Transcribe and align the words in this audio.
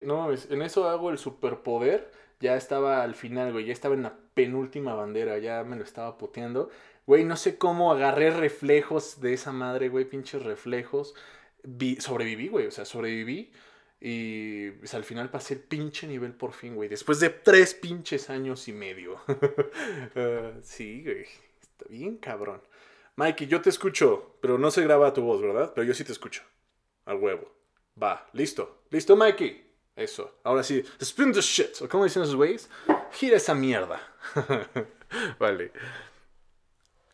No, 0.00 0.32
en 0.32 0.62
eso 0.62 0.88
hago 0.88 1.10
el 1.10 1.18
superpoder. 1.18 2.10
Ya 2.40 2.56
estaba 2.56 3.02
al 3.02 3.14
final, 3.14 3.52
güey. 3.52 3.66
Ya 3.66 3.72
estaba 3.72 3.94
en 3.94 4.02
la 4.02 4.16
penúltima 4.34 4.94
bandera. 4.94 5.38
Ya 5.38 5.62
me 5.64 5.76
lo 5.76 5.84
estaba 5.84 6.16
puteando. 6.18 6.70
Güey, 7.06 7.24
no 7.24 7.36
sé 7.36 7.58
cómo 7.58 7.92
agarré 7.92 8.30
reflejos 8.30 9.20
de 9.20 9.34
esa 9.34 9.52
madre, 9.52 9.88
güey. 9.88 10.04
Pinches 10.06 10.42
reflejos. 10.42 11.14
Vi- 11.62 12.00
sobreviví, 12.00 12.48
güey. 12.48 12.66
O 12.66 12.70
sea, 12.70 12.84
sobreviví. 12.86 13.52
Y 14.00 14.70
pues, 14.72 14.94
al 14.94 15.04
final 15.04 15.30
pasé 15.30 15.54
el 15.54 15.60
pinche 15.60 16.06
nivel 16.06 16.32
por 16.32 16.52
fin, 16.54 16.74
güey. 16.76 16.88
Después 16.88 17.20
de 17.20 17.28
tres 17.30 17.74
pinches 17.74 18.30
años 18.30 18.68
y 18.68 18.72
medio. 18.72 19.20
Ah, 20.16 20.52
sí, 20.62 21.02
güey. 21.04 21.22
Está 21.60 21.84
bien, 21.88 22.16
cabrón. 22.18 22.62
Mikey, 23.16 23.46
yo 23.48 23.60
te 23.60 23.68
escucho, 23.70 24.36
pero 24.40 24.56
no 24.58 24.70
se 24.70 24.82
graba 24.82 25.12
tu 25.12 25.22
voz, 25.22 25.42
¿verdad? 25.42 25.72
Pero 25.74 25.86
yo 25.86 25.94
sí 25.94 26.04
te 26.04 26.12
escucho. 26.12 26.42
Al 27.04 27.16
huevo. 27.18 27.52
Va, 28.02 28.26
listo. 28.32 28.84
¿Listo, 28.90 29.16
Mikey? 29.16 29.69
Eso. 30.00 30.32
Ahora 30.44 30.62
sí. 30.62 30.82
Spin 30.98 31.32
the 31.32 31.42
shit. 31.42 31.82
¿O 31.82 31.88
cómo 31.88 32.04
dicen 32.04 32.22
esos 32.22 32.34
güeyes? 32.34 32.70
Gira 33.12 33.36
esa 33.36 33.54
mierda. 33.54 34.00
vale. 35.38 35.72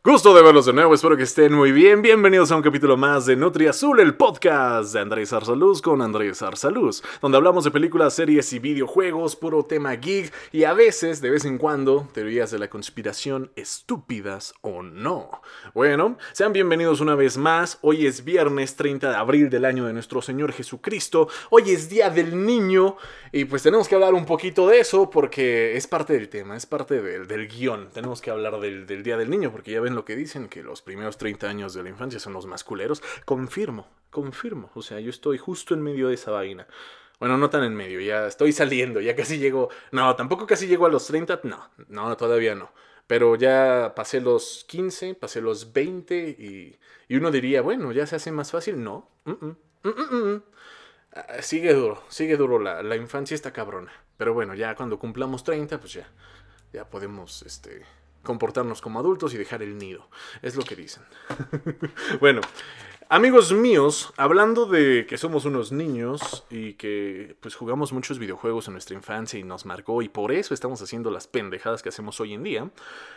Gusto 0.07 0.33
de 0.33 0.41
verlos 0.41 0.67
de 0.67 0.73
nuevo, 0.73 0.95
espero 0.95 1.17
que 1.17 1.25
estén 1.25 1.53
muy 1.53 1.73
bien. 1.73 2.01
Bienvenidos 2.01 2.53
a 2.53 2.57
un 2.57 2.63
capítulo 2.63 2.97
más 2.97 3.27
de 3.27 3.35
Nutri 3.35 3.67
Azul, 3.67 3.99
el 3.99 4.15
podcast 4.15 4.93
de 4.93 5.01
Andrés 5.01 5.33
Arsaluz 5.33 5.83
con 5.83 6.01
Andrés 6.01 6.43
Arsaluz, 6.43 7.03
donde 7.21 7.39
hablamos 7.39 7.65
de 7.65 7.73
películas, 7.73 8.15
series 8.15 8.53
y 8.53 8.61
videojuegos, 8.61 9.35
puro 9.35 9.65
tema 9.65 9.97
geek 9.97 10.33
y 10.53 10.63
a 10.63 10.75
veces, 10.75 11.21
de 11.21 11.31
vez 11.31 11.45
en 11.45 11.59
cuando, 11.59 12.07
teorías 12.15 12.53
de 12.53 12.61
la 12.61 12.71
conspiración 12.71 13.51
estúpidas 13.57 14.55
o 14.61 14.85
no. 14.85 15.43
Bueno, 15.75 16.19
sean 16.31 16.53
bienvenidos 16.53 17.01
una 17.01 17.17
vez 17.17 17.37
más. 17.37 17.81
Hoy 17.83 18.07
es 18.07 18.25
viernes 18.25 18.77
30 18.77 19.11
de 19.11 19.17
abril 19.17 19.51
del 19.51 19.65
año 19.65 19.87
de 19.87 19.93
nuestro 19.93 20.23
Señor 20.23 20.53
Jesucristo. 20.53 21.27
Hoy 21.51 21.73
es 21.73 21.89
Día 21.89 22.11
del 22.11 22.47
Niño 22.47 22.97
y 23.33 23.47
pues 23.47 23.65
tenemos 23.65 23.89
que 23.89 23.97
hablar 23.97 24.15
un 24.15 24.25
poquito 24.25 24.69
de 24.69 24.79
eso 24.79 25.11
porque 25.11 25.77
es 25.77 25.89
parte 25.89 26.13
del 26.13 26.29
tema, 26.29 26.57
es 26.57 26.65
parte 26.65 27.03
del, 27.03 27.27
del 27.27 27.49
guion. 27.49 27.89
Tenemos 27.93 28.21
que 28.21 28.31
hablar 28.31 28.61
del, 28.61 28.87
del 28.87 29.03
Día 29.03 29.17
del 29.17 29.31
Niño 29.31 29.51
porque 29.51 29.73
ya 29.73 29.81
ven 29.81 29.96
lo 29.97 30.05
que 30.05 30.15
dicen, 30.15 30.49
que 30.49 30.63
los 30.63 30.83
primeros 30.83 31.19
30 31.19 31.49
años 31.49 31.75
de 31.75 31.83
la 31.83 31.89
infancia 31.89 32.21
son 32.21 32.33
los 32.33 32.47
más 32.47 32.63
culeros. 32.63 33.03
Confirmo, 33.25 33.89
confirmo. 34.11 34.71
O 34.75 34.83
sea, 34.83 35.01
yo 35.01 35.11
estoy 35.11 35.39
justo 35.39 35.75
en 35.75 35.83
medio 35.83 36.09
de 36.09 36.15
esa 36.15 36.31
vaina. 36.31 36.69
Bueno, 37.19 37.39
no 37.39 37.51
tan 37.51 37.65
en 37.65 37.75
medio, 37.75 37.99
ya 38.01 38.27
estoy 38.27 38.53
saliendo, 38.53 39.01
ya 39.01 39.17
casi 39.17 39.39
llego. 39.39 39.71
No, 39.91 40.15
tampoco 40.17 40.47
casi 40.47 40.67
llego 40.67 40.87
a 40.87 40.91
los 40.91 41.07
30, 41.07 41.41
no, 41.45 41.71
no, 41.89 42.17
todavía 42.17 42.55
no. 42.55 42.71
Pero 43.07 43.37
ya 43.37 43.95
pasé 43.97 44.21
los 44.21 44.65
15, 44.69 45.15
pasé 45.15 45.41
los 45.41 45.73
20 45.73 46.37
y, 46.39 46.79
y 47.09 47.17
uno 47.17 47.31
diría, 47.31 47.63
bueno, 47.63 47.93
ya 47.93 48.07
se 48.07 48.17
hace 48.17 48.33
más 48.33 48.51
fácil. 48.51 48.83
No, 48.83 49.09
mm, 49.25 49.31
mm, 49.33 49.89
mm. 49.89 50.43
Ah, 51.15 51.41
sigue 51.41 51.73
duro, 51.73 52.03
sigue 52.09 52.37
duro, 52.37 52.59
la, 52.59 52.83
la 52.83 52.97
infancia 52.97 53.35
está 53.35 53.53
cabrona. 53.53 53.93
Pero 54.19 54.35
bueno, 54.35 54.55
ya 54.55 54.75
cuando 54.75 54.99
cumplamos 54.99 55.45
30, 55.45 55.81
pues 55.81 55.95
ya, 55.95 56.09
ya 56.73 56.89
podemos, 56.91 57.43
este, 57.43 57.83
comportarnos 58.27 58.83
como 58.83 58.99
adultos 58.99 59.33
y 59.33 59.39
dejar 59.39 59.63
el 59.63 59.79
nido. 59.79 60.09
Es 60.43 60.57
lo 60.57 60.63
que 60.63 60.77
dicen. 60.77 61.03
bueno, 62.21 62.43
amigos 63.09 63.53
míos, 63.53 64.13
hablando 64.17 64.67
de 64.67 65.07
que 65.07 65.17
somos 65.17 65.45
unos 65.45 65.73
niños 65.73 66.45
y 66.51 66.75
que 66.75 67.37
pues 67.41 67.55
jugamos 67.55 67.93
muchos 67.93 68.19
videojuegos 68.19 68.67
en 68.67 68.75
nuestra 68.75 68.97
infancia 68.97 69.39
y 69.39 69.45
nos 69.45 69.65
marcó 69.65 70.03
y 70.03 70.09
por 70.09 70.33
eso 70.33 70.53
estamos 70.53 70.83
haciendo 70.83 71.11
las 71.11 71.27
pendejadas 71.27 71.83
que 71.83 71.89
hacemos 71.89 72.21
hoy 72.21 72.35
en 72.35 72.43
día, 72.43 72.71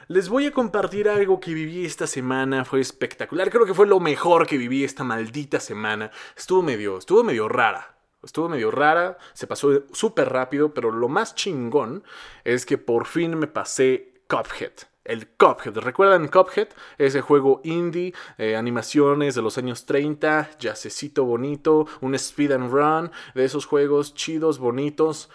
les 0.07 0.29
voy 0.29 0.45
a 0.45 0.51
compartir 0.51 1.09
algo 1.09 1.39
que 1.39 1.53
viví 1.53 1.85
esta 1.85 2.07
semana, 2.07 2.63
fue 2.63 2.79
espectacular, 2.79 3.49
creo 3.49 3.65
que 3.65 3.73
fue 3.73 3.87
lo 3.87 3.99
mejor 3.99 4.47
que 4.47 4.57
viví 4.57 4.83
esta 4.83 5.03
maldita 5.03 5.59
semana. 5.59 6.11
Estuvo 6.37 6.61
medio, 6.61 6.97
estuvo 6.97 7.23
medio 7.23 7.49
rara. 7.49 7.95
Estuvo 8.21 8.49
medio 8.49 8.69
rara, 8.69 9.17
se 9.33 9.47
pasó 9.47 9.85
súper 9.93 10.27
rápido, 10.27 10.73
pero 10.73 10.91
lo 10.91 11.07
más 11.07 11.35
chingón 11.35 12.03
es 12.43 12.65
que 12.65 12.77
por 12.77 13.05
fin 13.05 13.37
me 13.37 13.47
pasé 13.47 14.23
Cuphead. 14.27 14.88
El 15.09 15.27
Cuphead. 15.27 15.75
¿Recuerdan 15.77 16.27
Cuphead? 16.27 16.69
Ese 16.99 17.21
juego 17.21 17.61
indie, 17.63 18.13
eh, 18.37 18.55
animaciones 18.55 19.33
de 19.33 19.41
los 19.41 19.57
años 19.57 19.85
30, 19.87 20.51
jazzecito 20.59 21.25
bonito, 21.25 21.87
un 22.01 22.13
speed 22.13 22.51
and 22.51 22.71
run, 22.71 23.11
de 23.33 23.43
esos 23.43 23.65
juegos 23.65 24.13
chidos, 24.13 24.59
bonitos. 24.59 25.29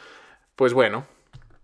Pues 0.54 0.72
bueno, 0.72 1.06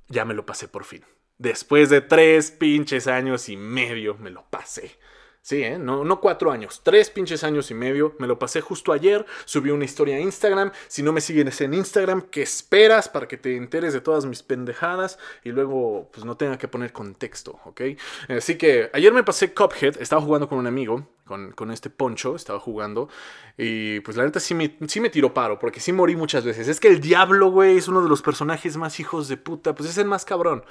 ya 0.09 0.25
me 0.25 0.35
lo 0.35 0.45
pasé 0.45 0.67
por 0.67 0.85
fin. 0.85 1.05
Después 1.39 1.89
de 1.89 2.01
tres 2.01 2.51
pinches 2.51 3.07
años 3.07 3.49
y 3.49 3.57
medio 3.57 4.17
me 4.17 4.31
lo 4.31 4.45
pasé. 4.51 4.99
Sí, 5.43 5.63
¿eh? 5.63 5.79
No, 5.79 6.05
no 6.05 6.21
cuatro 6.21 6.53
años, 6.53 6.83
tres 6.85 7.09
pinches 7.09 7.45
años 7.45 7.71
y 7.71 7.75
medio. 7.75 8.15
Me 8.19 8.27
lo 8.27 8.39
pasé 8.39 8.61
justo 8.61 8.93
ayer. 8.93 9.25
Subí 9.47 9.71
una 9.71 9.87
historia 9.87 10.17
a 10.17 10.21
Instagram. 10.21 10.71
Si 10.87 11.03
no 11.03 11.13
me 11.13 11.23
sigues 11.23 11.61
en 11.63 11.73
Instagram, 11.73 12.23
¿qué 12.31 12.43
esperas 12.43 13.09
para 13.09 13.27
que 13.27 13.39
te 13.39 13.57
enteres 13.57 13.95
de 13.95 14.03
todas 14.03 14.27
mis 14.27 14.43
pendejadas? 14.43 15.19
Y 15.43 15.51
luego, 15.51 16.11
pues 16.13 16.27
no 16.27 16.37
tenga 16.37 16.59
que 16.59 16.69
poner 16.69 16.93
contexto, 16.93 17.59
¿ok? 17.65 17.81
Así 18.29 18.59
que 18.59 18.91
ayer 18.93 19.15
me 19.15 19.25
pasé 19.25 19.55
Cuphead. 19.55 19.97
Estaba 20.01 20.21
jugando 20.21 20.47
con 20.47 20.59
un 20.59 20.67
amigo, 20.67 21.09
con, 21.25 21.53
con 21.53 21.71
este 21.71 21.89
poncho. 21.89 22.37
Estaba 22.37 22.61
jugando. 22.61 23.09
Y 23.57 24.01
pues 24.01 24.19
la 24.19 24.25
neta 24.25 24.41
sí 24.41 24.55
me, 24.55 24.77
sí 24.89 25.01
me 25.01 25.09
tiró 25.09 25.33
paro, 25.33 25.59
porque 25.59 25.81
sí 25.81 25.91
morí 25.91 26.17
muchas 26.17 26.45
veces. 26.45 26.69
Es 26.69 26.81
que 26.81 26.89
el 26.89 27.01
diablo, 27.01 27.51
güey, 27.51 27.79
es 27.79 27.89
uno 27.89 28.03
de 28.03 28.11
los 28.11 28.21
personajes 28.21 28.77
más 28.77 29.01
hijos 29.01 29.29
de 29.29 29.39
puta. 29.39 29.75
Pues 29.75 29.89
es 29.89 29.97
el 29.97 30.07
más 30.07 30.27
cabrón. 30.27 30.65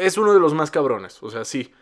Es 0.00 0.18
uno 0.18 0.34
de 0.34 0.40
los 0.40 0.54
más 0.54 0.72
cabrones, 0.72 1.22
o 1.22 1.30
sea, 1.30 1.44
sí. 1.44 1.72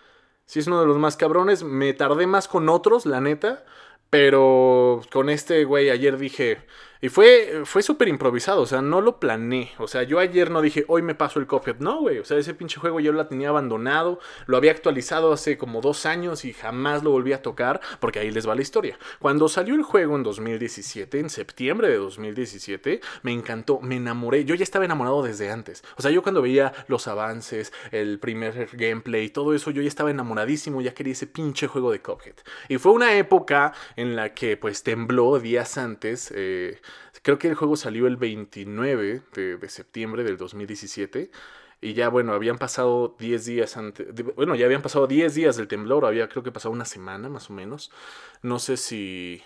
Sí 0.46 0.60
es 0.60 0.66
uno 0.66 0.80
de 0.80 0.86
los 0.86 0.98
más 0.98 1.16
cabrones. 1.16 1.62
Me 1.64 1.92
tardé 1.94 2.26
más 2.26 2.48
con 2.48 2.68
otros, 2.68 3.06
la 3.06 3.20
neta. 3.20 3.64
Pero 4.10 5.02
con 5.12 5.28
este 5.30 5.64
güey 5.64 5.90
ayer 5.90 6.18
dije... 6.18 6.58
Y 7.04 7.10
fue, 7.10 7.64
fue 7.66 7.82
súper 7.82 8.08
improvisado, 8.08 8.62
o 8.62 8.66
sea, 8.66 8.80
no 8.80 9.02
lo 9.02 9.20
planeé. 9.20 9.72
O 9.76 9.86
sea, 9.86 10.04
yo 10.04 10.20
ayer 10.20 10.50
no 10.50 10.62
dije, 10.62 10.86
hoy 10.88 11.02
me 11.02 11.14
paso 11.14 11.38
el 11.38 11.46
Cuphead. 11.46 11.76
No, 11.80 12.00
güey, 12.00 12.18
o 12.18 12.24
sea, 12.24 12.38
ese 12.38 12.54
pinche 12.54 12.80
juego 12.80 12.98
yo 12.98 13.12
lo 13.12 13.26
tenía 13.26 13.50
abandonado. 13.50 14.20
Lo 14.46 14.56
había 14.56 14.70
actualizado 14.70 15.30
hace 15.30 15.58
como 15.58 15.82
dos 15.82 16.06
años 16.06 16.46
y 16.46 16.54
jamás 16.54 17.02
lo 17.02 17.10
volví 17.10 17.34
a 17.34 17.42
tocar, 17.42 17.82
porque 18.00 18.20
ahí 18.20 18.30
les 18.30 18.48
va 18.48 18.54
la 18.54 18.62
historia. 18.62 18.98
Cuando 19.18 19.50
salió 19.50 19.74
el 19.74 19.82
juego 19.82 20.16
en 20.16 20.22
2017, 20.22 21.20
en 21.20 21.28
septiembre 21.28 21.90
de 21.90 21.96
2017, 21.96 23.02
me 23.22 23.32
encantó, 23.32 23.80
me 23.82 23.96
enamoré. 23.96 24.46
Yo 24.46 24.54
ya 24.54 24.64
estaba 24.64 24.86
enamorado 24.86 25.22
desde 25.22 25.50
antes. 25.50 25.84
O 25.98 26.00
sea, 26.00 26.10
yo 26.10 26.22
cuando 26.22 26.40
veía 26.40 26.72
los 26.88 27.06
avances, 27.06 27.70
el 27.90 28.18
primer 28.18 28.70
gameplay, 28.72 29.28
todo 29.28 29.52
eso, 29.52 29.70
yo 29.70 29.82
ya 29.82 29.88
estaba 29.88 30.10
enamoradísimo, 30.10 30.80
ya 30.80 30.94
quería 30.94 31.12
ese 31.12 31.26
pinche 31.26 31.66
juego 31.66 31.92
de 31.92 32.00
Cuphead. 32.00 32.36
Y 32.70 32.78
fue 32.78 32.92
una 32.92 33.14
época 33.18 33.74
en 33.94 34.16
la 34.16 34.32
que 34.32 34.56
pues 34.56 34.82
tembló 34.82 35.38
días 35.38 35.76
antes. 35.76 36.32
Eh, 36.34 36.80
creo 37.22 37.38
que 37.38 37.48
el 37.48 37.54
juego 37.54 37.76
salió 37.76 38.06
el 38.06 38.16
29 38.16 39.22
de, 39.34 39.56
de, 39.56 39.68
septiembre 39.68 40.24
del 40.24 40.36
2017. 40.36 41.30
Y 41.80 41.92
ya, 41.94 42.08
bueno, 42.08 42.32
habían 42.32 42.58
pasado 42.58 43.14
10 43.18 43.44
días 43.44 43.76
antes. 43.76 44.06
Bueno, 44.36 44.54
ya 44.54 44.66
habían 44.66 44.82
pasado 44.82 45.06
10 45.06 45.34
días 45.34 45.56
del 45.56 45.68
temblor. 45.68 46.06
Había, 46.06 46.28
creo 46.28 46.42
que 46.42 46.52
pasado 46.52 46.72
una 46.72 46.86
semana 46.86 47.28
más 47.28 47.50
o 47.50 47.52
menos. 47.52 47.90
No 48.42 48.58
sé 48.58 48.76
si. 48.76 49.42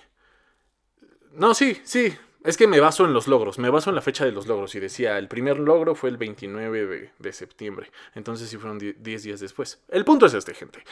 No, 1.32 1.54
sí, 1.54 1.80
sí. 1.84 2.14
Es 2.48 2.56
que 2.56 2.66
me 2.66 2.80
baso 2.80 3.04
en 3.04 3.12
los 3.12 3.28
logros, 3.28 3.58
me 3.58 3.68
baso 3.68 3.90
en 3.90 3.96
la 3.96 4.00
fecha 4.00 4.24
de 4.24 4.32
los 4.32 4.46
logros 4.46 4.74
y 4.74 4.80
decía, 4.80 5.18
el 5.18 5.28
primer 5.28 5.58
logro 5.58 5.94
fue 5.94 6.08
el 6.08 6.16
29 6.16 7.12
de, 7.18 7.32
septiembre, 7.34 7.90
entonces 8.14 8.48
sí 8.48 8.56
fueron 8.56 8.78
10 8.78 9.22
días 9.22 9.38
después. 9.38 9.82
El 9.86 10.06
punto 10.06 10.24
es 10.24 10.32
este, 10.32 10.54
gente. 10.54 10.82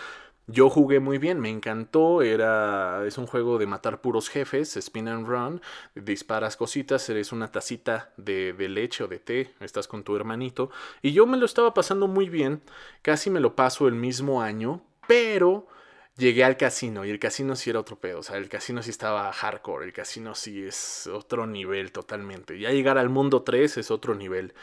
Yo 0.46 0.68
jugué 0.68 1.00
muy 1.00 1.16
bien, 1.16 1.40
me 1.40 1.48
encantó, 1.48 2.20
era 2.20 3.06
es 3.06 3.16
un 3.16 3.26
juego 3.26 3.56
de 3.56 3.64
matar 3.64 4.02
puros 4.02 4.28
jefes, 4.28 4.76
spin 4.76 5.08
and 5.08 5.26
run, 5.26 5.62
disparas 5.94 6.58
cositas, 6.58 7.08
eres 7.08 7.32
una 7.32 7.50
tacita 7.50 8.12
de, 8.18 8.52
de 8.52 8.68
leche 8.68 9.04
o 9.04 9.08
de 9.08 9.18
té, 9.18 9.54
estás 9.60 9.88
con 9.88 10.04
tu 10.04 10.14
hermanito, 10.14 10.68
y 11.00 11.12
yo 11.12 11.26
me 11.26 11.38
lo 11.38 11.46
estaba 11.46 11.72
pasando 11.72 12.06
muy 12.06 12.28
bien, 12.28 12.60
casi 13.00 13.30
me 13.30 13.40
lo 13.40 13.56
paso 13.56 13.88
el 13.88 13.94
mismo 13.94 14.42
año, 14.42 14.82
pero 15.08 15.68
llegué 16.16 16.44
al 16.44 16.56
casino 16.56 17.04
y 17.04 17.10
el 17.10 17.18
casino 17.18 17.56
sí 17.56 17.70
era 17.70 17.80
otro 17.80 17.98
pedo. 17.98 18.20
O 18.20 18.22
sea, 18.22 18.36
el 18.36 18.48
casino 18.48 18.82
sí 18.82 18.90
estaba 18.90 19.32
hardcore. 19.32 19.84
El 19.84 19.92
casino 19.92 20.34
sí 20.34 20.64
es 20.64 21.06
otro 21.06 21.46
nivel 21.46 21.92
totalmente. 21.92 22.58
Ya 22.58 22.70
llegar 22.70 22.98
al 22.98 23.08
mundo 23.08 23.42
3 23.42 23.78
es 23.78 23.90
otro 23.90 24.14
nivel. 24.14 24.54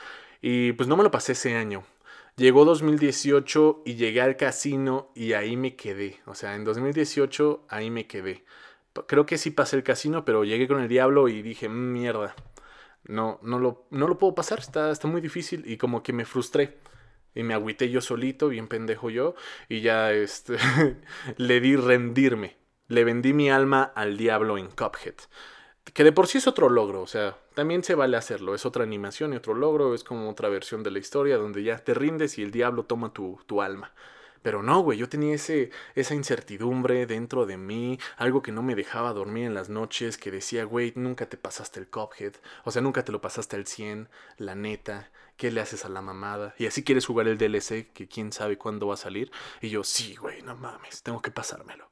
Y 0.42 0.74
pues 0.74 0.90
no 0.90 0.98
me 0.98 1.04
lo 1.04 1.12
pasé 1.12 1.34
ese 1.34 1.56
año. 1.56 1.84
Llegó 2.36 2.66
2018 2.66 3.84
y 3.86 3.96
llegué 3.96 4.22
al 4.22 4.38
casino 4.38 5.12
y 5.16 5.34
ahí 5.34 5.56
me 5.56 5.76
quedé. 5.76 6.20
O 6.26 6.36
sea, 6.36 6.56
en 6.56 6.64
2018 6.64 7.66
ahí 7.70 7.90
me 7.92 8.08
quedé. 8.08 8.44
Creo 9.08 9.26
que 9.26 9.38
sí 9.38 9.52
pasé 9.52 9.76
el 9.76 9.84
casino, 9.84 10.26
pero 10.26 10.44
llegué 10.44 10.68
con 10.68 10.82
el 10.82 10.88
diablo 10.88 11.28
y 11.28 11.42
dije, 11.42 11.70
mierda. 11.70 12.36
No, 13.06 13.40
no 13.44 13.60
lo, 13.60 13.86
no 13.92 14.08
lo 14.08 14.18
puedo 14.18 14.34
pasar, 14.34 14.60
está, 14.60 14.92
está 14.92 15.08
muy 15.08 15.20
difícil 15.20 15.64
y 15.68 15.78
como 15.78 16.04
que 16.04 16.14
me 16.14 16.26
frustré. 16.26 16.78
Y 17.36 17.44
me 17.44 17.54
agüité 17.54 17.90
yo 17.90 18.02
solito, 18.02 18.50
bien 18.50 18.68
pendejo 18.68 19.10
yo, 19.10 19.36
y 19.70 19.82
ya 19.82 20.12
este, 20.12 20.58
le 21.38 21.60
di 21.60 21.76
rendirme. 21.76 22.58
Le 22.88 23.04
vendí 23.04 23.34
mi 23.34 23.50
alma 23.50 23.84
al 23.96 24.18
diablo 24.18 24.58
en 24.58 24.68
Cuphead. 24.68 25.16
Que 25.94 26.04
de 26.04 26.12
por 26.12 26.28
sí 26.28 26.38
es 26.38 26.48
otro 26.48 26.70
logro, 26.70 27.02
o 27.02 27.08
sea, 27.08 27.38
también 27.56 27.84
se 27.84 27.96
vale 27.96 28.18
hacerlo. 28.18 28.56
Es 28.56 28.66
otra 28.66 28.84
animación 28.84 29.34
y 29.34 29.38
otro 29.38 29.54
logro, 29.54 29.94
es 29.94 30.04
como 30.04 30.30
otra 30.30 30.50
versión 30.50 30.84
de 30.84 30.92
la 30.92 31.00
historia 31.00 31.38
donde 31.38 31.64
ya 31.64 31.78
te 31.78 31.94
rindes 31.94 32.38
y 32.38 32.44
el 32.44 32.52
diablo 32.52 32.84
toma 32.86 33.14
tu, 33.14 33.40
tu 33.46 33.62
alma. 33.62 33.94
Pero 34.44 34.62
no, 34.62 34.82
güey, 34.82 35.00
yo 35.00 35.08
tenía 35.08 35.36
ese, 35.36 35.72
esa 35.96 36.16
incertidumbre 36.16 37.06
dentro 37.06 37.46
de 37.46 37.58
mí, 37.58 37.98
algo 38.18 38.42
que 38.42 38.52
no 38.52 38.62
me 38.62 38.76
dejaba 38.76 39.14
dormir 39.14 39.46
en 39.46 39.54
las 39.54 39.70
noches, 39.70 40.18
que 40.18 40.32
decía, 40.32 40.66
güey, 40.66 40.92
nunca 40.96 41.28
te 41.28 41.38
pasaste 41.38 41.80
el 41.80 41.88
Cuphead, 41.88 42.34
o 42.66 42.72
sea, 42.72 42.82
nunca 42.82 43.06
te 43.06 43.14
lo 43.14 43.22
pasaste 43.22 43.56
al 43.56 43.66
100, 43.66 44.10
la 44.38 44.54
neta, 44.54 45.10
¿qué 45.44 45.52
le 45.52 45.60
haces 45.60 45.84
a 45.84 45.90
la 45.90 46.02
mamada? 46.02 46.56
Y 46.58 46.68
así 46.68 46.86
quieres 46.86 47.06
jugar 47.06 47.28
el 47.28 47.38
DLC, 47.38 47.92
que 47.92 48.08
quién 48.08 48.32
sabe 48.32 48.58
cuándo 48.58 48.88
va 48.88 48.94
a 48.94 48.98
salir. 48.98 49.30
Y 49.60 49.68
yo, 49.68 49.84
sí, 49.84 50.16
güey, 50.16 50.42
no 50.42 50.56
mames, 50.56 51.04
tengo 51.04 51.22
que 51.22 51.32
pasármelo. 51.32 51.90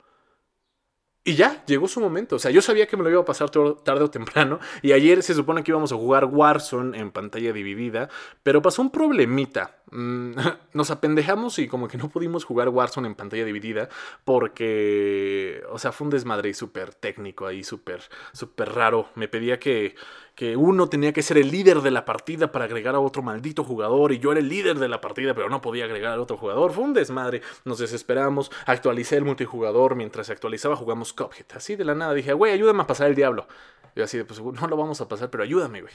Y 1.25 1.35
ya, 1.35 1.63
llegó 1.65 1.89
su 1.89 1.99
momento. 1.99 2.37
O 2.37 2.39
sea, 2.39 2.49
yo 2.49 2.61
sabía 2.61 2.87
que 2.87 2.95
me 2.95 3.03
lo 3.03 3.09
iba 3.09 3.19
a 3.19 3.25
pasar 3.25 3.49
tarde 3.49 4.03
o 4.03 4.09
temprano. 4.09 4.59
Y 4.81 4.93
ayer 4.93 5.21
se 5.21 5.33
supone 5.33 5.63
que 5.63 5.71
íbamos 5.71 5.91
a 5.91 5.95
jugar 5.95 6.25
Warzone 6.25 6.97
en 6.97 7.11
pantalla 7.11 7.51
dividida. 7.51 8.07
Pero 8.41 8.61
pasó 8.61 8.81
un 8.81 8.89
problemita. 8.89 9.81
Mm, 9.91 10.31
nos 10.73 10.89
apendejamos 10.89 11.59
y 11.59 11.67
como 11.67 11.89
que 11.89 11.97
no 11.97 12.07
pudimos 12.09 12.45
jugar 12.45 12.69
Warzone 12.69 13.09
en 13.09 13.15
pantalla 13.15 13.43
dividida. 13.43 13.89
Porque, 14.23 15.61
o 15.69 15.77
sea, 15.77 15.91
fue 15.91 16.05
un 16.05 16.11
desmadre 16.11 16.53
súper 16.53 16.95
técnico 16.95 17.45
ahí, 17.45 17.65
súper, 17.65 18.01
súper 18.31 18.69
raro. 18.69 19.09
Me 19.15 19.27
pedía 19.27 19.59
que 19.59 19.95
que 20.35 20.55
uno 20.55 20.87
tenía 20.87 21.13
que 21.13 21.21
ser 21.21 21.37
el 21.37 21.51
líder 21.51 21.81
de 21.81 21.91
la 21.91 22.05
partida 22.05 22.51
para 22.51 22.65
agregar 22.65 22.95
a 22.95 22.99
otro 22.99 23.21
maldito 23.21 23.63
jugador 23.63 24.11
y 24.11 24.19
yo 24.19 24.31
era 24.31 24.39
el 24.39 24.49
líder 24.49 24.79
de 24.79 24.87
la 24.87 25.01
partida 25.01 25.33
pero 25.33 25.49
no 25.49 25.61
podía 25.61 25.85
agregar 25.85 26.17
a 26.17 26.21
otro 26.21 26.37
jugador. 26.37 26.71
Fue 26.71 26.83
un 26.83 26.93
desmadre, 26.93 27.41
nos 27.65 27.79
desesperamos, 27.79 28.51
actualicé 28.65 29.17
el 29.17 29.25
multijugador, 29.25 29.95
mientras 29.95 30.27
se 30.27 30.33
actualizaba 30.33 30.75
jugamos 30.75 31.13
Cuphead. 31.13 31.45
Así 31.55 31.75
de 31.75 31.85
la 31.85 31.95
nada 31.95 32.13
dije, 32.13 32.33
güey, 32.33 32.53
ayúdame 32.53 32.83
a 32.83 32.87
pasar 32.87 33.07
el 33.07 33.15
diablo. 33.15 33.47
Y 33.95 34.01
así 34.01 34.17
de, 34.17 34.25
pues 34.25 34.41
no 34.41 34.67
lo 34.67 34.77
vamos 34.77 35.01
a 35.01 35.07
pasar, 35.07 35.29
pero 35.29 35.43
ayúdame, 35.43 35.81
güey. 35.81 35.93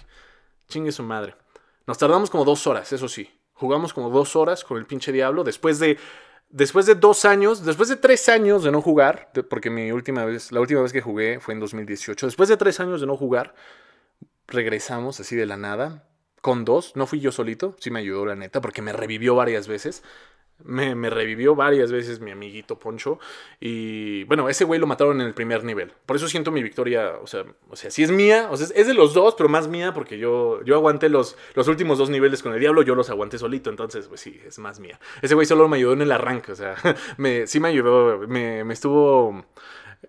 Chingue 0.69 0.93
su 0.93 1.03
madre. 1.03 1.35
Nos 1.87 1.99
tardamos 1.99 2.31
como 2.31 2.45
dos 2.45 2.67
horas, 2.67 2.93
eso 2.93 3.09
sí. 3.09 3.31
Jugamos 3.55 3.95
como 3.95 4.11
dos 4.11 4.37
horas 4.37 4.65
con 4.65 4.77
el 4.77 4.87
pinche 4.87 5.13
diablo 5.13 5.45
después 5.45 5.79
de 5.79 5.99
después 6.49 6.87
de 6.87 6.95
dos 6.95 7.25
años, 7.25 7.65
después 7.65 7.89
de 7.89 7.97
tres 7.97 8.29
años 8.29 8.63
de 8.63 8.71
no 8.71 8.81
jugar, 8.81 9.31
porque 9.49 9.71
mi 9.71 9.91
última 9.93 10.25
vez, 10.25 10.53
la 10.53 10.61
última 10.61 10.83
vez 10.83 10.93
que 10.93 11.01
jugué 11.01 11.41
fue 11.41 11.55
en 11.55 11.61
2018, 11.61 12.27
después 12.27 12.49
de 12.49 12.57
tres 12.57 12.81
años 12.81 13.01
de 13.01 13.07
no 13.07 13.17
jugar, 13.17 13.55
regresamos 14.49 15.21
así 15.21 15.37
de 15.37 15.47
la 15.47 15.57
nada, 15.57 16.09
con 16.41 16.65
dos, 16.65 16.95
no 16.95 17.07
fui 17.07 17.21
yo 17.21 17.33
solito, 17.33 17.75
sí 17.81 17.91
me 17.91 18.01
ayudó 18.01 18.27
la 18.27 18.37
neta, 18.37 18.61
porque 18.61 18.83
me 18.83 18.93
revivió 18.93 19.35
varias 19.35 19.67
veces. 19.67 20.03
Me, 20.65 20.95
revivió 21.11 21.55
varias 21.55 21.93
veces 21.93 22.21
mi 22.21 22.31
amiguito 22.31 22.79
Poncho. 22.79 23.19
Y 23.61 24.25
bueno, 24.25 24.49
ese 24.49 24.65
güey 24.65 24.81
lo 24.81 24.87
mataron 24.87 25.21
en 25.21 25.27
el 25.27 25.35
primer 25.35 25.65
nivel. 25.65 25.93
Por 26.07 26.17
eso 26.17 26.29
siento 26.29 26.51
mi 26.51 26.63
victoria. 26.63 27.19
O 27.23 27.27
sea, 27.27 27.45
o 27.69 27.77
sea 27.77 27.91
sí 27.91 28.03
es 28.03 28.11
mía. 28.11 28.49
Es 28.53 28.87
de 28.87 28.95
los 28.95 29.13
dos, 29.13 29.35
pero 29.37 29.51
más 29.51 29.69
mía 29.69 29.93
porque 29.93 30.19
yo, 30.19 30.63
yo 30.65 30.77
aguanté 30.77 31.11
los, 31.11 31.37
los 31.55 31.69
últimos 31.69 31.99
dos 31.99 32.09
niveles 32.09 32.43
con 32.43 32.55
el 32.55 32.61
diablo. 32.61 32.83
Yo 32.83 32.95
los 32.95 33.11
aguanté 33.11 33.39
solito. 33.39 33.69
Entonces, 33.69 34.09
pues 34.09 34.23
sí, 34.23 34.41
es 34.47 34.59
más 34.59 34.81
mía. 34.81 34.99
Ese 35.21 35.35
güey 35.35 35.47
solo 35.47 35.69
me 35.69 35.77
ayudó 35.77 35.93
en 35.93 36.03
el 36.03 36.13
arranque. 36.13 36.53
O 36.53 36.57
sea, 36.57 36.75
sí 37.47 37.61
me 37.61 37.69
ayudó. 37.69 38.27
Me, 38.27 38.65
me 38.65 38.73
estuvo 38.73 39.45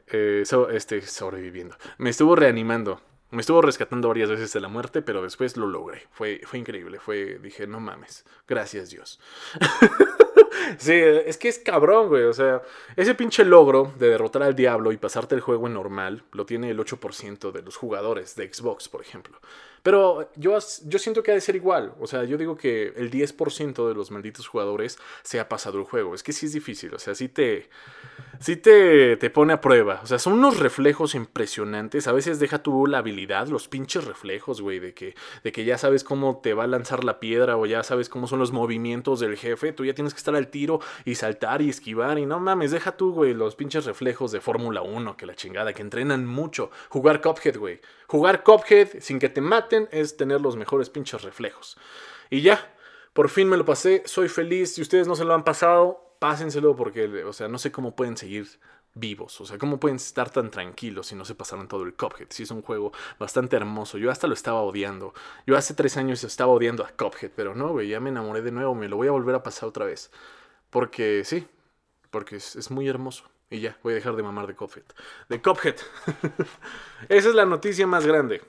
eh, 0.07 0.44
este, 0.72 1.01
sobreviviendo. 1.01 1.75
Me 1.98 2.10
estuvo 2.10 2.36
reanimando. 2.38 3.01
Me 3.29 3.41
estuvo 3.41 3.62
rescatando 3.62 4.07
varias 4.07 4.29
veces 4.29 4.53
de 4.53 4.62
la 4.62 4.69
muerte, 4.69 5.01
pero 5.01 5.21
después 5.21 5.57
lo 5.57 5.68
logré. 5.68 6.03
Fue, 6.12 6.41
fue 6.45 6.59
increíble. 6.59 7.00
Fue, 7.00 7.39
dije, 7.39 7.68
no 7.68 7.79
mames. 7.79 8.25
Gracias 8.47 8.89
Dios. 8.89 9.19
sí, 10.77 10.94
es 10.94 11.38
que 11.38 11.50
es 11.50 11.59
cabrón, 11.59 12.07
güey. 12.07 12.24
O 12.24 12.33
sea, 12.33 12.62
ese 12.95 13.15
pinche 13.15 13.44
logro 13.44 13.94
de 14.00 14.09
derrotar 14.09 14.44
al 14.44 14.56
diablo 14.56 14.94
y 14.94 14.97
pasarte 14.97 15.35
el 15.35 15.41
juego 15.41 15.68
en 15.68 15.74
normal 15.74 16.24
lo 16.31 16.45
tiene 16.45 16.69
el 16.69 16.79
8% 16.79 17.51
de 17.51 17.62
los 17.62 17.75
jugadores 17.75 18.35
de 18.35 18.51
Xbox, 18.53 18.88
por 18.88 19.01
ejemplo. 19.01 19.39
Pero 19.88 20.30
yo, 20.36 20.57
yo 20.86 21.00
siento 21.00 21.24
que 21.24 21.31
ha 21.31 21.34
de 21.34 21.39
ser 21.39 21.56
igual. 21.56 21.94
O 22.01 22.07
sea, 22.07 22.25
yo 22.25 22.38
digo 22.38 22.57
que 22.57 22.92
el 22.98 23.10
10% 23.10 23.88
de 23.88 23.94
los 23.94 24.12
malditos 24.12 24.45
jugadores 24.45 25.00
se 25.24 25.39
ha 25.39 25.48
pasado 25.48 25.80
el 25.80 25.86
juego. 25.86 26.13
Es 26.13 26.24
que 26.24 26.34
sí 26.34 26.45
es 26.45 26.51
difícil. 26.51 26.94
O 26.94 27.00
sea, 27.00 27.16
sí 27.16 27.30
te 27.30 27.69
sí 28.39 28.56
te, 28.56 29.18
te, 29.18 29.30
pone 29.30 29.54
a 29.54 29.62
prueba. 29.62 30.01
O 30.04 30.07
sea, 30.07 30.19
son 30.19 30.34
unos 30.34 30.60
reflejos 30.60 31.16
impresionantes. 31.16 32.07
A 32.07 32.12
veces 32.12 32.39
deja 32.39 32.62
tu 32.62 32.86
la 32.86 33.00
habilidad, 33.00 33.48
los 33.48 33.68
pinches 33.68 34.04
reflejos, 34.04 34.62
güey, 34.62 34.80
de 34.80 34.94
que, 34.94 35.16
de 35.44 35.51
que 35.51 35.66
ya 35.66 35.78
sabes 35.78 36.04
cómo 36.04 36.39
te 36.44 36.54
va 36.54 36.66
a 36.66 36.68
lanzar 36.68 37.04
la 37.04 37.19
piedra 37.19 37.57
o 37.57 37.66
ya 37.66 37.81
sabes 37.84 38.10
cómo 38.10 38.28
son 38.28 38.39
los 38.39 38.51
movimientos 38.51 39.19
del 39.19 39.38
jefe. 39.38 39.72
Tú 39.72 39.86
ya 39.86 39.94
tienes 39.94 40.13
que 40.13 40.19
estar 40.19 40.36
al 40.36 40.50
tiro 40.50 40.80
y 41.06 41.16
saltar 41.16 41.62
y 41.62 41.69
esquivar. 41.69 42.19
Y 42.19 42.25
no 42.25 42.39
mames, 42.39 42.72
deja 42.72 42.98
tú, 42.98 43.13
güey, 43.13 43.34
los 43.34 43.56
pinches 43.56 43.86
reflejos 43.86 44.31
de 44.31 44.42
Fórmula 44.42 44.81
1, 44.81 45.18
que 45.18 45.25
la 45.25 45.36
chingada, 45.36 45.74
que 45.74 45.81
entrenan 45.81 46.25
mucho. 46.25 46.72
Jugar 46.89 47.22
Cuphead, 47.22 47.57
güey. 47.57 47.80
Jugar 48.07 48.44
Cuphead 48.44 49.00
sin 49.00 49.19
que 49.19 49.30
te 49.30 49.42
maten 49.42 49.76
es 49.91 50.18
tener 50.18 50.41
los 50.41 50.56
mejores 50.56 50.89
pinches 50.89 51.21
reflejos. 51.21 51.77
Y 52.29 52.41
ya, 52.41 52.74
por 53.13 53.29
fin 53.29 53.50
me 53.50 53.57
lo 53.57 53.65
pasé, 53.65 54.03
soy 54.06 54.29
feliz. 54.29 54.75
Si 54.75 54.81
ustedes 54.81 55.07
no 55.07 55.15
se 55.15 55.25
lo 55.25 55.33
han 55.33 55.44
pasado, 55.44 56.15
pásenselo 56.19 56.75
porque, 56.75 57.24
o 57.24 57.33
sea, 57.33 57.47
no 57.47 57.57
sé 57.57 57.71
cómo 57.71 57.95
pueden 57.95 58.18
seguir 58.18 58.47
vivos. 59.00 59.39
O 59.41 59.45
sea, 59.45 59.57
¿cómo 59.57 59.79
pueden 59.79 59.97
estar 59.97 60.29
tan 60.29 60.51
tranquilos 60.51 61.07
si 61.07 61.15
no 61.15 61.25
se 61.25 61.35
pasaron 61.35 61.68
todo 61.68 61.83
el 61.83 61.94
Cuphead? 61.94 62.27
Si 62.29 62.44
es 62.44 62.51
un 62.51 62.62
juego 62.62 62.91
bastante 63.19 63.56
hermoso. 63.56 63.97
Yo 63.97 64.12
hasta 64.12 64.27
lo 64.27 64.33
estaba 64.33 64.62
odiando. 64.62 65.13
Yo 65.45 65.57
hace 65.57 65.74
tres 65.74 65.97
años 65.97 66.24
estaba 66.24 66.51
odiando 66.51 66.83
a 66.83 66.89
Cuphead, 66.89 67.31
pero 67.35 67.56
no, 67.56 67.69
güey, 67.69 67.89
ya 67.89 68.00
me 68.00 68.09
enamoré 68.09 68.41
de 68.41 68.51
nuevo. 68.51 68.75
Me 68.75 68.89
lo 68.89 68.97
voy 68.97 69.07
a 69.07 69.12
volver 69.12 69.35
a 69.35 69.44
pasar 69.44 69.69
otra 69.69 69.85
vez. 69.85 70.12
Porque 70.69 71.24
sí, 71.24 71.47
porque 72.12 72.38
es, 72.38 72.71
muy 72.71 72.88
hermoso. 72.88 73.24
Y 73.50 73.62
ya, 73.62 73.77
voy 73.81 73.94
a 73.94 73.95
dejar 73.95 74.15
de 74.15 74.24
mamar 74.24 74.47
de 74.47 74.56
Cuphead. 74.56 74.83
De 75.29 75.41
Cuphead. 75.41 75.75
Esa 77.09 77.29
es 77.29 77.35
la 77.35 77.45
noticia 77.45 77.88
más 77.88 78.06
grande. 78.06 78.41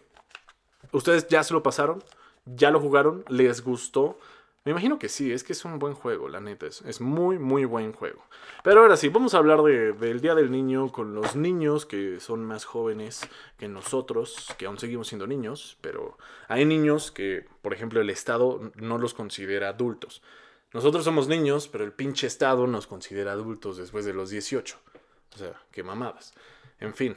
¿Ustedes 0.93 1.29
ya 1.29 1.43
se 1.43 1.55
lo 1.55 1.63
pasaron? 1.63 2.03
¿Ya 2.47 2.71
lo 2.71 2.81
jugaron? 2.81 3.25
¿Les 3.29 3.63
gustó? 3.63 4.19
Me 4.65 4.73
imagino 4.73 4.99
que 4.99 5.09
sí, 5.09 5.33
es 5.33 5.45
que 5.45 5.55
es 5.55 5.65
un 5.65 5.79
buen 5.79 5.95
juego, 5.95 6.29
la 6.29 6.41
neta, 6.41 6.67
es, 6.67 7.01
muy, 7.01 7.39
muy 7.39 7.65
buen 7.65 7.93
juego. 7.93 8.23
Pero 8.63 8.83
ahora 8.83 8.99
sí, 8.99 9.09
vamos 9.09 9.33
a 9.33 9.39
hablar 9.39 9.63
del 9.63 10.21
Día 10.21 10.35
del 10.35 10.51
Niño 10.51 10.93
con 10.93 11.15
los 11.15 11.37
niños 11.37 11.87
que 11.87 12.21
son 12.21 12.45
más 12.45 12.67
jóvenes 12.67 13.27
que 13.57 13.67
nosotros, 13.67 14.55
que 14.59 14.67
aún 14.67 14.79
seguimos 14.79 15.09
siendo 15.09 15.27
niños, 15.27 15.79
pero 15.81 16.19
hay 16.49 16.67
niños 16.67 17.11
que, 17.11 17.47
por 17.63 17.73
ejemplo, 17.73 18.01
el 18.01 18.11
Estado 18.11 18.73
no 18.75 18.99
los 18.99 19.15
considera 19.15 19.71
adultos. 19.71 20.23
Nosotros 20.75 21.03
somos 21.03 21.29
niños, 21.29 21.67
pero 21.69 21.85
el 21.85 21.93
pinche 21.93 22.27
Estado 22.27 22.67
nos 22.67 22.87
considera 22.87 23.33
adultos 23.33 23.79
después 23.79 24.05
de 24.05 24.13
los 24.13 24.29
18. 24.29 24.77
O 25.35 25.39
sea, 25.39 25.55
qué 25.71 25.83
mamadas. 25.83 26.35
En 26.79 26.93
fin. 26.93 27.17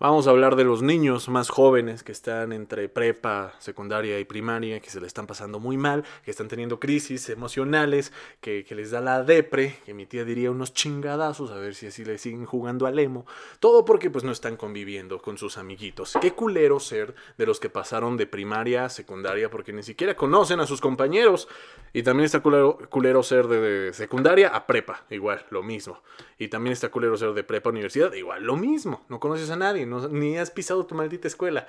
Vamos 0.00 0.28
a 0.28 0.30
hablar 0.30 0.54
de 0.54 0.62
los 0.62 0.80
niños 0.80 1.28
más 1.28 1.48
jóvenes 1.48 2.04
que 2.04 2.12
están 2.12 2.52
entre 2.52 2.88
prepa, 2.88 3.54
secundaria 3.58 4.20
y 4.20 4.24
primaria, 4.24 4.78
que 4.78 4.90
se 4.90 5.00
le 5.00 5.08
están 5.08 5.26
pasando 5.26 5.58
muy 5.58 5.76
mal, 5.76 6.04
que 6.24 6.30
están 6.30 6.46
teniendo 6.46 6.78
crisis 6.78 7.28
emocionales, 7.30 8.12
que, 8.40 8.64
les 8.70 8.92
da 8.92 9.00
la 9.00 9.24
depre, 9.24 9.80
que 9.84 9.94
mi 9.94 10.06
tía 10.06 10.24
diría 10.24 10.52
unos 10.52 10.72
chingadazos, 10.72 11.50
a 11.50 11.56
ver 11.56 11.74
si 11.74 11.88
así 11.88 12.04
le 12.04 12.18
siguen 12.18 12.46
jugando 12.46 12.86
al 12.86 12.96
emo. 13.00 13.26
Todo 13.58 13.84
porque 13.84 14.08
pues 14.08 14.22
no 14.22 14.30
están 14.30 14.56
conviviendo 14.56 15.20
con 15.20 15.36
sus 15.36 15.58
amiguitos. 15.58 16.16
Qué 16.20 16.30
culero 16.30 16.78
ser 16.78 17.16
de 17.36 17.46
los 17.46 17.58
que 17.58 17.68
pasaron 17.68 18.16
de 18.16 18.28
primaria 18.28 18.84
a 18.84 18.90
secundaria 18.90 19.50
porque 19.50 19.72
ni 19.72 19.82
siquiera 19.82 20.14
conocen 20.14 20.60
a 20.60 20.66
sus 20.68 20.80
compañeros. 20.80 21.48
Y 21.92 22.04
también 22.04 22.26
está 22.26 22.38
culero, 22.38 22.78
culero 22.88 23.24
ser 23.24 23.48
de, 23.48 23.92
secundaria 23.92 24.50
a 24.50 24.64
prepa, 24.64 25.06
igual, 25.10 25.44
lo 25.50 25.64
mismo. 25.64 26.00
Y 26.38 26.46
también 26.46 26.72
está 26.72 26.88
culero 26.88 27.16
ser 27.16 27.32
de 27.32 27.42
prepa 27.42 27.70
a 27.70 27.72
universidad, 27.72 28.12
igual, 28.12 28.44
lo 28.44 28.54
mismo. 28.54 29.04
No 29.08 29.18
conoces 29.18 29.50
a 29.50 29.56
nadie 29.56 29.87
ni 30.10 30.38
has 30.38 30.50
pisado 30.50 30.86
tu 30.86 30.94
maldita 30.94 31.28
escuela. 31.28 31.66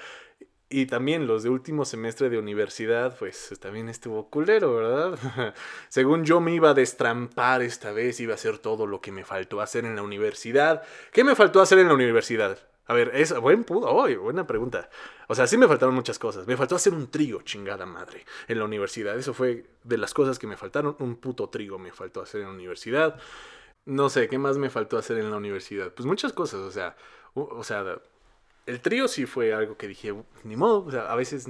Y 0.72 0.86
también 0.86 1.26
los 1.26 1.42
de 1.42 1.50
último 1.50 1.84
semestre 1.84 2.30
de 2.30 2.38
universidad, 2.38 3.18
pues 3.18 3.58
también 3.60 3.90
estuvo 3.90 4.30
culero, 4.30 4.76
¿verdad? 4.76 5.54
Según 5.90 6.26
yo 6.26 6.42
me 6.42 6.54
iba 6.54 6.70
a 6.70 6.74
destrampar 6.76 7.64
esta 7.64 7.92
vez, 7.92 8.20
iba 8.20 8.34
a 8.34 8.36
hacer 8.36 8.60
todo 8.60 8.86
lo 8.86 9.02
que 9.02 9.12
me 9.12 9.26
faltó 9.26 9.62
hacer 9.62 9.86
en 9.86 9.96
la 9.96 10.04
universidad. 10.04 10.84
¿Qué 11.12 11.24
me 11.24 11.36
faltó 11.36 11.60
hacer 11.60 11.80
en 11.80 11.88
la 11.88 11.96
universidad? 11.96 12.60
A 12.86 12.94
ver, 12.94 13.12
es 13.16 13.40
buen 13.40 13.66
buena 13.68 14.46
pregunta. 14.46 14.90
O 15.28 15.34
sea, 15.34 15.48
sí 15.48 15.58
me 15.58 15.68
faltaron 15.68 15.94
muchas 15.96 16.20
cosas. 16.20 16.46
Me 16.46 16.58
faltó 16.58 16.76
hacer 16.76 16.94
un 16.94 17.10
trigo, 17.10 17.42
chingada 17.44 17.88
madre, 17.88 18.26
en 18.48 18.60
la 18.60 18.66
universidad. 18.66 19.18
Eso 19.18 19.34
fue 19.34 19.66
de 19.84 19.98
las 19.98 20.14
cosas 20.14 20.38
que 20.38 20.48
me 20.48 20.58
faltaron. 20.58 20.96
Un 21.00 21.16
puto 21.16 21.50
trigo 21.50 21.80
me 21.80 21.92
faltó 21.92 22.22
hacer 22.22 22.42
en 22.42 22.48
la 22.48 22.54
universidad. 22.54 23.20
No 23.86 24.10
sé, 24.10 24.28
¿qué 24.28 24.38
más 24.38 24.58
me 24.58 24.70
faltó 24.70 24.98
hacer 24.98 25.18
en 25.20 25.32
la 25.32 25.38
universidad? 25.38 25.94
Pues 25.94 26.06
muchas 26.06 26.34
cosas, 26.34 26.62
o 26.62 26.72
sea, 26.72 26.96
o 27.33 27.63
sea, 27.63 27.83
el 28.65 28.79
trío 28.81 29.07
sí 29.07 29.25
fue 29.25 29.53
algo 29.53 29.77
que 29.77 29.88
dije, 29.88 30.13
ni 30.43 30.55
modo, 30.55 30.86
o 30.86 30.91
sea, 30.91 31.12
a 31.12 31.15
veces 31.15 31.48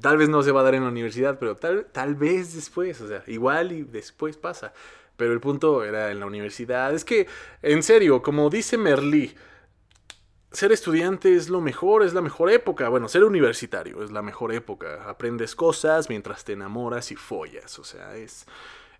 tal 0.00 0.16
vez 0.16 0.28
no 0.28 0.42
se 0.42 0.52
va 0.52 0.60
a 0.60 0.64
dar 0.64 0.74
en 0.74 0.84
la 0.84 0.90
universidad, 0.90 1.38
pero 1.38 1.56
tal, 1.56 1.86
tal 1.92 2.14
vez 2.14 2.54
después, 2.54 3.00
o 3.00 3.08
sea, 3.08 3.22
igual 3.26 3.72
y 3.72 3.82
después 3.82 4.36
pasa. 4.36 4.72
Pero 5.16 5.32
el 5.32 5.40
punto 5.40 5.82
era 5.82 6.10
en 6.10 6.20
la 6.20 6.26
universidad. 6.26 6.94
Es 6.94 7.04
que, 7.04 7.26
en 7.62 7.82
serio, 7.82 8.22
como 8.22 8.50
dice 8.50 8.76
Merlí, 8.76 9.34
ser 10.52 10.72
estudiante 10.72 11.34
es 11.34 11.48
lo 11.48 11.60
mejor, 11.60 12.02
es 12.02 12.12
la 12.12 12.20
mejor 12.20 12.50
época. 12.50 12.88
Bueno, 12.88 13.08
ser 13.08 13.24
universitario 13.24 14.02
es 14.04 14.10
la 14.10 14.22
mejor 14.22 14.52
época. 14.52 15.08
Aprendes 15.08 15.54
cosas 15.54 16.08
mientras 16.08 16.44
te 16.44 16.52
enamoras 16.52 17.12
y 17.12 17.16
follas. 17.16 17.78
O 17.78 17.84
sea, 17.84 18.14
es, 18.16 18.46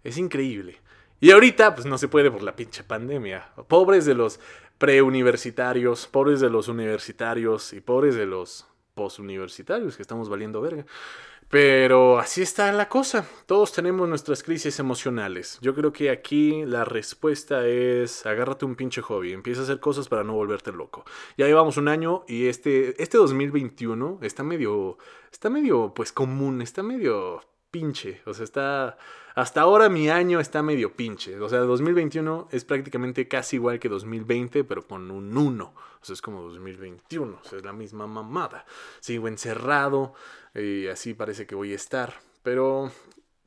es 0.04 0.16
increíble. 0.16 0.80
Y 1.20 1.30
ahorita, 1.30 1.74
pues 1.74 1.86
no 1.86 1.98
se 1.98 2.08
puede 2.08 2.30
por 2.30 2.42
la 2.42 2.56
pinche 2.56 2.82
pandemia. 2.82 3.50
Pobres 3.68 4.04
de 4.04 4.14
los 4.14 4.38
preuniversitarios, 4.78 6.06
pobres 6.06 6.40
de 6.40 6.50
los 6.50 6.68
universitarios 6.68 7.72
y 7.72 7.80
pobres 7.80 8.14
de 8.14 8.26
los 8.26 8.66
posuniversitarios 8.94 9.96
que 9.96 10.02
estamos 10.02 10.28
valiendo 10.28 10.60
verga. 10.60 10.86
Pero 11.48 12.18
así 12.18 12.42
está 12.42 12.72
la 12.72 12.88
cosa. 12.88 13.24
Todos 13.46 13.72
tenemos 13.72 14.08
nuestras 14.08 14.42
crisis 14.42 14.80
emocionales. 14.80 15.58
Yo 15.62 15.76
creo 15.76 15.92
que 15.92 16.10
aquí 16.10 16.64
la 16.64 16.84
respuesta 16.84 17.66
es 17.66 18.26
agárrate 18.26 18.64
un 18.64 18.74
pinche 18.74 19.00
hobby, 19.00 19.32
empieza 19.32 19.60
a 19.60 19.64
hacer 19.64 19.78
cosas 19.78 20.08
para 20.08 20.24
no 20.24 20.32
volverte 20.32 20.72
loco. 20.72 21.04
Ya 21.38 21.46
llevamos 21.46 21.76
un 21.76 21.86
año 21.86 22.24
y 22.26 22.48
este, 22.48 23.00
este 23.00 23.16
2021 23.16 24.18
está 24.22 24.42
medio, 24.42 24.98
está 25.30 25.48
medio 25.48 25.94
pues 25.94 26.12
común, 26.12 26.62
está 26.62 26.82
medio 26.82 27.42
pinche. 27.76 28.22
O 28.24 28.32
sea, 28.32 28.44
está... 28.44 28.96
Hasta 29.34 29.60
ahora 29.60 29.90
mi 29.90 30.08
año 30.08 30.40
está 30.40 30.62
medio 30.62 30.94
pinche. 30.96 31.38
O 31.38 31.48
sea, 31.50 31.58
2021 31.58 32.48
es 32.50 32.64
prácticamente 32.64 33.28
casi 33.28 33.56
igual 33.56 33.78
que 33.78 33.90
2020, 33.90 34.64
pero 34.64 34.86
con 34.86 35.10
un 35.10 35.36
1. 35.36 35.64
O 35.64 35.74
sea, 36.00 36.14
es 36.14 36.22
como 36.22 36.40
2021. 36.40 37.38
O 37.38 37.46
sea, 37.46 37.58
es 37.58 37.64
la 37.64 37.74
misma 37.74 38.06
mamada. 38.06 38.64
Sigo 39.00 39.28
encerrado 39.28 40.14
y 40.54 40.86
así 40.86 41.12
parece 41.12 41.46
que 41.46 41.54
voy 41.54 41.72
a 41.72 41.76
estar. 41.76 42.14
Pero 42.42 42.90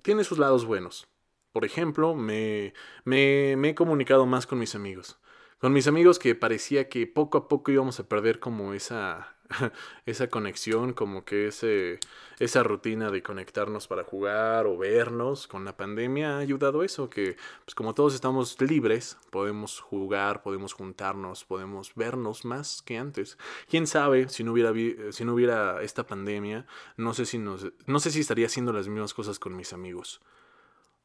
tiene 0.04 0.24
sus 0.24 0.38
lados 0.38 0.66
buenos. 0.66 1.08
Por 1.52 1.66
ejemplo, 1.66 2.14
me, 2.14 2.76
me, 3.06 3.56
me 3.58 3.70
he 3.70 3.76
comunicado 3.76 4.28
más 4.28 4.46
con 4.46 4.60
mis 4.60 4.76
amigos. 4.76 5.18
Con 5.60 5.74
mis 5.74 5.88
amigos 5.88 6.20
que 6.20 6.36
parecía 6.36 6.90
que 6.90 7.06
poco 7.06 7.38
a 7.38 7.48
poco 7.48 7.72
íbamos 7.72 8.00
a 8.00 8.08
perder 8.08 8.40
como 8.40 8.74
esa 8.74 9.36
esa 10.06 10.28
conexión, 10.28 10.94
como 10.94 11.26
que 11.26 11.48
ese, 11.48 12.00
esa 12.40 12.64
rutina 12.64 13.12
de 13.12 13.24
conectarnos 13.24 13.88
para 13.88 14.04
jugar 14.04 14.68
o 14.68 14.78
vernos 14.78 15.48
con 15.48 15.66
la 15.66 15.76
pandemia 15.76 16.38
ha 16.38 16.40
ayudado 16.40 16.82
a 16.82 16.86
eso, 16.86 17.10
que 17.10 17.36
pues 17.66 17.76
como 17.76 17.94
todos 17.94 18.14
estamos 18.14 18.60
libres, 18.62 19.18
podemos 19.32 19.80
jugar, 19.80 20.42
podemos 20.44 20.74
juntarnos, 20.74 21.46
podemos 21.46 21.94
vernos 21.96 22.46
más 22.46 22.82
que 22.82 22.98
antes. 22.98 23.38
Quién 23.70 23.88
sabe 23.88 24.30
si 24.30 24.44
no 24.44 24.54
hubiera, 24.54 24.74
si 25.12 25.26
no 25.26 25.34
hubiera 25.34 25.82
esta 25.82 26.06
pandemia, 26.06 26.66
no 26.98 27.14
sé, 27.14 27.26
si 27.26 27.38
nos, 27.38 27.68
no 27.86 28.00
sé 28.00 28.12
si 28.12 28.20
estaría 28.20 28.46
haciendo 28.46 28.74
las 28.74 28.88
mismas 28.88 29.14
cosas 29.14 29.40
con 29.40 29.56
mis 29.56 29.74
amigos. 29.74 30.22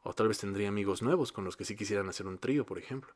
O 0.05 0.13
tal 0.13 0.29
vez 0.29 0.39
tendría 0.39 0.69
amigos 0.69 1.03
nuevos 1.03 1.33
con 1.33 1.45
los 1.45 1.57
que 1.57 1.65
sí 1.65 1.75
quisieran 1.75 2.09
hacer 2.09 2.27
un 2.27 2.39
trío, 2.39 2.65
por 2.65 2.79
ejemplo. 2.79 3.13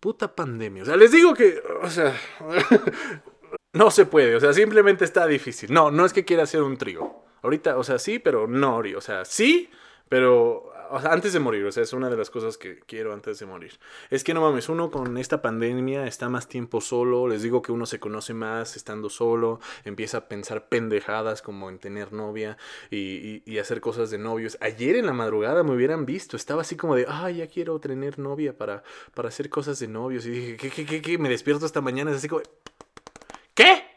Puta 0.00 0.34
pandemia. 0.34 0.82
O 0.82 0.86
sea, 0.86 0.96
les 0.96 1.12
digo 1.12 1.32
que, 1.32 1.62
o 1.80 1.88
sea, 1.88 2.14
no 3.72 3.90
se 3.90 4.04
puede, 4.04 4.34
o 4.34 4.40
sea, 4.40 4.52
simplemente 4.52 5.04
está 5.04 5.26
difícil. 5.26 5.72
No, 5.72 5.90
no 5.92 6.04
es 6.04 6.12
que 6.12 6.24
quiera 6.24 6.42
hacer 6.42 6.62
un 6.62 6.76
trío. 6.76 7.22
Ahorita, 7.42 7.78
o 7.78 7.84
sea, 7.84 7.98
sí, 7.98 8.18
pero 8.18 8.48
no, 8.48 8.78
o 8.78 9.00
sea, 9.00 9.24
sí, 9.24 9.70
pero 10.08 10.73
antes 10.90 11.32
de 11.32 11.40
morir, 11.40 11.64
o 11.64 11.72
sea, 11.72 11.82
es 11.82 11.92
una 11.92 12.10
de 12.10 12.16
las 12.16 12.30
cosas 12.30 12.58
que 12.58 12.80
quiero 12.80 13.12
antes 13.12 13.38
de 13.38 13.46
morir. 13.46 13.78
Es 14.10 14.24
que 14.24 14.34
no 14.34 14.40
mames, 14.40 14.68
uno 14.68 14.90
con 14.90 15.16
esta 15.18 15.42
pandemia 15.42 16.06
está 16.06 16.28
más 16.28 16.48
tiempo 16.48 16.80
solo, 16.80 17.28
les 17.28 17.42
digo 17.42 17.62
que 17.62 17.72
uno 17.72 17.86
se 17.86 18.00
conoce 18.00 18.34
más 18.34 18.76
estando 18.76 19.10
solo, 19.10 19.60
empieza 19.84 20.18
a 20.18 20.28
pensar 20.28 20.68
pendejadas 20.68 21.42
como 21.42 21.68
en 21.68 21.78
tener 21.78 22.12
novia 22.12 22.56
y, 22.90 23.42
y, 23.44 23.58
hacer 23.58 23.80
cosas 23.80 24.10
de 24.10 24.18
novios. 24.18 24.58
Ayer 24.60 24.96
en 24.96 25.06
la 25.06 25.12
madrugada 25.12 25.62
me 25.62 25.72
hubieran 25.72 26.06
visto, 26.06 26.36
estaba 26.36 26.62
así 26.62 26.76
como 26.76 26.94
de, 26.94 27.06
ay, 27.08 27.36
ya 27.36 27.46
quiero 27.46 27.78
tener 27.78 28.18
novia 28.18 28.56
para, 28.56 28.82
para 29.14 29.28
hacer 29.28 29.48
cosas 29.48 29.78
de 29.78 29.88
novios. 29.88 30.26
Y 30.26 30.30
dije, 30.30 30.56
¿qué, 30.56 30.70
qué, 30.70 30.84
qué, 30.84 31.02
qué? 31.02 31.18
Me 31.18 31.28
despierto 31.28 31.66
esta 31.66 31.80
mañana, 31.80 32.10
es 32.10 32.18
así 32.18 32.28
como... 32.28 32.42
¿Qué? 33.54 33.93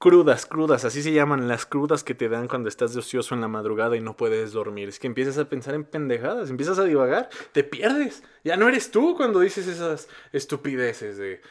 Crudas, 0.00 0.46
crudas, 0.46 0.86
así 0.86 1.02
se 1.02 1.12
llaman 1.12 1.46
las 1.46 1.66
crudas 1.66 2.04
que 2.04 2.14
te 2.14 2.30
dan 2.30 2.48
cuando 2.48 2.70
estás 2.70 2.94
de 2.94 3.00
ocioso 3.00 3.34
en 3.34 3.42
la 3.42 3.48
madrugada 3.48 3.98
y 3.98 4.00
no 4.00 4.16
puedes 4.16 4.50
dormir. 4.50 4.88
Es 4.88 4.98
que 4.98 5.06
empiezas 5.06 5.36
a 5.36 5.50
pensar 5.50 5.74
en 5.74 5.84
pendejadas, 5.84 6.48
empiezas 6.48 6.78
a 6.78 6.84
divagar, 6.84 7.28
te 7.52 7.64
pierdes. 7.64 8.22
Ya 8.42 8.56
no 8.56 8.66
eres 8.66 8.90
tú 8.90 9.14
cuando 9.14 9.40
dices 9.40 9.66
esas 9.66 10.08
estupideces 10.32 11.18
de, 11.18 11.42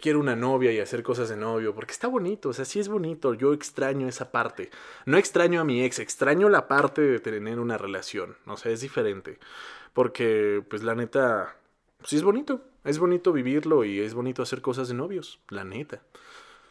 quiero 0.00 0.20
una 0.20 0.36
novia 0.36 0.72
y 0.72 0.78
hacer 0.78 1.02
cosas 1.02 1.28
de 1.28 1.36
novio, 1.36 1.74
porque 1.74 1.92
está 1.92 2.08
bonito, 2.08 2.48
o 2.48 2.52
sea, 2.54 2.64
sí 2.64 2.80
es 2.80 2.88
bonito, 2.88 3.34
yo 3.34 3.52
extraño 3.52 4.08
esa 4.08 4.32
parte. 4.32 4.70
No 5.04 5.18
extraño 5.18 5.60
a 5.60 5.64
mi 5.64 5.84
ex, 5.84 5.98
extraño 5.98 6.48
la 6.48 6.66
parte 6.66 7.02
de 7.02 7.20
tener 7.20 7.60
una 7.60 7.76
relación, 7.76 8.38
o 8.46 8.56
sea, 8.56 8.72
es 8.72 8.80
diferente. 8.80 9.38
Porque, 9.92 10.64
pues 10.70 10.82
la 10.82 10.94
neta, 10.94 11.56
sí 12.04 12.16
es 12.16 12.22
bonito, 12.22 12.62
es 12.84 12.98
bonito 12.98 13.34
vivirlo 13.34 13.84
y 13.84 14.00
es 14.00 14.14
bonito 14.14 14.42
hacer 14.42 14.62
cosas 14.62 14.88
de 14.88 14.94
novios, 14.94 15.40
la 15.50 15.64
neta. 15.64 16.00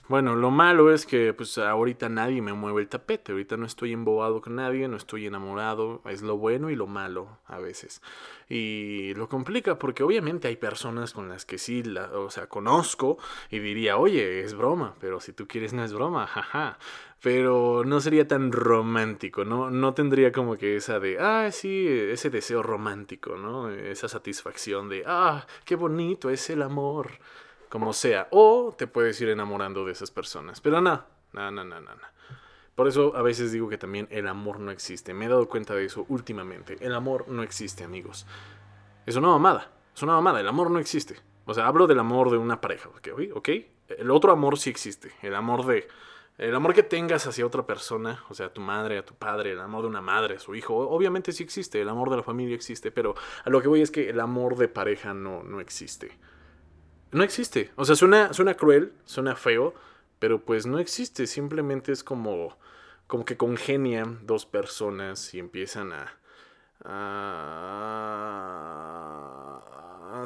Bueno, 0.09 0.37
lo 0.37 0.51
malo 0.51 0.93
es 0.93 1.05
que 1.05 1.33
pues 1.33 1.57
ahorita 1.57 2.07
nadie 2.07 2.41
me 2.41 2.53
mueve 2.53 2.81
el 2.81 2.87
tapete, 2.87 3.33
ahorita 3.33 3.57
no 3.57 3.65
estoy 3.65 3.91
embobado 3.91 4.39
con 4.39 4.55
nadie, 4.55 4.87
no 4.87 4.95
estoy 4.95 5.25
enamorado, 5.25 6.01
es 6.05 6.21
lo 6.21 6.37
bueno 6.37 6.69
y 6.69 6.77
lo 6.77 6.87
malo 6.87 7.39
a 7.45 7.59
veces. 7.59 8.01
Y 8.47 9.13
lo 9.15 9.27
complica 9.27 9.77
porque 9.77 10.03
obviamente 10.03 10.47
hay 10.47 10.55
personas 10.55 11.11
con 11.11 11.27
las 11.27 11.43
que 11.43 11.57
sí, 11.57 11.83
la, 11.83 12.05
o 12.13 12.29
sea, 12.29 12.47
conozco 12.47 13.17
y 13.51 13.59
diría, 13.59 13.97
oye, 13.97 14.39
es 14.41 14.53
broma, 14.53 14.95
pero 15.01 15.19
si 15.19 15.33
tú 15.33 15.45
quieres 15.45 15.73
no 15.73 15.83
es 15.83 15.91
broma, 15.91 16.25
jaja. 16.25 16.79
Pero 17.21 17.83
no 17.85 17.99
sería 17.99 18.27
tan 18.27 18.53
romántico, 18.53 19.43
¿no? 19.43 19.71
No 19.71 19.93
tendría 19.93 20.31
como 20.31 20.55
que 20.55 20.77
esa 20.77 20.99
de, 21.01 21.17
ah, 21.19 21.49
sí, 21.51 21.85
ese 21.85 22.29
deseo 22.29 22.63
romántico, 22.63 23.35
¿no? 23.35 23.69
Esa 23.71 24.07
satisfacción 24.07 24.87
de, 24.87 25.03
ah, 25.05 25.45
qué 25.65 25.75
bonito 25.75 26.29
es 26.29 26.49
el 26.49 26.61
amor 26.61 27.09
como 27.69 27.93
sea. 27.93 28.27
O 28.31 28.73
te 28.77 28.87
puedes 28.87 29.19
ir 29.21 29.29
enamorando 29.29 29.85
de 29.85 29.91
esas 29.91 30.11
personas. 30.11 30.61
Pero 30.61 30.81
no, 30.81 31.03
no, 31.33 31.51
no, 31.51 31.63
no, 31.63 31.79
no. 31.79 31.91
Por 32.75 32.87
eso 32.87 33.15
a 33.15 33.23
veces 33.23 33.51
digo 33.51 33.69
que 33.69 33.77
también 33.77 34.07
el 34.11 34.27
amor 34.27 34.59
no 34.59 34.69
existe. 34.69 35.13
Me 35.13 35.25
he 35.25 35.29
dado 35.29 35.49
cuenta 35.49 35.73
de 35.73 35.85
eso 35.85 36.05
últimamente. 36.09 36.77
El 36.79 36.93
amor 36.93 37.27
no 37.27 37.41
existe, 37.41 37.83
amigos. 37.83 38.27
Es 39.05 39.15
una 39.15 39.29
mamada. 39.29 39.71
Es 39.95 40.03
una 40.03 40.13
mamada. 40.13 40.39
El 40.39 40.47
amor 40.47 40.69
no 40.69 40.77
existe. 40.77 41.15
O 41.45 41.53
sea, 41.53 41.65
hablo 41.65 41.87
del 41.87 41.97
amor 41.99 42.29
de 42.29 42.37
una 42.37 42.61
pareja. 42.61 42.89
¿Ok? 42.89 43.07
¿Ok? 43.33 43.49
El 43.89 44.11
otro 44.11 44.31
amor 44.31 44.59
sí 44.59 44.69
existe. 44.69 45.11
El 45.21 45.33
amor 45.33 45.65
de... 45.65 45.87
El 46.37 46.53
amor 46.53 46.75
que 46.75 46.83
tengas 46.83 47.25
hacia 47.25 47.47
otra 47.47 47.65
persona, 47.65 48.23
o 48.29 48.35
sea, 48.35 48.45
a 48.45 48.53
tu 48.53 48.61
madre, 48.61 48.99
a 48.99 49.03
tu 49.03 49.15
padre, 49.15 49.53
el 49.53 49.59
amor 49.59 49.81
de 49.81 49.87
una 49.87 50.01
madre, 50.01 50.35
a 50.35 50.39
su 50.39 50.53
hijo, 50.53 50.75
obviamente 50.77 51.31
sí 51.31 51.41
existe, 51.41 51.81
el 51.81 51.89
amor 51.89 52.11
de 52.11 52.17
la 52.17 52.21
familia 52.21 52.53
existe, 52.53 52.91
pero 52.91 53.15
a 53.43 53.49
lo 53.49 53.59
que 53.59 53.67
voy 53.67 53.81
es 53.81 53.89
que 53.89 54.07
el 54.11 54.19
amor 54.19 54.55
de 54.55 54.67
pareja 54.67 55.15
no, 55.15 55.41
no 55.41 55.59
existe. 55.59 56.15
No 57.11 57.23
existe. 57.23 57.71
O 57.75 57.85
sea, 57.85 57.95
suena, 57.95 58.33
suena 58.33 58.55
cruel, 58.55 58.93
suena 59.05 59.35
feo, 59.35 59.73
pero 60.19 60.43
pues 60.43 60.65
no 60.65 60.79
existe. 60.79 61.27
Simplemente 61.27 61.91
es 61.91 62.03
como, 62.03 62.57
como 63.07 63.25
que 63.25 63.37
congenian 63.37 64.25
dos 64.25 64.45
personas 64.45 65.33
y 65.33 65.39
empiezan 65.39 65.93
a, 65.93 66.17
a, 66.83 67.03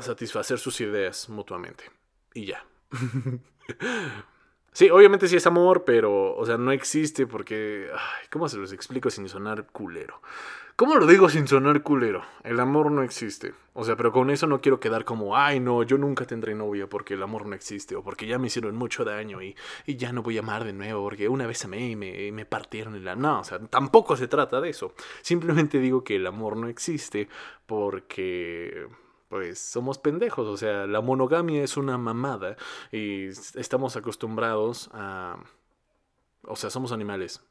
satisfacer 0.02 0.58
sus 0.58 0.82
ideas 0.82 1.30
mutuamente. 1.30 1.84
Y 2.34 2.46
ya. 2.46 2.66
sí, 4.72 4.90
obviamente 4.90 5.28
sí 5.28 5.36
es 5.36 5.48
amor, 5.48 5.84
pero, 5.86 6.36
o 6.36 6.46
sea, 6.46 6.58
no 6.58 6.72
existe 6.72 7.28
porque... 7.28 7.90
¿Cómo 8.32 8.50
se 8.50 8.58
los 8.58 8.74
explico 8.74 9.10
sin 9.10 9.28
sonar 9.30 9.68
culero? 9.72 10.22
¿Cómo 10.82 10.96
lo 10.96 11.06
digo 11.06 11.30
sin 11.30 11.48
sonar 11.48 11.84
culero? 11.84 12.24
El 12.44 12.60
amor 12.60 12.92
no 12.92 13.04
existe. 13.04 13.54
O 13.74 13.84
sea, 13.84 13.96
pero 13.96 14.12
con 14.12 14.32
eso 14.32 14.48
no 14.48 14.62
quiero 14.62 14.80
quedar 14.80 15.06
como, 15.06 15.38
ay, 15.38 15.60
no, 15.60 15.84
yo 15.84 15.98
nunca 15.98 16.25
tendré 16.25 16.56
novia 16.56 16.88
porque 16.88 17.13
el 17.13 17.22
amor 17.22 17.46
no 17.46 17.54
existe 17.54 17.96
o 17.96 18.04
porque 18.04 18.25
ya 18.25 18.40
me 18.40 18.48
hicieron 18.48 18.75
mucho 18.75 19.06
daño 19.06 19.44
y, 19.44 19.56
y 19.86 19.96
ya 19.98 20.12
no 20.12 20.24
voy 20.24 20.38
a 20.38 20.40
amar 20.42 20.63
de 20.63 20.74
nuevo 20.74 21.04
porque 21.04 21.30
una 21.30 21.46
vez 21.46 21.63
amé 21.66 21.92
y 21.92 21.96
me, 21.96 22.32
me 22.32 22.46
partieron 22.46 22.96
el 22.96 23.08
alma. 23.08 23.22
No, 23.22 23.40
o 23.42 23.44
sea, 23.44 23.60
tampoco 23.60 24.18
se 24.18 24.28
trata 24.28 24.60
de 24.60 24.70
eso. 24.70 24.94
Simplemente 25.22 25.78
digo 25.78 26.04
que 26.04 26.16
el 26.16 26.25
amor 26.25 26.58
no 26.58 26.68
existe 26.68 27.30
porque 27.68 28.88
pues 29.32 29.60
somos 29.60 29.98
pendejos, 29.98 30.46
o 30.46 30.58
sea, 30.58 30.86
la 30.88 31.00
monogamia 31.00 31.64
es 31.64 31.78
una 31.78 31.98
mamada 31.98 32.58
y 32.92 33.28
estamos 33.28 33.96
acostumbrados 33.96 34.90
a... 34.92 35.42
O 36.44 36.58
sea, 36.58 36.70
somos 36.70 36.92
animales, 36.92 37.42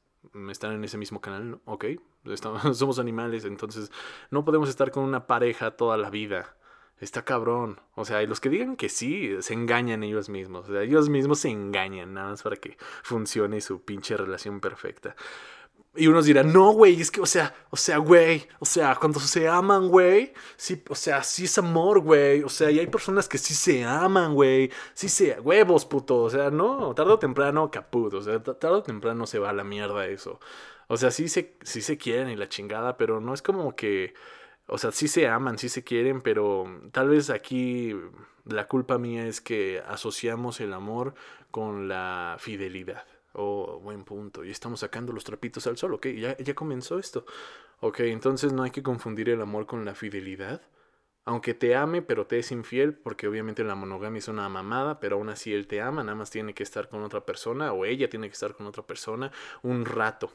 están 0.51 0.75
en 0.75 0.85
ese 0.85 0.99
mismo 0.99 1.23
canal, 1.23 1.53
¿no? 1.53 1.61
ok, 1.65 1.87
Estamos, 2.27 2.61
somos 2.79 2.99
animales, 2.99 3.47
entonces 3.47 3.91
no 4.31 4.45
podemos 4.45 4.69
estar 4.69 4.91
con 4.91 5.05
una 5.05 5.27
pareja 5.27 5.71
toda 5.71 5.97
la 5.97 6.11
vida. 6.11 6.55
Está 6.99 7.25
cabrón. 7.25 7.81
O 7.95 8.05
sea, 8.05 8.23
y 8.23 8.27
los 8.27 8.41
que 8.41 8.51
digan 8.51 8.77
que 8.77 8.91
sí, 8.91 9.35
se 9.41 9.55
engañan 9.55 10.03
ellos 10.03 10.29
mismos. 10.29 10.69
O 10.69 10.73
sea, 10.73 10.83
ellos 10.83 11.09
mismos 11.09 11.39
se 11.39 11.49
engañan 11.49 12.13
nada 12.13 12.29
más 12.29 12.43
para 12.43 12.57
que 12.57 12.77
funcione 13.03 13.63
su 13.63 13.83
pinche 13.83 14.19
relación 14.19 14.61
perfecta. 14.61 15.17
Y 15.97 16.07
unos 16.07 16.25
dirán, 16.25 16.53
no, 16.53 16.71
güey, 16.71 17.01
es 17.01 17.11
que, 17.11 17.21
o 17.21 17.27
sea, 17.27 17.53
o 17.71 17.77
sea, 17.77 17.99
güey, 17.99 18.47
o 18.61 18.65
sea, 18.65 18.95
cuando 18.95 19.19
se 19.19 19.49
aman, 19.49 19.89
güey, 19.89 20.33
sí, 20.57 20.83
o 20.89 20.95
sea, 20.95 21.25
sí 21.25 21.47
es 21.47 21.59
amor, 21.59 21.99
güey, 21.99 22.45
o 22.45 22.49
sea, 22.49 22.71
y 22.71 22.79
hay 22.79 22.87
personas 22.87 23.29
que 23.29 23.39
sí 23.39 23.55
se 23.55 23.85
aman, 23.85 24.35
güey, 24.35 24.71
sí 24.95 25.09
se, 25.09 25.41
huevos, 25.41 25.87
puto, 25.87 26.23
o 26.23 26.31
sea, 26.31 26.51
no, 26.51 26.95
tarde 26.95 27.13
o 27.13 27.19
temprano, 27.19 27.71
caput, 27.73 28.15
o 28.15 28.23
sea, 28.23 28.41
tarde 28.41 28.77
o 28.77 28.83
temprano 28.85 29.27
se 29.27 29.41
va 29.41 29.51
a 29.51 29.53
la 29.53 29.65
mierda 29.65 30.07
eso. 30.07 30.39
O 30.87 30.97
sea, 30.97 31.11
sí 31.11 31.29
se, 31.29 31.57
sí 31.63 31.83
se 31.83 31.99
quieren 31.99 32.31
y 32.31 32.37
la 32.37 32.49
chingada, 32.49 32.97
pero 32.97 33.21
no 33.21 33.35
es 33.35 33.43
como 33.43 33.75
que, 33.75 34.15
o 34.67 34.79
sea, 34.79 34.93
sí 34.93 35.09
se 35.09 35.29
aman, 35.29 35.59
sí 35.59 35.69
se 35.69 35.85
quieren, 35.85 36.21
pero 36.21 36.67
tal 36.93 37.09
vez 37.09 37.31
aquí 37.31 37.97
la 38.45 38.67
culpa 38.69 38.99
mía 38.99 39.27
es 39.27 39.41
que 39.41 39.83
asociamos 39.89 40.61
el 40.61 40.73
amor 40.73 41.15
con 41.51 41.89
la 41.89 42.37
fidelidad. 42.39 43.05
Oh, 43.33 43.79
buen 43.81 44.05
punto. 44.05 44.45
Y 44.45 44.51
estamos 44.51 44.81
sacando 44.81 45.13
los 45.13 45.25
trapitos 45.25 45.67
al 45.67 45.77
sol, 45.77 45.95
ok, 45.95 46.07
ya, 46.09 46.37
ya 46.39 46.55
comenzó 46.55 46.99
esto. 46.99 47.25
Ok, 47.81 48.01
entonces 48.01 48.53
no 48.53 48.63
hay 48.65 48.71
que 48.71 48.83
confundir 48.83 49.31
el 49.31 49.41
amor 49.43 49.67
con 49.67 49.85
la 49.85 49.95
fidelidad. 49.95 50.63
Aunque 51.25 51.55
te 51.55 51.77
ame, 51.77 52.03
pero 52.03 52.27
te 52.27 52.39
es 52.39 52.53
infiel, 52.53 52.95
porque 52.95 53.29
obviamente 53.29 53.65
la 53.65 53.75
monogamia 53.77 54.19
es 54.19 54.29
una 54.29 54.49
mamada, 54.49 55.01
pero 55.01 55.17
aún 55.17 55.29
así 55.31 55.55
él 55.55 55.67
te 55.69 55.81
ama, 55.83 56.03
nada 56.05 56.17
más 56.17 56.31
tiene 56.31 56.55
que 56.55 56.63
estar 56.65 56.89
con 56.89 57.03
otra 57.05 57.25
persona, 57.27 57.73
o 57.73 57.85
ella 57.85 58.09
tiene 58.11 58.29
que 58.29 58.35
estar 58.35 58.55
con 58.57 58.67
otra 58.67 58.85
persona 58.87 59.33
un 59.63 59.85
rato. 59.85 60.33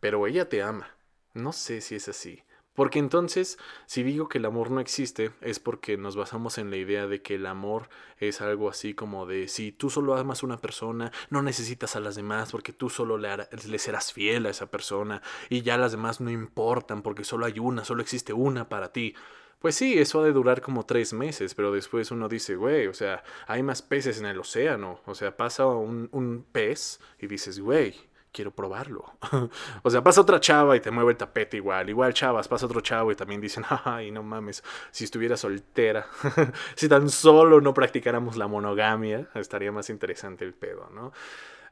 pero 0.00 0.26
ella 0.26 0.48
te 0.48 0.62
ama. 0.62 0.88
No 1.34 1.52
sé 1.52 1.80
si 1.80 1.96
es 1.96 2.08
así. 2.08 2.42
Porque 2.74 2.98
entonces, 2.98 3.58
si 3.86 4.02
digo 4.02 4.28
que 4.28 4.38
el 4.38 4.44
amor 4.46 4.70
no 4.70 4.80
existe, 4.80 5.30
es 5.40 5.60
porque 5.60 5.96
nos 5.96 6.16
basamos 6.16 6.58
en 6.58 6.70
la 6.70 6.76
idea 6.76 7.06
de 7.06 7.22
que 7.22 7.36
el 7.36 7.46
amor 7.46 7.88
es 8.18 8.40
algo 8.40 8.68
así 8.68 8.94
como 8.94 9.26
de 9.26 9.46
si 9.46 9.70
tú 9.70 9.90
solo 9.90 10.16
amas 10.16 10.42
a 10.42 10.46
una 10.46 10.58
persona, 10.58 11.12
no 11.30 11.42
necesitas 11.42 11.94
a 11.94 12.00
las 12.00 12.16
demás 12.16 12.50
porque 12.50 12.72
tú 12.72 12.90
solo 12.90 13.16
le, 13.16 13.28
le, 13.68 13.78
serás 13.78 14.12
fiel 14.12 14.46
a 14.46 14.50
esa 14.50 14.70
persona 14.70 15.22
y 15.48 15.62
ya 15.62 15.78
las 15.78 15.92
demás 15.92 16.20
no 16.20 16.30
importan 16.30 17.02
porque 17.02 17.22
solo 17.24 17.46
hay 17.46 17.60
una, 17.60 17.84
solo 17.84 18.02
existe 18.02 18.32
una 18.32 18.68
para 18.68 18.92
ti. 18.92 19.14
Pues 19.60 19.76
sí, 19.76 19.98
eso 19.98 20.20
ha 20.20 20.24
de 20.24 20.32
durar 20.32 20.60
como 20.60 20.84
tres 20.84 21.12
meses, 21.12 21.54
pero 21.54 21.72
después 21.72 22.10
uno 22.10 22.28
dice, 22.28 22.56
güey, 22.56 22.86
o 22.86 22.92
sea, 22.92 23.22
hay 23.46 23.62
más 23.62 23.80
peces 23.82 24.18
en 24.18 24.26
el 24.26 24.38
océano. 24.38 25.00
O 25.06 25.14
sea, 25.14 25.38
pasa 25.38 25.64
un, 25.66 26.10
un 26.12 26.44
pez 26.52 27.00
y 27.18 27.28
dices, 27.28 27.58
güey, 27.60 27.94
quiero 28.34 28.50
probarlo. 28.50 29.04
o 29.82 29.90
sea, 29.90 30.02
pasa 30.02 30.20
otra 30.20 30.40
chava 30.40 30.76
y 30.76 30.80
te 30.80 30.90
mueve 30.90 31.12
el 31.12 31.16
tapete 31.16 31.56
igual. 31.56 31.88
Igual 31.88 32.12
chavas, 32.12 32.48
pasa 32.48 32.66
otro 32.66 32.80
chavo 32.80 33.12
y 33.12 33.14
también 33.14 33.40
dicen, 33.40 33.64
ay, 33.84 34.10
no 34.10 34.22
mames, 34.22 34.62
si 34.90 35.04
estuviera 35.04 35.36
soltera, 35.36 36.06
si 36.74 36.88
tan 36.88 37.08
solo 37.08 37.60
no 37.60 37.72
practicáramos 37.72 38.36
la 38.36 38.48
monogamia, 38.48 39.30
estaría 39.34 39.72
más 39.72 39.88
interesante 39.88 40.44
el 40.44 40.52
pedo, 40.52 40.90
¿no? 40.92 41.12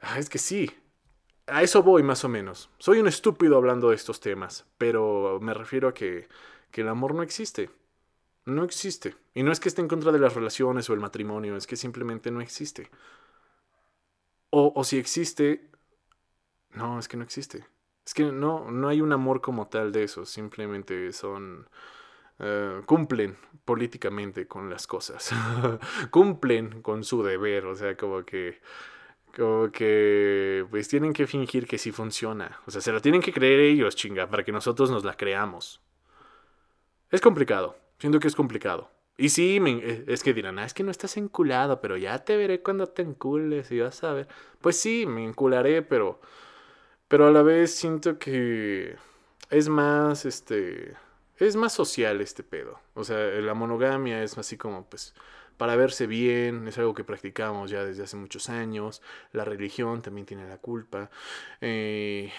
Ah, 0.00 0.18
es 0.18 0.30
que 0.30 0.38
sí. 0.38 0.70
A 1.48 1.62
eso 1.62 1.82
voy 1.82 2.04
más 2.04 2.24
o 2.24 2.28
menos. 2.28 2.70
Soy 2.78 3.00
un 3.00 3.08
estúpido 3.08 3.56
hablando 3.56 3.90
de 3.90 3.96
estos 3.96 4.20
temas, 4.20 4.64
pero 4.78 5.40
me 5.42 5.54
refiero 5.54 5.88
a 5.88 5.94
que, 5.94 6.28
que 6.70 6.82
el 6.82 6.88
amor 6.88 7.14
no 7.14 7.22
existe. 7.22 7.70
No 8.44 8.62
existe. 8.64 9.16
Y 9.34 9.42
no 9.42 9.50
es 9.50 9.58
que 9.58 9.68
esté 9.68 9.82
en 9.82 9.88
contra 9.88 10.12
de 10.12 10.20
las 10.20 10.34
relaciones 10.34 10.88
o 10.88 10.94
el 10.94 11.00
matrimonio, 11.00 11.56
es 11.56 11.66
que 11.66 11.76
simplemente 11.76 12.30
no 12.30 12.40
existe. 12.40 12.88
O, 14.50 14.72
o 14.76 14.84
si 14.84 14.98
existe, 14.98 15.71
no, 16.74 16.98
es 16.98 17.08
que 17.08 17.16
no 17.16 17.24
existe. 17.24 17.64
Es 18.04 18.14
que 18.14 18.24
no, 18.24 18.70
no 18.70 18.88
hay 18.88 19.00
un 19.00 19.12
amor 19.12 19.40
como 19.40 19.68
tal 19.68 19.92
de 19.92 20.04
eso. 20.04 20.24
Simplemente 20.24 21.12
son. 21.12 21.68
Eh, 22.38 22.80
cumplen 22.86 23.36
políticamente 23.64 24.46
con 24.46 24.68
las 24.70 24.86
cosas. 24.86 25.32
cumplen 26.10 26.82
con 26.82 27.04
su 27.04 27.22
deber. 27.22 27.66
O 27.66 27.76
sea, 27.76 27.96
como 27.96 28.24
que. 28.24 28.60
Como 29.36 29.70
que. 29.70 30.66
Pues 30.70 30.88
tienen 30.88 31.12
que 31.12 31.26
fingir 31.26 31.66
que 31.66 31.78
sí 31.78 31.92
funciona. 31.92 32.60
O 32.66 32.70
sea, 32.70 32.80
se 32.80 32.92
la 32.92 33.00
tienen 33.00 33.22
que 33.22 33.32
creer 33.32 33.60
ellos, 33.60 33.94
chinga, 33.96 34.28
para 34.28 34.44
que 34.44 34.52
nosotros 34.52 34.90
nos 34.90 35.04
la 35.04 35.16
creamos. 35.16 35.80
Es 37.10 37.20
complicado. 37.20 37.76
Siento 37.98 38.18
que 38.18 38.28
es 38.28 38.34
complicado. 38.34 38.90
Y 39.16 39.28
sí, 39.28 39.60
eh, 39.64 40.04
es 40.08 40.22
que 40.22 40.32
dirán, 40.32 40.58
ah, 40.58 40.64
es 40.64 40.74
que 40.74 40.82
no 40.82 40.90
estás 40.90 41.16
enculado, 41.16 41.80
pero 41.80 41.96
ya 41.96 42.24
te 42.24 42.36
veré 42.36 42.62
cuando 42.62 42.86
te 42.86 43.02
encules 43.02 43.70
y 43.70 43.80
vas 43.80 44.02
a 44.02 44.12
ver. 44.12 44.28
Pues 44.60 44.76
sí, 44.76 45.06
me 45.06 45.24
encularé, 45.24 45.82
pero 45.82 46.20
pero 47.12 47.26
a 47.26 47.30
la 47.30 47.42
vez 47.42 47.74
siento 47.74 48.18
que 48.18 48.96
es 49.50 49.68
más, 49.68 50.24
este, 50.24 50.94
es 51.36 51.56
más 51.56 51.74
social 51.74 52.22
este 52.22 52.42
pedo. 52.42 52.80
O 52.94 53.04
sea, 53.04 53.18
la 53.18 53.52
monogamia 53.52 54.22
es 54.22 54.38
así 54.38 54.56
como, 54.56 54.86
pues, 54.86 55.12
para 55.58 55.76
verse 55.76 56.06
bien, 56.06 56.66
es 56.68 56.78
algo 56.78 56.94
que 56.94 57.04
practicamos 57.04 57.70
ya 57.70 57.84
desde 57.84 58.04
hace 58.04 58.16
muchos 58.16 58.48
años. 58.48 59.02
La 59.32 59.44
religión 59.44 60.00
también 60.00 60.24
tiene 60.24 60.48
la 60.48 60.56
culpa. 60.56 61.10
Eh, 61.60 62.32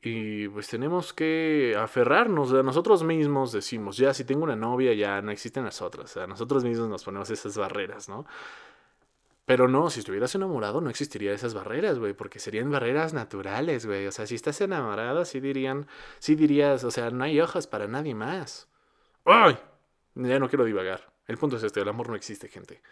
y 0.00 0.46
pues 0.46 0.68
tenemos 0.68 1.12
que 1.12 1.74
aferrarnos 1.76 2.52
a 2.52 2.62
nosotros 2.62 3.02
mismos, 3.02 3.50
decimos, 3.50 3.96
ya 3.96 4.14
si 4.14 4.22
tengo 4.22 4.44
una 4.44 4.54
novia 4.54 4.94
ya 4.94 5.20
no 5.22 5.32
existen 5.32 5.64
las 5.64 5.82
otras. 5.82 6.10
Sea, 6.12 6.28
nosotros 6.28 6.62
mismos 6.62 6.88
nos 6.88 7.02
ponemos 7.02 7.30
esas 7.30 7.58
barreras, 7.58 8.08
¿no? 8.08 8.26
Pero 9.46 9.68
no, 9.68 9.90
si 9.90 10.00
estuvieras 10.00 10.34
enamorado 10.34 10.80
no 10.80 10.90
existirían 10.90 11.34
esas 11.34 11.54
barreras, 11.54 12.00
güey, 12.00 12.12
porque 12.12 12.40
serían 12.40 12.70
barreras 12.70 13.14
naturales, 13.14 13.86
güey. 13.86 14.06
O 14.08 14.12
sea, 14.12 14.26
si 14.26 14.34
estás 14.34 14.60
enamorado, 14.60 15.24
sí 15.24 15.38
dirían, 15.38 15.86
sí 16.18 16.34
dirías, 16.34 16.82
o 16.82 16.90
sea, 16.90 17.10
no 17.10 17.22
hay 17.22 17.40
hojas 17.40 17.68
para 17.68 17.86
nadie 17.86 18.14
más. 18.14 18.68
¡Ay! 19.24 19.56
Ya 20.16 20.40
no 20.40 20.48
quiero 20.48 20.64
divagar. 20.64 21.12
El 21.28 21.38
punto 21.38 21.56
es 21.56 21.62
este, 21.62 21.80
el 21.80 21.88
amor 21.88 22.08
no 22.08 22.16
existe, 22.16 22.48
gente. 22.48 22.82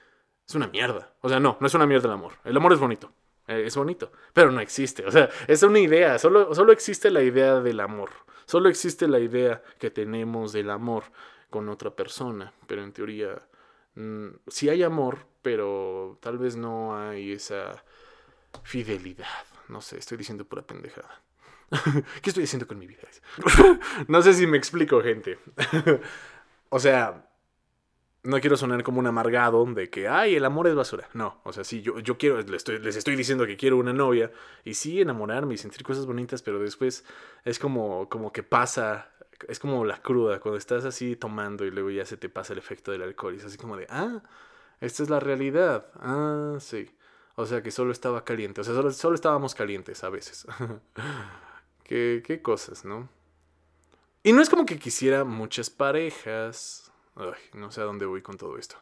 Es 0.47 0.55
una 0.55 0.69
mierda. 0.69 1.13
O 1.23 1.29
sea, 1.29 1.41
no, 1.41 1.57
no 1.61 1.67
es 1.67 1.75
una 1.75 1.87
mierda 1.87 2.07
el 2.07 2.15
amor. 2.15 2.35
El 2.45 2.57
amor 2.57 2.73
es 2.73 2.79
bonito. 2.79 3.11
Eh, 3.49 3.65
es 3.67 3.77
bonito, 3.77 4.13
pero 4.33 4.53
no 4.53 4.61
existe. 4.61 5.05
O 5.07 5.11
sea, 5.11 5.29
es 5.49 5.63
una 5.65 5.81
idea. 5.81 6.19
Solo, 6.21 6.55
solo 6.55 6.73
existe 6.73 7.11
la 7.11 7.23
idea 7.23 7.61
del 7.61 7.81
amor. 7.81 8.11
Solo 8.47 8.69
existe 8.69 9.09
la 9.09 9.19
idea 9.19 9.63
que 9.79 9.91
tenemos 9.91 10.53
del 10.53 10.71
amor 10.71 11.05
con 11.51 11.69
otra 11.69 11.91
persona. 11.91 12.53
Pero 12.69 12.85
en 12.85 12.93
teoría, 12.93 13.43
mm, 13.97 14.29
sí 14.47 14.69
hay 14.69 14.83
amor, 14.83 15.27
pero 15.45 16.19
tal 16.21 16.39
vez 16.39 16.57
no 16.57 16.99
hay 16.99 17.33
esa 17.33 17.85
fidelidad. 18.65 19.45
No 19.69 19.81
sé, 19.81 19.99
estoy 19.99 20.19
diciendo 20.19 20.45
pura 20.45 20.63
pendejada. 20.63 21.23
¿Qué 22.23 22.31
estoy 22.31 22.45
haciendo 22.45 22.67
con 22.67 22.79
mi 22.79 22.87
vida? 22.87 23.03
no 24.09 24.23
sé 24.23 24.33
si 24.33 24.47
me 24.47 24.57
explico, 24.57 25.03
gente. 25.03 25.39
o 26.71 26.79
sea, 26.79 27.29
no 28.23 28.41
quiero 28.41 28.57
sonar 28.57 28.83
como 28.83 29.01
un 29.01 29.07
amargado 29.07 29.65
de 29.67 29.91
que, 29.91 30.09
ay, 30.09 30.35
el 30.35 30.47
amor 30.47 30.67
es 30.67 30.75
basura. 30.75 31.09
No, 31.13 31.43
o 31.45 31.53
sea, 31.53 31.63
sí, 31.63 31.83
yo, 31.83 31.99
yo 31.99 32.17
quiero, 32.17 32.41
les 32.41 32.57
estoy, 32.57 32.79
les 32.79 32.97
estoy 32.97 33.15
diciendo 33.15 33.47
que 33.47 33.59
quiero 33.59 33.77
una 33.77 33.93
novia 33.93 34.33
y 34.65 34.75
sí 34.75 35.01
enamorarme 35.01 35.55
y 35.55 35.59
sentir 35.59 35.83
cosas 35.83 36.07
bonitas, 36.07 36.43
pero 36.43 36.59
después 36.59 37.05
es 37.45 37.59
como, 37.59 38.09
como 38.09 38.33
que 38.33 38.43
pasa, 38.43 39.11
es 39.47 39.59
como 39.59 39.85
la 39.85 40.01
cruda, 40.01 40.41
cuando 40.41 40.57
estás 40.57 40.87
así 40.87 41.17
tomando 41.17 41.67
y 41.67 41.71
luego 41.71 41.91
ya 41.91 42.07
se 42.07 42.17
te 42.17 42.31
pasa 42.31 42.55
el 42.55 42.61
efecto 42.61 42.93
del 42.93 43.03
alcohol 43.03 43.35
y 43.35 43.37
es 43.37 43.45
así 43.45 43.59
como 43.59 43.77
de, 43.77 43.87
ah, 43.91 44.23
esta 44.81 45.03
es 45.03 45.11
la 45.11 45.21
realidad. 45.21 45.87
Ah, 45.97 46.57
sí. 46.61 46.91
O 47.37 47.47
sea 47.47 47.63
que 47.63 47.71
solo 47.71 47.93
estaba 47.93 48.25
caliente. 48.25 48.61
O 48.61 48.65
sea, 48.65 48.75
solo, 48.75 48.91
solo 48.93 49.15
estábamos 49.15 49.55
calientes 49.55 50.05
a 50.05 50.11
veces. 50.11 50.47
¿Qué, 51.85 52.23
qué 52.25 52.43
cosas, 52.43 52.85
¿no? 52.85 53.09
Y 54.23 54.33
no 54.33 54.41
es 54.41 54.49
como 54.49 54.65
que 54.65 54.79
quisiera 54.79 55.25
muchas 55.25 55.69
parejas. 55.71 56.93
Ay, 57.17 57.33
no 57.55 57.71
sé 57.71 57.81
a 57.81 57.85
dónde 57.85 58.07
voy 58.07 58.23
con 58.23 58.37
todo 58.37 58.57
esto. 58.57 58.77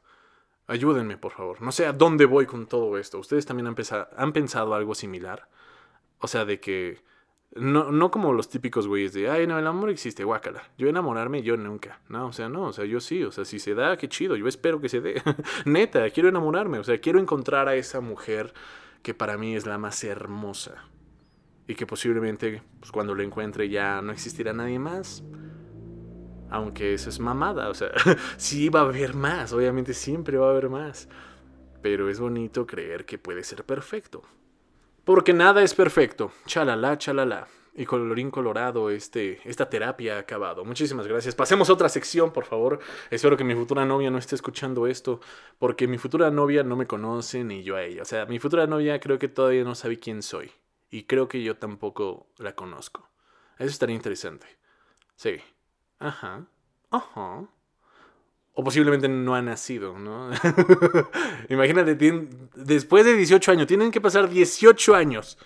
Ayúdenme, 0.66 1.18
por 1.18 1.32
favor. 1.32 1.60
No 1.60 1.72
sé 1.72 1.86
a 1.86 1.92
dónde 1.92 2.26
voy 2.26 2.46
con 2.46 2.66
todo 2.66 2.96
esto. 2.98 3.18
¿Ustedes 3.18 3.46
también 3.46 3.66
han, 3.66 3.76
han 4.16 4.32
pensado 4.32 4.74
algo 4.74 4.94
similar? 4.94 5.48
O 6.18 6.28
sea, 6.28 6.44
de 6.44 6.60
que 6.60 7.02
no, 7.54 7.92
no 7.92 8.10
como 8.10 8.32
los 8.32 8.48
típicos 8.48 8.86
güeyes 8.86 9.12
de, 9.12 9.28
ay, 9.28 9.46
no, 9.46 9.58
el 9.58 9.66
amor 9.66 9.90
existe, 9.90 10.24
guácala. 10.24 10.62
Yo 10.78 10.88
enamorarme, 10.88 11.42
yo 11.42 11.56
nunca. 11.56 12.00
No, 12.08 12.28
o 12.28 12.32
sea, 12.32 12.48
no, 12.48 12.68
o 12.68 12.72
sea, 12.72 12.84
yo 12.86 13.00
sí, 13.00 13.22
o 13.24 13.32
sea, 13.32 13.44
si 13.44 13.58
se 13.58 13.74
da, 13.74 13.96
qué 13.96 14.08
chido, 14.08 14.36
yo 14.36 14.48
espero 14.48 14.80
que 14.80 14.88
se 14.88 15.00
dé. 15.00 15.22
Neta, 15.66 16.08
quiero 16.10 16.30
enamorarme, 16.30 16.78
o 16.78 16.84
sea, 16.84 16.98
quiero 16.98 17.20
encontrar 17.20 17.68
a 17.68 17.74
esa 17.74 18.00
mujer 18.00 18.54
que 19.02 19.12
para 19.12 19.36
mí 19.36 19.54
es 19.54 19.66
la 19.66 19.76
más 19.76 20.02
hermosa. 20.02 20.86
Y 21.68 21.74
que 21.74 21.86
posiblemente, 21.86 22.62
pues 22.80 22.90
cuando 22.90 23.14
lo 23.14 23.22
encuentre 23.22 23.68
ya 23.68 24.00
no 24.00 24.12
existirá 24.12 24.52
nadie 24.52 24.78
más. 24.78 25.22
Aunque 26.50 26.94
eso 26.94 27.08
es 27.08 27.18
mamada, 27.20 27.68
o 27.68 27.74
sea, 27.74 27.92
sí 28.36 28.68
va 28.68 28.80
a 28.80 28.84
haber 28.84 29.14
más, 29.14 29.52
obviamente 29.52 29.94
siempre 29.94 30.38
va 30.38 30.48
a 30.48 30.50
haber 30.50 30.70
más. 30.70 31.08
Pero 31.82 32.08
es 32.08 32.18
bonito 32.18 32.66
creer 32.66 33.04
que 33.04 33.18
puede 33.18 33.44
ser 33.44 33.64
perfecto. 33.64 34.22
Porque 35.04 35.32
nada 35.32 35.62
es 35.62 35.74
perfecto. 35.74 36.32
Chalala, 36.46 36.96
chalala. 36.98 37.48
Y 37.74 37.86
colorín 37.86 38.30
colorado, 38.30 38.90
este, 38.90 39.40
esta 39.48 39.68
terapia 39.70 40.16
ha 40.16 40.20
acabado. 40.20 40.64
Muchísimas 40.64 41.06
gracias. 41.06 41.34
Pasemos 41.34 41.70
a 41.70 41.72
otra 41.72 41.88
sección, 41.88 42.30
por 42.30 42.44
favor. 42.44 42.80
Espero 43.10 43.36
que 43.36 43.44
mi 43.44 43.54
futura 43.54 43.84
novia 43.86 44.10
no 44.10 44.18
esté 44.18 44.34
escuchando 44.34 44.86
esto, 44.86 45.20
porque 45.58 45.88
mi 45.88 45.96
futura 45.96 46.30
novia 46.30 46.62
no 46.62 46.76
me 46.76 46.86
conoce 46.86 47.42
ni 47.44 47.62
yo 47.62 47.76
a 47.76 47.82
ella. 47.82 48.02
O 48.02 48.04
sea, 48.04 48.26
mi 48.26 48.38
futura 48.38 48.66
novia 48.66 49.00
creo 49.00 49.18
que 49.18 49.28
todavía 49.28 49.64
no 49.64 49.74
sabe 49.74 49.98
quién 49.98 50.22
soy. 50.22 50.52
Y 50.90 51.04
creo 51.04 51.28
que 51.28 51.42
yo 51.42 51.56
tampoco 51.56 52.26
la 52.36 52.54
conozco. 52.54 53.08
Eso 53.58 53.70
estaría 53.70 53.96
interesante. 53.96 54.46
Sí. 55.16 55.40
Ajá. 55.98 56.46
Ajá 56.90 57.48
o 58.54 58.64
posiblemente 58.64 59.08
no 59.08 59.34
ha 59.34 59.42
nacido, 59.42 59.98
¿no? 59.98 60.30
Imagínate, 61.48 61.96
después 62.54 63.04
de 63.04 63.16
18 63.16 63.52
años, 63.52 63.66
tienen 63.66 63.90
que 63.90 64.00
pasar 64.00 64.28
18 64.28 64.94
años. 64.94 65.38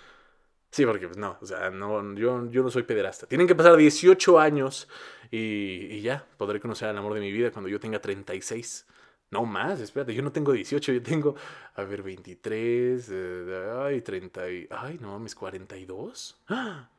Sí, 0.69 0.85
porque 0.85 1.07
pues 1.07 1.17
no, 1.17 1.37
o 1.41 1.45
sea, 1.45 1.69
no, 1.69 2.13
yo, 2.15 2.49
yo 2.51 2.63
no 2.63 2.69
soy 2.69 2.83
pederasta. 2.83 3.25
Tienen 3.25 3.47
que 3.47 3.55
pasar 3.55 3.77
18 3.77 4.39
años 4.39 4.89
y, 5.31 5.87
y, 5.89 6.01
ya, 6.01 6.25
podré 6.37 6.59
conocer 6.59 6.89
al 6.89 6.97
amor 6.97 7.13
de 7.13 7.21
mi 7.21 7.31
vida 7.31 7.51
cuando 7.51 7.69
yo 7.69 7.79
tenga 7.79 7.99
36. 7.99 8.85
No 9.29 9.45
más, 9.45 9.79
espérate, 9.79 10.13
yo 10.13 10.21
no 10.21 10.31
tengo 10.31 10.53
18, 10.53 10.93
yo 10.93 11.01
tengo, 11.03 11.35
a 11.75 11.83
ver, 11.83 12.01
23, 12.01 13.09
eh, 13.11 13.73
ay, 13.81 14.01
30, 14.01 14.49
y, 14.49 14.67
ay, 14.69 14.97
no 15.01 15.11
mames, 15.13 15.35
42. 15.35 16.43
¡Ah! 16.47 16.89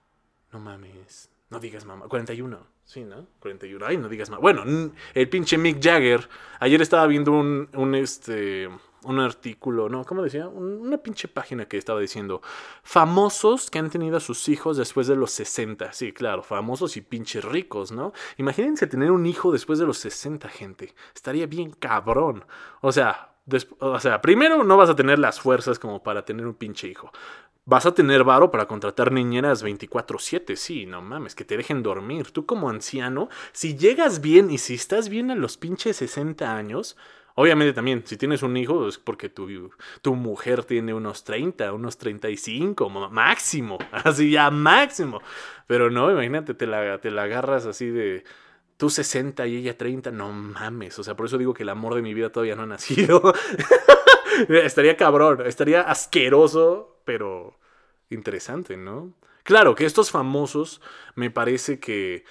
No 0.53 0.61
mames, 0.61 1.31
no 1.51 1.61
digas 1.61 1.85
mamá, 1.85 2.07
41. 2.09 2.67
Sí, 2.85 3.05
¿no? 3.05 3.27
41. 3.41 3.85
Ay, 3.87 3.97
no 3.97 4.09
digas 4.09 4.31
más. 4.31 4.41
Bueno, 4.41 4.65
el 5.15 5.29
pinche 5.29 5.59
Mick 5.59 5.83
Jagger. 5.83 6.29
Ayer 6.61 6.81
estaba 6.81 7.07
viendo 7.07 7.33
un, 7.33 7.69
un 7.75 7.95
este, 7.95 8.69
un 9.05 9.21
artículo, 9.21 9.89
¿no? 9.89 10.05
¿Cómo 10.05 10.23
decía? 10.23 10.49
Una 10.49 10.99
pinche 10.99 11.29
página 11.29 11.67
que 11.67 11.79
estaba 11.79 12.01
diciendo 12.01 12.43
famosos 12.83 13.71
que 13.71 13.79
han 13.79 13.91
tenido 13.91 14.17
a 14.17 14.21
sus 14.21 14.49
hijos 14.49 14.77
después 14.77 15.07
de 15.07 15.17
los 15.17 15.31
60. 15.33 15.93
Sí, 15.93 16.13
claro, 16.13 16.43
famosos 16.43 16.97
y 16.97 17.01
pinches 17.01 17.45
ricos, 17.45 17.93
¿no? 17.93 18.13
Imagínense 18.37 18.87
tener 18.87 19.11
un 19.11 19.27
hijo 19.27 19.53
después 19.53 19.79
de 19.79 19.87
los 19.87 19.99
60, 19.99 20.49
gente. 20.49 20.95
Estaría 21.15 21.47
bien 21.47 21.71
cabrón. 21.71 22.45
O 22.81 22.93
sea, 22.93 23.29
o 23.79 24.01
sea, 24.01 24.21
primero 24.21 24.63
no 24.63 24.77
vas 24.77 24.91
a 24.91 24.97
tener 24.97 25.19
las 25.19 25.41
fuerzas 25.41 25.79
como 25.79 26.03
para 26.03 26.25
tener 26.25 26.47
un 26.47 26.55
pinche 26.55 26.89
hijo. 26.89 27.11
Vas 27.71 27.85
a 27.85 27.93
tener 27.93 28.25
varo 28.25 28.51
para 28.51 28.67
contratar 28.67 29.13
niñeras 29.13 29.63
24/7, 29.63 30.57
sí, 30.57 30.87
no 30.87 31.03
mames, 31.03 31.35
que 31.35 31.45
te 31.45 31.55
dejen 31.55 31.83
dormir. 31.83 32.31
Tú 32.31 32.47
como 32.47 32.71
anciano, 32.71 33.29
si 33.53 33.77
llegas 33.77 34.23
bien 34.23 34.51
y 34.51 34.57
si 34.57 34.73
estás 34.73 35.11
bien 35.11 35.31
a 35.31 35.35
los 35.35 35.59
pinches 35.59 35.99
60 35.99 36.57
años, 36.57 36.97
obviamente 37.35 37.75
también, 37.75 38.05
si 38.07 38.17
tienes 38.17 38.43
un 38.43 38.57
hijo 38.57 38.89
es 38.89 38.97
porque 38.97 39.29
tu, 39.29 39.71
tu 40.01 40.15
mujer 40.15 40.65
tiene 40.65 40.95
unos 40.95 41.25
30, 41.25 41.75
unos 41.75 41.99
35, 41.99 42.89
máximo, 43.11 43.77
así 43.93 44.31
ya 44.31 44.51
máximo. 44.51 45.21
Pero 45.67 45.91
no, 45.91 46.11
imagínate, 46.11 46.55
te 46.55 46.67
la, 46.67 47.03
te 47.03 47.11
la 47.11 47.25
agarras 47.25 47.67
así 47.67 47.91
de 47.91 48.25
tú 48.79 48.89
60 48.89 49.47
y 49.47 49.57
ella 49.57 49.77
30, 49.77 50.11
no 50.11 50.33
mames. 50.33 50.99
O 50.99 51.05
sea, 51.05 51.17
por 51.17 51.27
eso 51.27 51.37
digo 51.37 51.53
que 51.53 51.65
el 51.65 51.69
amor 51.69 51.95
de 51.97 52.01
mi 52.01 52.15
vida 52.15 52.33
todavía 52.33 52.57
no 52.57 52.63
ha 52.63 52.67
nacido. 52.67 53.35
estaría 54.49 54.97
cabrón, 54.97 55.47
estaría 55.47 55.83
asqueroso, 55.83 57.01
pero 57.05 57.59
interesante, 58.11 58.77
¿no? 58.77 59.13
Claro 59.43 59.75
que 59.75 59.87
estos 59.87 60.11
famosos 60.11 60.81
me 61.15 61.31
parece 61.31 61.81
que 61.81 62.25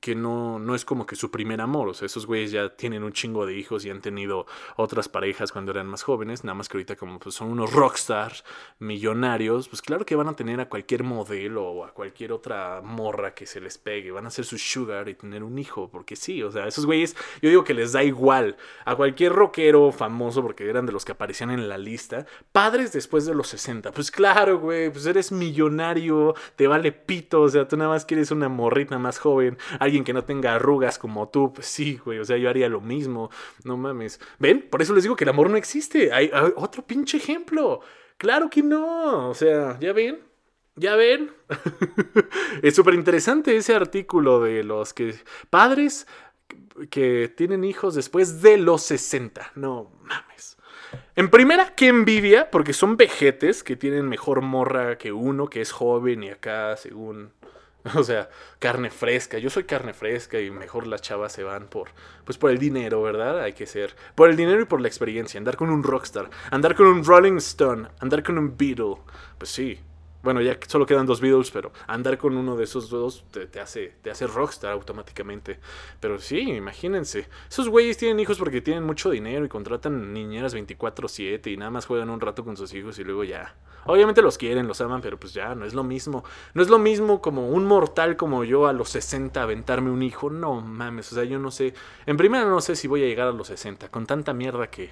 que 0.00 0.14
no, 0.14 0.58
no 0.58 0.74
es 0.74 0.84
como 0.84 1.06
que 1.06 1.14
su 1.14 1.30
primer 1.30 1.60
amor. 1.60 1.88
O 1.88 1.94
sea, 1.94 2.06
esos 2.06 2.26
güeyes 2.26 2.50
ya 2.50 2.70
tienen 2.70 3.04
un 3.04 3.12
chingo 3.12 3.44
de 3.46 3.54
hijos 3.54 3.84
y 3.84 3.90
han 3.90 4.00
tenido 4.00 4.46
otras 4.76 5.08
parejas 5.08 5.52
cuando 5.52 5.72
eran 5.72 5.86
más 5.86 6.02
jóvenes. 6.02 6.42
Nada 6.42 6.54
más 6.54 6.68
que 6.68 6.78
ahorita 6.78 6.96
como 6.96 7.18
pues, 7.18 7.34
son 7.34 7.50
unos 7.50 7.72
rockstars 7.72 8.44
millonarios, 8.78 9.68
pues 9.68 9.82
claro 9.82 10.06
que 10.06 10.16
van 10.16 10.28
a 10.28 10.34
tener 10.34 10.60
a 10.60 10.68
cualquier 10.68 11.04
modelo 11.04 11.64
o 11.64 11.84
a 11.84 11.92
cualquier 11.92 12.32
otra 12.32 12.80
morra 12.82 13.34
que 13.34 13.46
se 13.46 13.60
les 13.60 13.76
pegue. 13.76 14.10
Van 14.10 14.26
a 14.26 14.30
ser 14.30 14.44
su 14.46 14.56
sugar 14.56 15.08
y 15.08 15.14
tener 15.14 15.42
un 15.42 15.58
hijo. 15.58 15.90
Porque 15.90 16.16
sí, 16.16 16.42
o 16.42 16.50
sea, 16.50 16.66
esos 16.66 16.86
güeyes, 16.86 17.14
yo 17.42 17.50
digo 17.50 17.64
que 17.64 17.74
les 17.74 17.92
da 17.92 18.02
igual 18.02 18.56
a 18.84 18.96
cualquier 18.96 19.32
rockero 19.32 19.92
famoso, 19.92 20.42
porque 20.42 20.68
eran 20.68 20.86
de 20.86 20.92
los 20.92 21.04
que 21.04 21.12
aparecían 21.12 21.50
en 21.50 21.68
la 21.68 21.76
lista, 21.76 22.26
padres 22.52 22.92
después 22.92 23.26
de 23.26 23.34
los 23.34 23.48
60. 23.48 23.92
Pues 23.92 24.10
claro, 24.10 24.58
güey, 24.58 24.90
pues 24.90 25.04
eres 25.04 25.30
millonario, 25.30 26.34
te 26.56 26.66
vale 26.66 26.92
pito, 26.92 27.42
o 27.42 27.48
sea, 27.48 27.68
tú 27.68 27.76
nada 27.76 27.90
más 27.90 28.04
quieres 28.04 28.30
una 28.30 28.48
morrita 28.48 28.98
más 28.98 29.18
joven 29.18 29.58
alguien 29.90 30.04
que 30.04 30.12
no 30.12 30.24
tenga 30.24 30.54
arrugas 30.54 30.98
como 30.98 31.28
tú, 31.28 31.52
pues 31.52 31.66
sí, 31.66 32.00
güey, 32.04 32.20
o 32.20 32.24
sea, 32.24 32.36
yo 32.36 32.48
haría 32.48 32.68
lo 32.68 32.80
mismo, 32.80 33.30
no 33.64 33.76
mames. 33.76 34.20
¿Ven? 34.38 34.68
Por 34.70 34.82
eso 34.82 34.94
les 34.94 35.02
digo 35.02 35.16
que 35.16 35.24
el 35.24 35.30
amor 35.30 35.50
no 35.50 35.56
existe. 35.56 36.12
Hay, 36.12 36.30
otro 36.56 36.86
pinche 36.86 37.16
ejemplo. 37.16 37.80
Claro 38.16 38.48
que 38.48 38.62
no, 38.62 39.30
o 39.30 39.34
sea, 39.34 39.78
¿ya 39.80 39.92
ven? 39.92 40.20
¿Ya 40.76 40.94
ven? 40.94 41.32
es 42.62 42.74
súper 42.74 42.94
interesante 42.94 43.56
ese 43.56 43.74
artículo 43.74 44.40
de 44.40 44.62
los 44.62 44.94
que 44.94 45.14
padres 45.50 46.06
que 46.90 47.32
tienen 47.36 47.64
hijos 47.64 47.94
después 47.94 48.40
de 48.42 48.56
los 48.56 48.82
60. 48.82 49.52
No 49.56 49.90
mames. 50.02 50.56
En 51.16 51.28
primera, 51.28 51.74
qué 51.74 51.88
envidia, 51.88 52.50
porque 52.50 52.72
son 52.72 52.96
vejetes 52.96 53.62
que 53.62 53.76
tienen 53.76 54.08
mejor 54.08 54.42
morra 54.42 54.96
que 54.96 55.12
uno 55.12 55.48
que 55.48 55.60
es 55.60 55.72
joven 55.72 56.22
y 56.22 56.30
acá, 56.30 56.76
según 56.76 57.32
O 57.94 58.04
sea, 58.04 58.28
carne 58.58 58.90
fresca. 58.90 59.38
Yo 59.38 59.50
soy 59.50 59.64
carne 59.64 59.94
fresca 59.94 60.40
y 60.40 60.50
mejor 60.50 60.86
las 60.86 61.02
chavas 61.02 61.32
se 61.32 61.42
van 61.42 61.68
por, 61.68 61.90
pues 62.24 62.38
por 62.38 62.50
el 62.50 62.58
dinero, 62.58 63.02
¿verdad? 63.02 63.40
Hay 63.40 63.52
que 63.52 63.66
ser. 63.66 63.94
Por 64.14 64.30
el 64.30 64.36
dinero 64.36 64.60
y 64.60 64.64
por 64.66 64.80
la 64.80 64.88
experiencia. 64.88 65.38
Andar 65.38 65.56
con 65.56 65.70
un 65.70 65.82
rockstar, 65.82 66.30
andar 66.50 66.74
con 66.74 66.86
un 66.86 67.04
Rolling 67.04 67.36
Stone, 67.36 67.88
andar 68.00 68.22
con 68.22 68.38
un 68.38 68.56
Beatle. 68.56 68.96
Pues 69.38 69.50
sí, 69.50 69.80
bueno, 70.22 70.42
ya 70.42 70.58
solo 70.66 70.84
quedan 70.84 71.06
dos 71.06 71.20
Beatles, 71.20 71.50
pero 71.50 71.72
andar 71.86 72.18
con 72.18 72.36
uno 72.36 72.56
de 72.56 72.64
esos 72.64 72.90
dos 72.90 73.24
te, 73.30 73.60
hace, 73.60 73.94
te 74.02 74.10
hace 74.10 74.26
rockstar 74.26 74.72
automáticamente. 74.72 75.58
Pero 75.98 76.18
sí, 76.18 76.40
imagínense. 76.40 77.26
Esos 77.48 77.68
güeyes 77.68 77.96
tienen 77.96 78.20
hijos 78.20 78.38
porque 78.38 78.60
tienen 78.60 78.84
mucho 78.84 79.10
dinero 79.10 79.44
y 79.44 79.48
contratan 79.48 80.12
niñeras 80.12 80.54
24-7 80.54 81.52
y 81.52 81.56
nada 81.56 81.70
más 81.70 81.86
juegan 81.86 82.10
un 82.10 82.20
rato 82.20 82.44
con 82.44 82.56
sus 82.56 82.74
hijos 82.74 82.98
y 82.98 83.04
luego 83.04 83.24
ya. 83.24 83.54
Obviamente 83.86 84.20
los 84.20 84.36
quieren, 84.36 84.68
los 84.68 84.80
aman, 84.82 85.00
pero 85.00 85.18
pues 85.18 85.32
ya, 85.32 85.54
no 85.54 85.64
es 85.64 85.72
lo 85.72 85.84
mismo. 85.84 86.22
No 86.52 86.62
es 86.62 86.68
lo 86.68 86.78
mismo 86.78 87.22
como 87.22 87.48
un 87.48 87.64
mortal 87.64 88.16
como 88.16 88.44
yo 88.44 88.66
a 88.66 88.74
los 88.74 88.90
60 88.90 89.42
aventarme 89.42 89.90
un 89.90 90.02
hijo. 90.02 90.28
No 90.28 90.60
mames, 90.60 91.10
o 91.12 91.14
sea, 91.14 91.24
yo 91.24 91.38
no 91.38 91.50
sé. 91.50 91.72
En 92.04 92.18
primera 92.18 92.44
no 92.44 92.60
sé 92.60 92.76
si 92.76 92.88
voy 92.88 93.02
a 93.02 93.06
llegar 93.06 93.28
a 93.28 93.32
los 93.32 93.46
60 93.46 93.88
con 93.88 94.06
tanta 94.06 94.34
mierda 94.34 94.66
que 94.66 94.90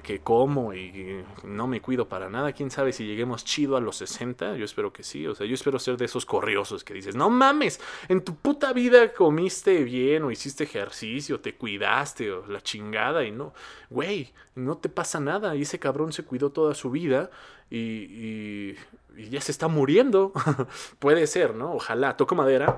que, 0.00 0.20
como 0.20 0.74
y 0.74 1.24
no 1.44 1.68
me 1.68 1.80
cuido 1.80 2.08
para 2.08 2.28
nada. 2.28 2.52
Quién 2.52 2.70
sabe 2.70 2.92
si 2.92 3.06
lleguemos 3.06 3.44
chido 3.44 3.76
a 3.76 3.80
los 3.80 3.96
60. 3.96 4.56
Yo 4.56 4.64
espero 4.64 4.92
que 4.92 5.04
sí. 5.04 5.26
O 5.28 5.34
sea, 5.34 5.46
yo 5.46 5.54
espero 5.54 5.78
ser 5.78 5.96
de 5.96 6.06
esos 6.06 6.26
corriosos 6.26 6.82
que 6.82 6.92
dices, 6.92 7.14
no 7.14 7.30
mames, 7.30 7.80
en 8.08 8.22
tu 8.22 8.34
puta 8.34 8.72
vida 8.72 9.12
comiste 9.12 9.84
bien 9.84 10.24
o 10.24 10.32
hiciste 10.32 10.64
ejercicio, 10.64 11.40
te 11.40 11.54
cuidaste 11.54 12.32
o 12.32 12.46
la 12.46 12.60
chingada 12.60 13.24
y 13.24 13.30
no, 13.30 13.54
güey, 13.88 14.32
no 14.56 14.76
te 14.78 14.88
pasa 14.88 15.20
nada. 15.20 15.54
Y 15.54 15.62
ese 15.62 15.78
cabrón 15.78 16.12
se 16.12 16.24
cuidó 16.24 16.50
toda 16.50 16.74
su 16.74 16.90
vida 16.90 17.30
y, 17.70 17.78
y 17.78 18.76
ya 19.16 19.40
se 19.40 19.52
está 19.52 19.68
muriendo. 19.68 20.32
Puede 20.98 21.26
ser, 21.26 21.54
¿no? 21.54 21.74
Ojalá, 21.74 22.16
toco 22.16 22.34
madera 22.34 22.76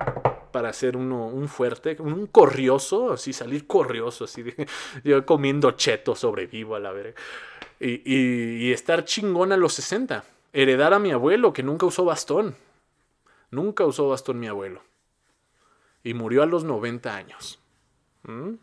para 0.52 0.72
ser 0.72 0.96
uno, 0.96 1.26
un 1.26 1.48
fuerte, 1.48 1.96
un 2.00 2.26
corrioso, 2.26 3.12
así 3.12 3.32
salir 3.32 3.66
corrioso, 3.66 4.24
así 4.24 4.42
de, 4.42 4.66
yo 5.04 5.24
comiendo 5.26 5.72
cheto 5.72 6.14
sobrevivo 6.14 6.74
a 6.74 6.80
la 6.80 6.92
verga. 6.92 7.20
Y, 7.80 8.02
y, 8.04 8.72
estar 8.72 9.04
chingón 9.04 9.52
a 9.52 9.56
los 9.56 9.74
60. 9.74 10.24
Heredar 10.52 10.94
a 10.94 10.98
mi 10.98 11.12
abuelo 11.12 11.52
que 11.52 11.62
nunca 11.62 11.86
usó 11.86 12.04
bastón. 12.04 12.56
Nunca 13.50 13.84
usó 13.84 14.08
bastón 14.08 14.40
mi 14.40 14.48
abuelo. 14.48 14.82
Y 16.02 16.14
murió 16.14 16.42
a 16.42 16.46
los 16.46 16.64
90 16.64 17.14
años. 17.14 17.60
¿Mm? 18.24 18.54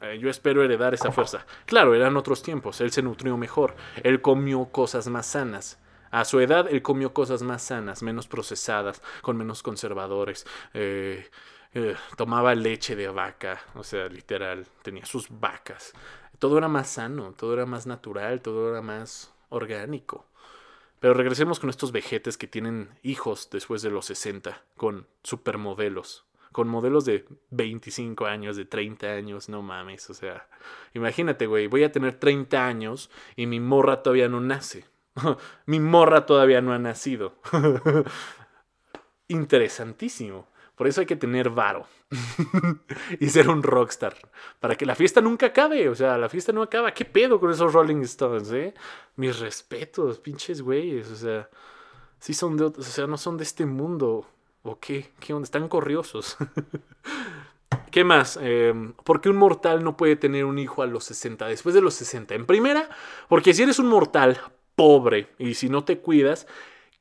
Eh, 0.00 0.18
yo 0.18 0.30
espero 0.30 0.62
heredar 0.62 0.94
esa 0.94 1.12
fuerza. 1.12 1.46
Claro, 1.64 1.94
eran 1.94 2.16
otros 2.16 2.42
tiempos. 2.42 2.80
Él 2.80 2.92
se 2.92 3.02
nutrió 3.02 3.36
mejor. 3.36 3.74
Él 4.02 4.20
comió 4.22 4.66
cosas 4.66 5.08
más 5.08 5.26
sanas. 5.26 5.78
A 6.16 6.24
su 6.24 6.40
edad 6.40 6.66
él 6.70 6.80
comió 6.80 7.12
cosas 7.12 7.42
más 7.42 7.60
sanas, 7.60 8.02
menos 8.02 8.26
procesadas, 8.26 9.02
con 9.20 9.36
menos 9.36 9.62
conservadores. 9.62 10.46
Eh, 10.72 11.28
eh, 11.74 11.94
tomaba 12.16 12.54
leche 12.54 12.96
de 12.96 13.06
vaca, 13.08 13.60
o 13.74 13.84
sea, 13.84 14.08
literal, 14.08 14.66
tenía 14.80 15.04
sus 15.04 15.28
vacas. 15.28 15.92
Todo 16.38 16.56
era 16.56 16.68
más 16.68 16.88
sano, 16.88 17.34
todo 17.36 17.52
era 17.52 17.66
más 17.66 17.86
natural, 17.86 18.40
todo 18.40 18.70
era 18.70 18.80
más 18.80 19.30
orgánico. 19.50 20.24
Pero 21.00 21.12
regresemos 21.12 21.60
con 21.60 21.68
estos 21.68 21.92
vejetes 21.92 22.38
que 22.38 22.46
tienen 22.46 22.88
hijos 23.02 23.50
después 23.52 23.82
de 23.82 23.90
los 23.90 24.06
60, 24.06 24.62
con 24.74 25.06
supermodelos, 25.22 26.24
con 26.50 26.66
modelos 26.66 27.04
de 27.04 27.26
25 27.50 28.24
años, 28.24 28.56
de 28.56 28.64
30 28.64 29.06
años, 29.06 29.50
no 29.50 29.60
mames, 29.60 30.08
o 30.08 30.14
sea, 30.14 30.48
imagínate, 30.94 31.46
güey, 31.46 31.66
voy 31.66 31.84
a 31.84 31.92
tener 31.92 32.14
30 32.14 32.66
años 32.66 33.10
y 33.36 33.44
mi 33.44 33.60
morra 33.60 34.02
todavía 34.02 34.30
no 34.30 34.40
nace. 34.40 34.86
Mi 35.66 35.80
morra 35.80 36.26
todavía 36.26 36.60
no 36.60 36.72
ha 36.72 36.78
nacido. 36.78 37.34
Interesantísimo. 39.28 40.46
Por 40.76 40.86
eso 40.86 41.00
hay 41.00 41.06
que 41.06 41.16
tener 41.16 41.50
varo. 41.50 41.86
y 43.20 43.28
ser 43.28 43.48
un 43.48 43.62
rockstar. 43.62 44.14
Para 44.60 44.76
que 44.76 44.86
la 44.86 44.94
fiesta 44.94 45.20
nunca 45.20 45.46
acabe. 45.46 45.88
O 45.88 45.94
sea, 45.94 46.18
la 46.18 46.28
fiesta 46.28 46.52
no 46.52 46.62
acaba. 46.62 46.92
¿Qué 46.92 47.04
pedo 47.04 47.40
con 47.40 47.50
esos 47.50 47.72
Rolling 47.72 48.02
Stones, 48.02 48.52
eh? 48.52 48.74
Mis 49.16 49.38
respetos, 49.38 50.18
pinches 50.18 50.60
güeyes. 50.60 51.10
O 51.10 51.16
sea, 51.16 51.48
sí 52.18 52.34
son 52.34 52.56
de 52.56 52.64
O 52.64 52.82
sea, 52.82 53.06
no 53.06 53.16
son 53.16 53.38
de 53.38 53.44
este 53.44 53.64
mundo. 53.64 54.26
¿O 54.62 54.78
qué? 54.78 55.12
¿Qué 55.18 55.32
onda? 55.32 55.44
Están 55.44 55.68
corriosos. 55.68 56.36
¿Qué 57.90 58.04
más? 58.04 58.38
Eh, 58.42 58.74
¿Por 59.04 59.22
qué 59.22 59.30
un 59.30 59.36
mortal 59.36 59.82
no 59.82 59.96
puede 59.96 60.16
tener 60.16 60.44
un 60.44 60.58
hijo 60.58 60.82
a 60.82 60.86
los 60.86 61.04
60? 61.04 61.46
Después 61.46 61.74
de 61.74 61.80
los 61.80 61.94
60. 61.94 62.34
En 62.34 62.44
primera, 62.44 62.90
porque 63.28 63.54
si 63.54 63.62
eres 63.62 63.78
un 63.78 63.86
mortal 63.86 64.38
pobre 64.76 65.34
y 65.38 65.54
si 65.54 65.68
no 65.68 65.84
te 65.84 65.98
cuidas, 65.98 66.46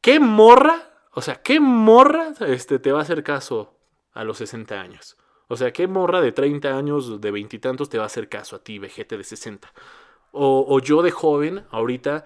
¿qué 0.02 0.20
morra? 0.20 0.92
O 1.12 1.22
sea, 1.22 1.36
¿qué 1.36 1.60
morra 1.60 2.34
este, 2.48 2.80
te 2.80 2.92
va 2.92 3.00
a 3.00 3.02
hacer 3.04 3.24
caso 3.24 3.78
a 4.14 4.24
los 4.24 4.38
60 4.38 4.82
años? 4.82 5.18
O 5.48 5.58
sea, 5.58 5.72
¿qué 5.72 5.88
morra 5.88 6.22
de 6.22 6.32
30 6.32 6.76
años, 6.76 7.22
de 7.22 7.32
veintitantos, 7.32 7.90
te 7.90 7.98
va 7.98 8.06
a 8.06 8.08
hacer 8.08 8.30
caso 8.30 8.56
a 8.56 8.64
ti, 8.64 8.80
vejete 8.80 9.18
de 9.18 9.24
60? 9.24 9.72
O, 10.32 10.66
o 10.68 10.80
yo 10.80 11.04
de 11.04 11.12
joven, 11.12 11.66
ahorita, 11.70 12.26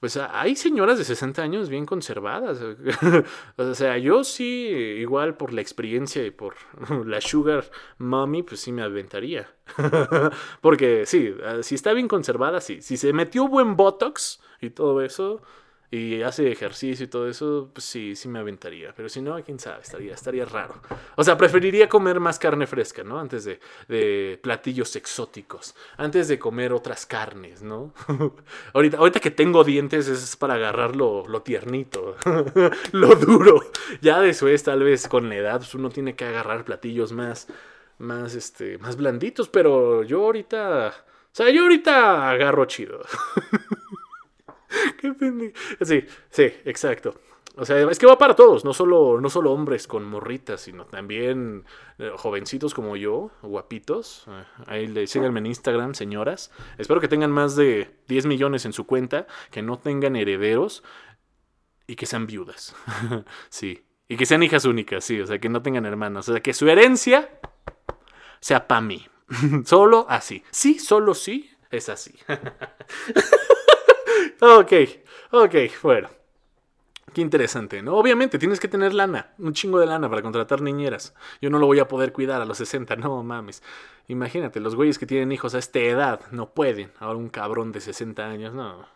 pues 0.00 0.16
hay 0.16 0.54
señoras 0.54 0.98
de 0.98 1.04
60 1.04 1.42
años 1.42 1.68
bien 1.68 1.86
conservadas. 1.86 2.60
o 3.56 3.74
sea, 3.74 3.98
yo 3.98 4.24
sí, 4.24 4.68
igual 4.98 5.36
por 5.36 5.52
la 5.52 5.60
experiencia 5.60 6.24
y 6.24 6.30
por 6.30 6.54
la 7.06 7.20
sugar 7.20 7.64
mommy, 7.98 8.42
pues 8.42 8.60
sí 8.60 8.72
me 8.72 8.82
aventaría. 8.82 9.48
Porque 10.60 11.04
sí, 11.06 11.34
si 11.62 11.74
está 11.74 11.92
bien 11.92 12.08
conservada, 12.08 12.60
sí. 12.60 12.80
Si 12.80 12.96
se 12.96 13.12
metió 13.12 13.48
buen 13.48 13.76
botox, 13.76 14.40
y 14.60 14.70
todo 14.70 15.02
eso, 15.02 15.40
y 15.90 16.20
hace 16.20 16.52
ejercicio 16.52 17.06
y 17.06 17.08
todo 17.08 17.28
eso, 17.28 17.70
pues 17.72 17.84
sí, 17.84 18.14
sí 18.14 18.28
me 18.28 18.38
aventaría. 18.38 18.92
Pero 18.94 19.08
si 19.08 19.22
no, 19.22 19.42
quién 19.42 19.58
sabe, 19.58 19.80
estaría, 19.80 20.12
estaría 20.12 20.44
raro. 20.44 20.74
O 21.16 21.24
sea, 21.24 21.38
preferiría 21.38 21.88
comer 21.88 22.20
más 22.20 22.38
carne 22.38 22.66
fresca, 22.66 23.02
¿no? 23.04 23.18
Antes 23.18 23.44
de, 23.44 23.58
de 23.88 24.38
platillos 24.42 24.94
exóticos. 24.96 25.74
Antes 25.96 26.28
de 26.28 26.38
comer 26.38 26.74
otras 26.74 27.06
carnes, 27.06 27.62
¿no? 27.62 27.94
ahorita, 28.74 28.98
ahorita 28.98 29.20
que 29.20 29.30
tengo 29.30 29.64
dientes 29.64 30.08
es 30.08 30.36
para 30.36 30.54
agarrar 30.54 30.94
lo, 30.94 31.24
tiernito, 31.42 32.16
lo 32.92 33.14
duro. 33.14 33.62
Ya 34.02 34.20
después, 34.20 34.62
tal 34.62 34.82
vez 34.82 35.08
con 35.08 35.30
la 35.30 35.36
edad, 35.36 35.56
pues 35.56 35.74
uno 35.74 35.88
tiene 35.88 36.14
que 36.14 36.26
agarrar 36.26 36.66
platillos 36.66 37.12
más, 37.12 37.48
más, 37.96 38.34
este, 38.34 38.76
más 38.76 38.96
blanditos. 38.96 39.48
Pero 39.48 40.02
yo 40.02 40.24
ahorita, 40.24 40.88
o 40.88 41.34
sea, 41.34 41.48
yo 41.48 41.62
ahorita 41.62 42.28
agarro 42.28 42.66
chido. 42.66 43.00
Qué 45.00 45.52
Sí, 45.82 46.04
sí, 46.30 46.42
exacto. 46.64 47.14
O 47.60 47.64
sea, 47.64 47.90
es 47.90 47.98
que 47.98 48.06
va 48.06 48.16
para 48.18 48.36
todos, 48.36 48.64
no 48.64 48.72
solo, 48.72 49.20
no 49.20 49.28
solo 49.28 49.50
hombres 49.50 49.88
con 49.88 50.04
morritas, 50.04 50.60
sino 50.60 50.84
también 50.84 51.64
eh, 51.98 52.12
jovencitos 52.14 52.72
como 52.72 52.94
yo, 52.94 53.32
guapitos. 53.42 54.26
Eh, 54.28 54.44
ahí 54.66 54.86
le 54.86 55.08
síganme 55.08 55.40
en 55.40 55.46
Instagram, 55.46 55.94
señoras. 55.94 56.52
Espero 56.78 57.00
que 57.00 57.08
tengan 57.08 57.32
más 57.32 57.56
de 57.56 57.90
10 58.06 58.26
millones 58.26 58.64
en 58.64 58.72
su 58.72 58.86
cuenta, 58.86 59.26
que 59.50 59.60
no 59.60 59.76
tengan 59.78 60.14
herederos 60.14 60.84
y 61.88 61.96
que 61.96 62.06
sean 62.06 62.26
viudas. 62.26 62.76
sí. 63.48 63.84
Y 64.06 64.16
que 64.16 64.24
sean 64.24 64.44
hijas 64.44 64.64
únicas, 64.64 65.04
sí, 65.04 65.20
o 65.20 65.26
sea, 65.26 65.40
que 65.40 65.48
no 65.48 65.60
tengan 65.60 65.84
hermanos. 65.84 66.28
O 66.28 66.32
sea, 66.32 66.40
que 66.40 66.54
su 66.54 66.68
herencia 66.68 67.40
sea 68.40 68.68
para 68.68 68.82
mí. 68.82 69.04
solo 69.64 70.06
así. 70.08 70.44
Sí, 70.52 70.78
solo 70.78 71.12
sí, 71.12 71.50
es 71.72 71.88
así. 71.88 72.14
Ok, 74.40 74.72
ok, 75.32 75.54
bueno. 75.82 76.08
Qué 77.14 77.22
interesante, 77.22 77.82
¿no? 77.82 77.96
Obviamente 77.96 78.38
tienes 78.38 78.60
que 78.60 78.68
tener 78.68 78.92
lana, 78.92 79.32
un 79.38 79.54
chingo 79.54 79.80
de 79.80 79.86
lana 79.86 80.10
para 80.10 80.22
contratar 80.22 80.60
niñeras. 80.60 81.14
Yo 81.40 81.48
no 81.50 81.58
lo 81.58 81.66
voy 81.66 81.78
a 81.78 81.88
poder 81.88 82.12
cuidar 82.12 82.42
a 82.42 82.44
los 82.44 82.58
60, 82.58 82.96
no 82.96 83.22
mames. 83.22 83.62
Imagínate, 84.08 84.60
los 84.60 84.74
güeyes 84.74 84.98
que 84.98 85.06
tienen 85.06 85.32
hijos 85.32 85.54
a 85.54 85.58
esta 85.58 85.78
edad 85.78 86.20
no 86.30 86.50
pueden. 86.50 86.92
Ahora 86.98 87.18
un 87.18 87.28
cabrón 87.30 87.72
de 87.72 87.80
60 87.80 88.26
años, 88.26 88.54
no. 88.54 88.86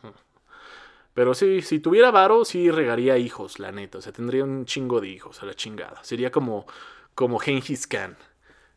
Pero 1.14 1.34
sí, 1.34 1.62
si 1.62 1.78
tuviera 1.80 2.10
varo, 2.10 2.44
sí 2.44 2.70
regaría 2.70 3.18
hijos, 3.18 3.58
la 3.58 3.72
neta. 3.72 3.98
O 3.98 4.00
sea, 4.00 4.12
tendría 4.12 4.44
un 4.44 4.64
chingo 4.64 5.00
de 5.00 5.08
hijos 5.08 5.42
a 5.42 5.46
la 5.46 5.54
chingada. 5.54 6.02
Sería 6.04 6.30
como, 6.30 6.66
como 7.14 7.38
Genghis 7.38 7.86
Khan. 7.86 8.16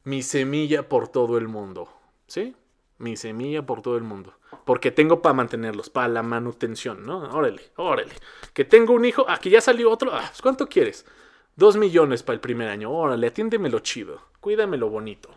Mi 0.03 0.21
semilla 0.21 0.89
por 0.89 1.08
todo 1.08 1.38
el 1.38 1.47
mundo. 1.47 1.89
¿Sí? 2.27 2.55
Mi 2.97 3.17
semilla 3.17 3.65
por 3.65 3.81
todo 3.81 3.97
el 3.97 4.03
mundo. 4.03 4.34
Porque 4.63 4.91
tengo 4.91 5.21
para 5.21 5.34
mantenerlos, 5.34 5.89
para 5.89 6.08
la 6.08 6.23
manutención, 6.23 7.05
¿no? 7.05 7.19
Órale, 7.29 7.71
órale. 7.75 8.13
Que 8.53 8.63
tengo 8.63 8.93
un 8.93 9.03
hijo, 9.05 9.25
aquí 9.27 9.49
ya 9.49 9.62
salió 9.62 9.91
otro. 9.91 10.13
Ah, 10.13 10.25
pues, 10.27 10.41
¿Cuánto 10.41 10.67
quieres? 10.67 11.05
Dos 11.55 11.75
millones 11.75 12.23
para 12.23 12.36
el 12.36 12.39
primer 12.39 12.69
año. 12.69 12.91
Órale, 12.91 13.27
atiéndemelo 13.27 13.79
chido. 13.79 14.21
Cuídamelo 14.39 14.89
bonito. 14.89 15.29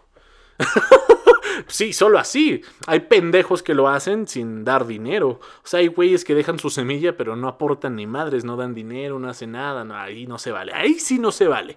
sí, 1.67 1.93
solo 1.93 2.19
así. 2.19 2.63
Hay 2.87 3.01
pendejos 3.01 3.63
que 3.63 3.75
lo 3.75 3.89
hacen 3.89 4.29
sin 4.29 4.65
dar 4.65 4.87
dinero. 4.87 5.41
O 5.63 5.67
sea, 5.67 5.81
hay 5.81 5.89
güeyes 5.89 6.25
que 6.25 6.35
dejan 6.35 6.59
su 6.59 6.71
semilla 6.71 7.17
pero 7.17 7.35
no 7.35 7.49
aportan 7.49 7.97
ni 7.97 8.07
madres, 8.07 8.45
no 8.45 8.57
dan 8.57 8.75
dinero, 8.75 9.19
no 9.19 9.29
hacen 9.29 9.53
nada. 9.53 9.85
Ahí 10.01 10.27
no 10.27 10.39
se 10.39 10.53
vale. 10.53 10.73
Ahí 10.75 10.95
sí 10.95 11.19
no 11.19 11.33
se 11.33 11.49
vale. 11.49 11.77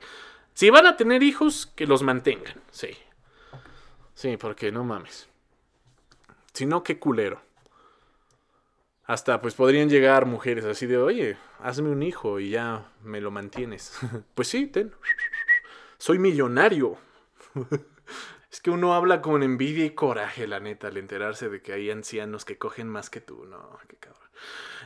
Si 0.53 0.69
van 0.69 0.85
a 0.85 0.97
tener 0.97 1.23
hijos, 1.23 1.71
que 1.75 1.87
los 1.87 2.03
mantengan. 2.03 2.61
Sí. 2.69 2.89
Sí, 4.13 4.37
porque 4.37 4.71
no 4.71 4.83
mames. 4.83 5.30
Si 6.53 6.65
no, 6.65 6.83
qué 6.83 6.99
culero. 6.99 7.41
Hasta 9.05 9.41
pues 9.41 9.55
podrían 9.55 9.89
llegar 9.89 10.25
mujeres 10.25 10.65
así 10.65 10.85
de, 10.85 10.97
oye, 10.97 11.37
hazme 11.59 11.89
un 11.89 12.03
hijo 12.03 12.39
y 12.39 12.51
ya 12.51 12.91
me 13.03 13.19
lo 13.21 13.31
mantienes. 13.31 13.99
pues 14.35 14.47
sí, 14.47 14.67
ten. 14.67 14.93
Soy 15.97 16.19
millonario. 16.19 16.97
es 18.51 18.59
que 18.59 18.69
uno 18.69 18.93
habla 18.93 19.21
con 19.21 19.43
envidia 19.43 19.85
y 19.85 19.91
coraje, 19.91 20.45
la 20.45 20.59
neta, 20.59 20.87
al 20.87 20.97
enterarse 20.97 21.47
de 21.49 21.61
que 21.61 21.71
hay 21.71 21.89
ancianos 21.89 22.43
que 22.43 22.57
cogen 22.57 22.89
más 22.89 23.09
que 23.09 23.21
tú. 23.21 23.45
No, 23.45 23.79
qué 23.87 23.95
cabrón. 23.95 24.21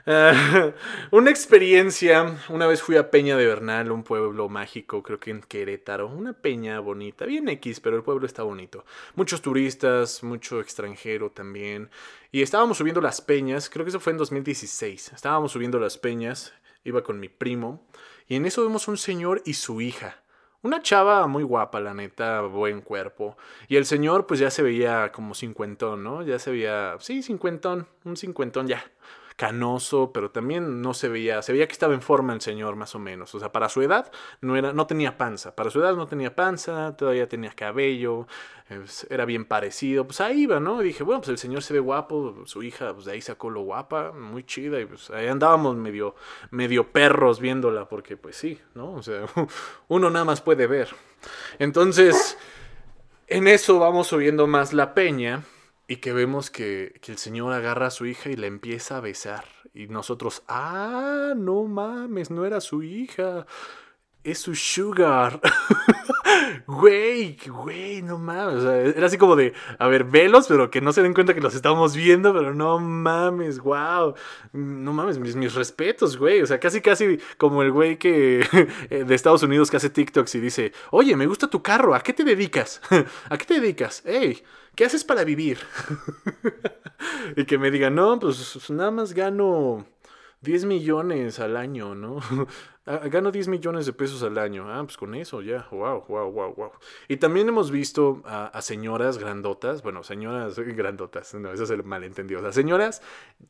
una 1.12 1.32
experiencia, 1.32 2.38
una 2.50 2.68
vez 2.68 2.84
fui 2.84 2.96
a 2.96 3.10
Peña 3.10 3.36
de 3.38 3.48
Bernal, 3.48 3.92
un 3.92 4.04
pueblo 4.04 4.50
mágico, 4.50 5.02
creo 5.02 5.20
que 5.20 5.32
en 5.32 5.42
Querétaro, 5.42 6.08
una 6.08 6.34
peña 6.34 6.80
bonita, 6.80 7.26
bien 7.26 7.50
X, 7.50 7.80
pero 7.80 7.96
el 7.96 8.04
pueblo 8.04 8.28
está 8.28 8.44
bonito. 8.44 8.86
Muchos 9.16 9.42
turistas, 9.42 10.22
mucho 10.22 10.60
extranjero 10.60 11.32
también. 11.32 11.90
Y 12.32 12.44
estábamos 12.44 12.78
subiendo 12.78 13.02
las 13.02 13.20
peñas, 13.22 13.68
creo 13.72 13.84
que 13.84 13.90
eso 13.90 14.00
fue 14.00 14.12
en 14.12 14.18
2016. 14.18 15.14
Estábamos 15.14 15.54
subiendo 15.54 15.80
las 15.80 15.98
peñas, 15.98 16.54
iba 16.84 17.02
con 17.02 17.20
mi 17.20 17.30
primo, 17.30 17.84
y 18.28 18.36
en 18.36 18.46
eso 18.46 18.62
vemos 18.62 18.88
un 18.88 18.98
señor 18.98 19.42
y 19.44 19.56
su 19.56 19.82
hija. 19.82 20.22
Una 20.66 20.82
chava 20.82 21.28
muy 21.28 21.44
guapa, 21.44 21.80
la 21.80 21.94
neta, 21.94 22.42
buen 22.42 22.82
cuerpo. 22.82 23.38
Y 23.68 23.76
el 23.76 23.86
señor, 23.86 24.26
pues 24.26 24.40
ya 24.40 24.50
se 24.50 24.64
veía 24.64 25.12
como 25.12 25.36
cincuentón, 25.36 26.04
¿no? 26.04 26.24
Ya 26.24 26.40
se 26.40 26.50
veía, 26.50 26.96
sí, 27.00 27.22
cincuentón, 27.22 27.88
un 28.04 28.18
cincuentón 28.18 28.66
ya 28.66 28.84
canoso, 29.36 30.12
pero 30.14 30.32
también 30.32 30.82
no 30.82 30.94
se 30.94 31.10
veía, 31.10 31.42
se 31.42 31.52
veía 31.52 31.68
que 31.68 31.74
estaba 31.74 31.94
en 31.94 32.02
forma 32.02 32.34
el 32.34 32.42
señor 32.42 32.76
más 32.76 32.96
o 32.96 33.00
menos. 33.00 33.36
O 33.36 33.40
sea, 33.40 33.52
para 33.52 33.68
su 33.68 33.82
edad 33.82 34.12
no, 34.42 34.56
era, 34.56 34.72
no 34.72 34.88
tenía 34.88 35.18
panza, 35.18 35.56
para 35.56 35.70
su 35.70 35.80
edad 35.80 35.96
no 35.96 36.08
tenía 36.08 36.36
panza, 36.36 36.96
todavía 36.96 37.28
tenía 37.28 37.52
cabello, 37.52 38.28
era 39.10 39.26
bien 39.26 39.46
parecido. 39.46 40.06
Pues 40.06 40.22
ahí 40.22 40.44
iba, 40.44 40.60
¿no? 40.60 40.82
Y 40.82 40.86
dije, 40.86 41.04
bueno, 41.04 41.20
pues 41.22 41.30
el 41.30 41.38
señor 41.38 41.64
se 41.64 41.74
ve 41.74 41.80
guapo, 41.80 42.44
su 42.46 42.64
hija, 42.64 42.94
pues 42.94 43.06
de 43.06 43.12
ahí 43.12 43.22
sacó 43.22 43.50
lo 43.50 43.62
guapa, 43.62 44.14
muy 44.14 44.44
chida, 44.44 44.80
y 44.80 44.86
pues 44.86 45.10
ahí 45.10 45.28
andábamos 45.28 45.76
medio, 45.76 46.16
medio 46.52 46.92
perros 46.92 47.40
viéndola, 47.40 47.90
porque 47.90 48.16
pues 48.16 48.38
sí, 48.38 48.60
¿no? 48.74 48.94
O 48.94 49.04
sea, 49.04 49.26
uno 49.90 50.10
nada 50.10 50.26
más 50.26 50.40
puede 50.40 50.66
ver. 50.68 50.90
Entonces, 51.60 52.38
en 53.28 53.48
eso 53.48 53.80
vamos 53.80 54.08
subiendo 54.08 54.48
más 54.48 54.72
la 54.72 54.94
peña. 54.94 55.44
Y 55.88 55.98
que 55.98 56.14
vemos 56.14 56.50
que, 56.50 57.00
que, 57.02 57.12
el 57.12 57.18
Señor 57.18 57.54
agarra 57.54 57.88
a 57.88 57.92
su 57.92 58.06
hija 58.06 58.30
y 58.30 58.36
la 58.36 58.48
empieza 58.48 58.98
a 58.98 59.02
besar. 59.02 59.46
Y 59.74 59.88
nosotros, 59.88 60.44
ah, 60.48 61.34
no 61.36 61.64
mames, 61.66 62.32
no 62.32 62.46
era 62.46 62.60
su 62.62 62.82
hija. 62.82 63.46
Es 64.26 64.40
su 64.40 64.56
sugar. 64.56 65.40
güey, 66.66 67.38
güey, 67.46 68.02
no 68.02 68.18
mames. 68.18 68.64
era 68.96 69.06
así 69.06 69.20
como 69.20 69.36
de, 69.36 69.54
a 69.78 69.88
ver, 69.88 70.04
velos, 70.04 70.48
pero 70.48 70.72
que 70.72 70.82
no 70.82 70.92
se 70.94 71.04
den 71.04 71.14
cuenta 71.14 71.36
que 71.36 71.42
los 71.42 71.54
estamos 71.54 71.96
viendo, 71.96 72.34
pero 72.34 72.56
no 72.56 72.80
mames, 72.80 73.60
wow. 73.60 74.16
No 74.52 74.94
mames, 74.94 75.20
mis, 75.20 75.36
mis 75.36 75.54
respetos, 75.54 76.18
güey. 76.18 76.42
O 76.42 76.48
sea, 76.48 76.60
casi, 76.60 76.82
casi 76.82 77.20
como 77.38 77.62
el 77.62 77.72
güey 77.72 78.00
que 78.00 78.44
de 78.90 79.14
Estados 79.14 79.44
Unidos 79.44 79.70
que 79.70 79.78
hace 79.78 79.92
TikToks 79.92 80.34
y 80.34 80.40
dice, 80.40 80.74
oye, 80.90 81.16
me 81.16 81.28
gusta 81.28 81.48
tu 81.48 81.62
carro, 81.62 81.94
¿a 81.94 82.00
qué 82.00 82.12
te 82.12 82.24
dedicas? 82.24 82.82
¿A 83.30 83.38
qué 83.38 83.46
te 83.46 83.60
dedicas? 83.60 84.04
Ey. 84.08 84.42
¿qué 84.76 84.86
haces 84.86 85.04
para 85.04 85.24
vivir? 85.24 85.60
y 87.38 87.46
que 87.46 87.60
me 87.60 87.70
digan, 87.70 87.94
no, 87.94 88.20
pues 88.20 88.70
nada 88.72 88.90
más 88.90 89.14
gano 89.14 89.86
10 90.42 90.66
millones 90.66 91.40
al 91.40 91.58
año, 91.58 91.94
¿no? 91.94 92.20
Ah, 92.88 93.02
gano 93.08 93.32
10 93.32 93.48
millones 93.48 93.88
de 93.88 93.94
pesos 93.94 94.22
al 94.22 94.38
año. 94.38 94.70
Ah, 94.70 94.84
pues 94.84 94.96
con 94.96 95.16
eso 95.16 95.42
ya. 95.42 95.68
Wow, 95.72 96.06
wow, 96.08 96.32
wow, 96.32 96.54
wow. 96.54 96.72
Y 97.08 97.18
también 97.18 97.50
hemos 97.50 97.72
visto 97.72 98.22
a, 98.26 98.62
señoras 98.62 99.18
grandotas, 99.18 99.82
bueno, 99.82 100.04
señoras 100.04 100.60
grandotas, 100.60 101.34
no, 101.34 101.52
eso 101.52 101.64
es 101.64 101.70
el 101.72 101.84
malentendido. 101.84 102.42
O 102.42 102.44
sea, 102.44 102.52
señoras 102.52 103.02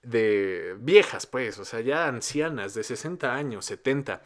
de 0.03 0.77
viejas, 0.79 1.27
pues, 1.27 1.59
o 1.59 1.65
sea, 1.65 1.81
ya 1.81 2.07
ancianas 2.07 2.73
de 2.73 2.83
60 2.83 3.33
años, 3.33 3.65
70, 3.65 4.21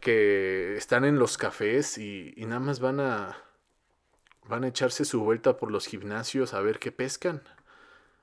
que 0.00 0.76
están 0.76 1.04
en 1.04 1.18
los 1.18 1.38
cafés 1.38 1.96
y 1.96 2.34
nada 2.46 2.60
más 2.60 2.80
van 2.80 3.00
a 3.00 3.36
van 4.48 4.64
a 4.64 4.68
echarse 4.68 5.04
su 5.04 5.20
vuelta 5.20 5.56
por 5.56 5.70
los 5.70 5.86
gimnasios 5.86 6.54
a 6.54 6.60
ver 6.60 6.78
qué 6.78 6.92
pescan. 6.92 7.42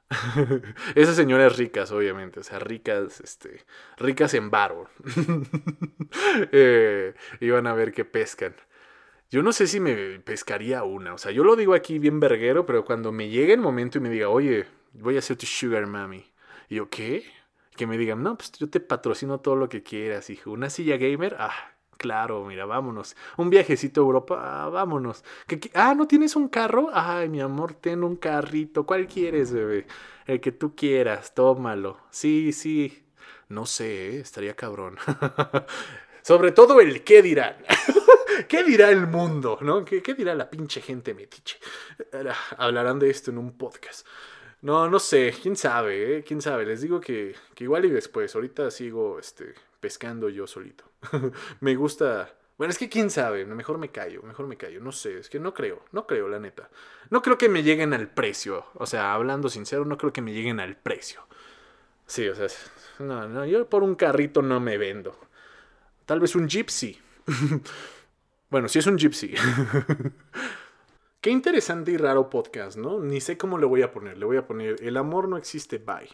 Esas 0.96 1.16
señoras 1.16 1.58
ricas, 1.58 1.92
obviamente, 1.92 2.40
o 2.40 2.44
sea, 2.44 2.60
ricas, 2.60 3.22
este, 3.22 3.66
ricas 3.98 4.34
en 4.34 4.50
barro. 4.50 4.90
eh, 6.52 7.14
iban 7.40 7.68
a 7.68 7.74
ver 7.74 7.92
qué 7.92 8.06
pescan. 8.06 8.56
Yo 9.30 9.44
no 9.44 9.54
sé 9.54 9.68
si 9.68 9.80
me 9.80 10.20
pescaría 10.20 10.84
una, 10.84 11.14
o 11.14 11.20
sea, 11.20 11.32
yo 11.32 11.44
lo 11.44 11.56
digo 11.56 11.76
aquí 11.76 12.00
bien 12.00 12.20
verguero, 12.20 12.66
pero 12.66 12.84
cuando 12.84 13.12
me 13.12 13.30
llegue 13.30 13.54
el 13.54 13.60
momento 13.60 14.00
y 14.00 14.02
me 14.02 14.10
diga, 14.10 14.30
oye, 14.30 14.66
voy 14.94 15.18
a 15.18 15.22
ser 15.22 15.38
tu 15.38 15.46
sugar 15.46 15.86
mami, 15.86 16.26
y 16.68 16.76
yo, 16.76 16.90
¿qué? 16.90 17.26
Que 17.76 17.86
me 17.86 17.98
digan, 17.98 18.24
no, 18.24 18.36
pues 18.38 18.52
yo 18.54 18.70
te 18.70 18.80
patrocino 18.80 19.40
todo 19.40 19.56
lo 19.56 19.70
que 19.70 19.84
quieras, 19.84 20.30
hijo. 20.32 20.52
Una 20.52 20.70
silla 20.72 20.98
gamer, 20.98 21.36
ah, 21.40 21.74
Claro, 22.00 22.46
mira, 22.46 22.66
vámonos. 22.66 23.18
Un 23.36 23.50
viajecito 23.50 24.00
a 24.00 24.06
Europa, 24.06 24.40
ah, 24.42 24.70
vámonos. 24.70 25.26
ah, 25.74 25.94
¿no 25.94 26.08
tienes 26.08 26.38
un 26.38 26.48
carro? 26.48 26.88
Ay, 26.94 27.28
mi 27.28 27.42
amor, 27.42 27.74
ten 27.74 28.06
un 28.06 28.16
carrito. 28.16 28.86
¿Cuál 28.86 29.06
quieres, 29.06 29.52
bebé? 29.52 29.86
El 30.26 30.40
que 30.40 30.54
tú 30.54 30.74
quieras, 30.78 31.34
tómalo. 31.36 31.98
Sí, 32.10 32.54
sí. 32.54 33.04
No 33.50 33.66
sé, 33.66 34.16
¿eh? 34.16 34.20
estaría 34.22 34.56
cabrón. 34.56 34.96
Sobre 36.22 36.54
todo 36.54 36.80
el 36.80 37.04
qué 37.04 37.22
dirán. 37.22 37.58
¿Qué 38.48 38.64
dirá 38.64 38.90
el 38.92 39.06
mundo? 39.06 39.58
¿no? 39.62 39.84
¿Qué, 39.84 40.02
¿Qué, 40.02 40.14
dirá 40.14 40.34
la 40.36 40.50
pinche 40.50 40.80
gente 40.80 41.14
metiche? 41.14 41.58
Hablarán 42.58 42.98
de 43.00 43.10
esto 43.10 43.30
en 43.30 43.40
un 43.40 43.58
podcast. 43.58 44.08
No, 44.62 44.90
no 44.90 45.00
sé, 45.00 45.34
quién 45.42 45.56
sabe, 45.56 46.18
¿eh? 46.18 46.24
quién 46.24 46.42
sabe. 46.42 46.66
Les 46.66 46.82
digo 46.82 47.00
que, 47.00 47.36
que 47.56 47.64
igual 47.64 47.86
y 47.86 47.90
después. 47.90 48.36
Ahorita 48.36 48.70
sigo 48.72 49.20
este, 49.20 49.54
pescando 49.80 50.30
yo 50.30 50.48
solito. 50.48 50.84
me 51.62 51.76
gusta... 51.76 52.34
Bueno, 52.58 52.72
es 52.72 52.78
que 52.78 52.90
quién 52.90 53.10
sabe, 53.10 53.46
mejor 53.46 53.78
me 53.78 53.90
callo, 53.90 54.22
mejor 54.24 54.46
me 54.46 54.58
callo, 54.58 54.82
no 54.82 54.92
sé, 54.92 55.20
es 55.20 55.30
que 55.30 55.40
no 55.40 55.54
creo, 55.54 55.82
no 55.94 56.06
creo, 56.06 56.28
la 56.28 56.40
neta. 56.40 56.70
No 57.10 57.22
creo 57.22 57.38
que 57.38 57.48
me 57.48 57.64
lleguen 57.64 57.94
al 57.94 58.10
precio, 58.10 58.66
o 58.74 58.86
sea, 58.86 59.14
hablando 59.14 59.48
sincero, 59.48 59.86
no 59.86 59.98
creo 59.98 60.12
que 60.12 60.22
me 60.22 60.34
lleguen 60.34 60.60
al 60.60 60.76
precio. 60.76 61.22
Sí, 62.06 62.28
o 62.28 62.36
sea, 62.36 62.48
no, 63.00 63.30
no, 63.30 63.46
yo 63.46 63.70
por 63.70 63.82
un 63.82 63.96
carrito 63.96 64.42
no 64.42 64.60
me 64.60 64.78
vendo. 64.78 65.18
Tal 66.06 66.20
vez 66.20 66.36
un 66.36 66.50
gypsy. 66.50 67.00
bueno, 68.50 68.68
si 68.68 68.80
es 68.80 68.88
un 68.88 68.98
gypsy. 68.98 69.34
Qué 71.22 71.32
interesante 71.32 71.92
y 71.92 71.98
raro 71.98 72.30
podcast, 72.30 72.78
¿no? 72.78 73.02
Ni 73.02 73.20
sé 73.20 73.38
cómo 73.38 73.58
le 73.58 73.66
voy 73.66 73.82
a 73.82 73.92
poner. 73.92 74.18
Le 74.18 74.26
voy 74.26 74.38
a 74.38 74.48
poner 74.48 74.82
El 74.82 74.96
amor 74.96 75.28
no 75.28 75.36
existe, 75.36 75.78
bye. 75.78 76.10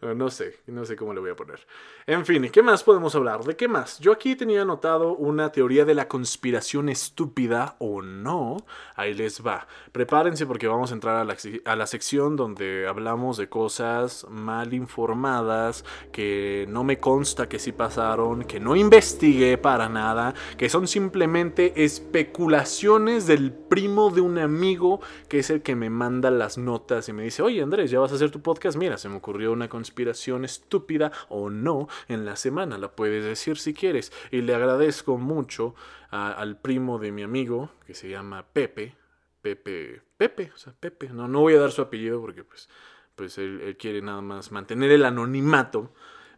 no 0.16 0.30
sé, 0.30 0.60
no 0.68 0.86
sé 0.86 0.96
cómo 0.96 1.12
le 1.12 1.20
voy 1.20 1.32
a 1.32 1.36
poner. 1.36 1.60
En 2.06 2.24
fin, 2.24 2.48
¿qué 2.50 2.62
más 2.62 2.82
podemos 2.82 3.14
hablar? 3.14 3.44
¿De 3.44 3.54
qué 3.54 3.68
más? 3.68 3.98
Yo 3.98 4.10
aquí 4.12 4.36
tenía 4.36 4.62
anotado 4.62 5.14
una 5.14 5.52
teoría 5.52 5.84
de 5.84 5.92
la 5.92 6.08
conspiración 6.08 6.88
estúpida 6.88 7.76
o 7.78 8.00
no. 8.00 8.56
Ahí 8.96 9.12
les 9.12 9.46
va. 9.46 9.66
Prepárense 9.92 10.46
porque 10.46 10.66
vamos 10.66 10.90
a 10.90 10.94
entrar 10.94 11.16
a 11.16 11.24
la, 11.24 11.36
a 11.66 11.76
la 11.76 11.86
sección 11.86 12.36
donde 12.36 12.86
hablamos 12.88 13.36
de 13.36 13.50
cosas 13.50 14.26
mal 14.30 14.72
informadas, 14.72 15.84
que 16.10 16.64
no 16.70 16.84
me 16.84 16.98
consta 16.98 17.50
que 17.50 17.58
sí 17.58 17.72
pasaron, 17.72 18.44
que 18.44 18.60
no 18.60 18.76
investigué 18.76 19.58
para 19.58 19.90
nada, 19.90 20.32
que 20.56 20.70
son 20.70 20.88
simplemente 20.88 21.84
especulaciones 21.84 23.26
del 23.26 23.41
el 23.42 23.52
primo 23.52 24.10
de 24.10 24.20
un 24.20 24.38
amigo 24.38 25.00
que 25.28 25.40
es 25.40 25.50
el 25.50 25.62
que 25.62 25.74
me 25.74 25.90
manda 25.90 26.30
las 26.30 26.58
notas 26.58 27.08
y 27.08 27.12
me 27.12 27.24
dice, 27.24 27.42
oye 27.42 27.62
Andrés, 27.62 27.90
ya 27.90 27.98
vas 27.98 28.12
a 28.12 28.14
hacer 28.14 28.30
tu 28.30 28.40
podcast, 28.40 28.76
mira, 28.78 28.96
se 28.98 29.08
me 29.08 29.16
ocurrió 29.16 29.52
una 29.52 29.68
conspiración 29.68 30.44
estúpida 30.44 31.10
o 31.28 31.50
no 31.50 31.88
en 32.08 32.24
la 32.24 32.36
semana, 32.36 32.78
la 32.78 32.92
puedes 32.92 33.24
decir 33.24 33.58
si 33.58 33.74
quieres. 33.74 34.12
Y 34.30 34.42
le 34.42 34.54
agradezco 34.54 35.18
mucho 35.18 35.74
al 36.10 36.60
primo 36.60 36.98
de 36.98 37.10
mi 37.10 37.22
amigo, 37.22 37.70
que 37.86 37.94
se 37.94 38.08
llama 38.08 38.46
Pepe, 38.52 38.94
Pepe, 39.40 40.02
Pepe, 40.16 40.52
o 40.54 40.58
sea, 40.58 40.72
Pepe, 40.78 41.08
no, 41.08 41.26
no 41.26 41.40
voy 41.40 41.54
a 41.54 41.60
dar 41.60 41.72
su 41.72 41.82
apellido 41.82 42.20
porque 42.20 42.44
pues, 42.44 42.68
pues 43.16 43.38
él, 43.38 43.60
él 43.64 43.76
quiere 43.76 44.02
nada 44.02 44.20
más 44.20 44.52
mantener 44.52 44.92
el 44.92 45.04
anonimato, 45.04 45.92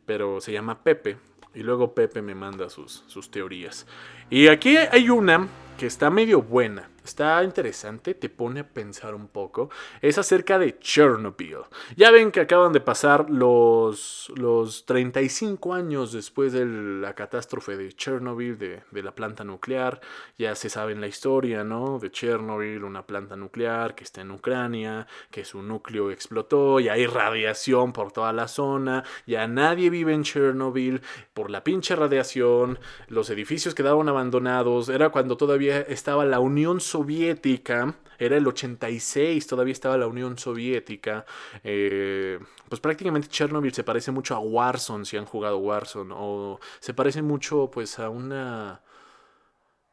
pero 0.06 0.40
se 0.40 0.52
llama 0.52 0.82
Pepe. 0.82 1.18
Y 1.54 1.62
luego 1.62 1.94
Pepe 1.94 2.20
me 2.20 2.34
manda 2.34 2.68
sus, 2.68 3.04
sus 3.06 3.30
teorías. 3.30 3.86
Y 4.28 4.48
aquí 4.48 4.76
hay 4.76 5.08
una 5.08 5.46
que 5.78 5.86
está 5.86 6.10
medio 6.10 6.42
buena. 6.42 6.90
Está 7.04 7.44
interesante, 7.44 8.14
te 8.14 8.30
pone 8.30 8.60
a 8.60 8.66
pensar 8.66 9.14
un 9.14 9.28
poco. 9.28 9.68
Es 10.00 10.16
acerca 10.16 10.58
de 10.58 10.78
Chernobyl. 10.78 11.58
Ya 11.96 12.10
ven 12.10 12.32
que 12.32 12.40
acaban 12.40 12.72
de 12.72 12.80
pasar 12.80 13.28
los, 13.28 14.32
los 14.36 14.86
35 14.86 15.74
años 15.74 16.12
después 16.12 16.54
de 16.54 16.64
la 16.64 17.14
catástrofe 17.14 17.76
de 17.76 17.92
Chernobyl, 17.92 18.56
de, 18.56 18.84
de 18.90 19.02
la 19.02 19.14
planta 19.14 19.44
nuclear. 19.44 20.00
Ya 20.38 20.54
se 20.54 20.70
sabe 20.70 20.92
en 20.92 21.02
la 21.02 21.06
historia, 21.06 21.62
¿no? 21.62 21.98
De 21.98 22.10
Chernobyl, 22.10 22.82
una 22.82 23.06
planta 23.06 23.36
nuclear 23.36 23.94
que 23.94 24.04
está 24.04 24.22
en 24.22 24.30
Ucrania, 24.30 25.06
que 25.30 25.44
su 25.44 25.60
núcleo 25.62 26.10
explotó 26.10 26.80
y 26.80 26.88
hay 26.88 27.06
radiación 27.06 27.92
por 27.92 28.12
toda 28.12 28.32
la 28.32 28.48
zona. 28.48 29.04
Ya 29.26 29.46
nadie 29.46 29.90
vive 29.90 30.14
en 30.14 30.22
Chernobyl 30.22 31.02
por 31.34 31.50
la 31.50 31.64
pinche 31.64 31.96
radiación. 31.96 32.78
Los 33.08 33.28
edificios 33.28 33.74
quedaron 33.74 34.08
abandonados. 34.08 34.88
Era 34.88 35.10
cuando 35.10 35.36
todavía 35.36 35.82
estaba 35.82 36.24
la 36.24 36.40
Unión 36.40 36.80
Soviética 36.80 36.93
Soviética, 36.94 37.92
era 38.20 38.36
el 38.36 38.46
86, 38.46 39.48
todavía 39.48 39.72
estaba 39.72 39.98
la 39.98 40.06
Unión 40.06 40.38
Soviética. 40.38 41.24
Eh, 41.64 42.38
pues 42.68 42.80
prácticamente 42.80 43.26
Chernobyl 43.26 43.74
se 43.74 43.82
parece 43.82 44.12
mucho 44.12 44.36
a 44.36 44.38
Warzone, 44.38 45.04
si 45.04 45.16
han 45.16 45.24
jugado 45.24 45.58
Warzone, 45.58 46.14
o 46.16 46.60
se 46.78 46.94
parece 46.94 47.20
mucho 47.20 47.68
pues 47.68 47.98
a 47.98 48.10
una... 48.10 48.80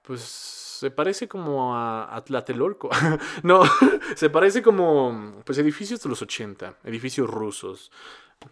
Pues 0.04 0.22
se 0.22 0.92
parece 0.92 1.28
como 1.28 1.76
a 1.76 2.16
Atlatelolco. 2.16 2.92
no, 3.42 3.64
se 4.16 4.30
parece 4.30 4.62
como 4.62 5.42
pues 5.44 5.58
edificios 5.58 6.04
de 6.04 6.10
los 6.10 6.22
80, 6.22 6.76
edificios 6.84 7.28
rusos 7.28 7.92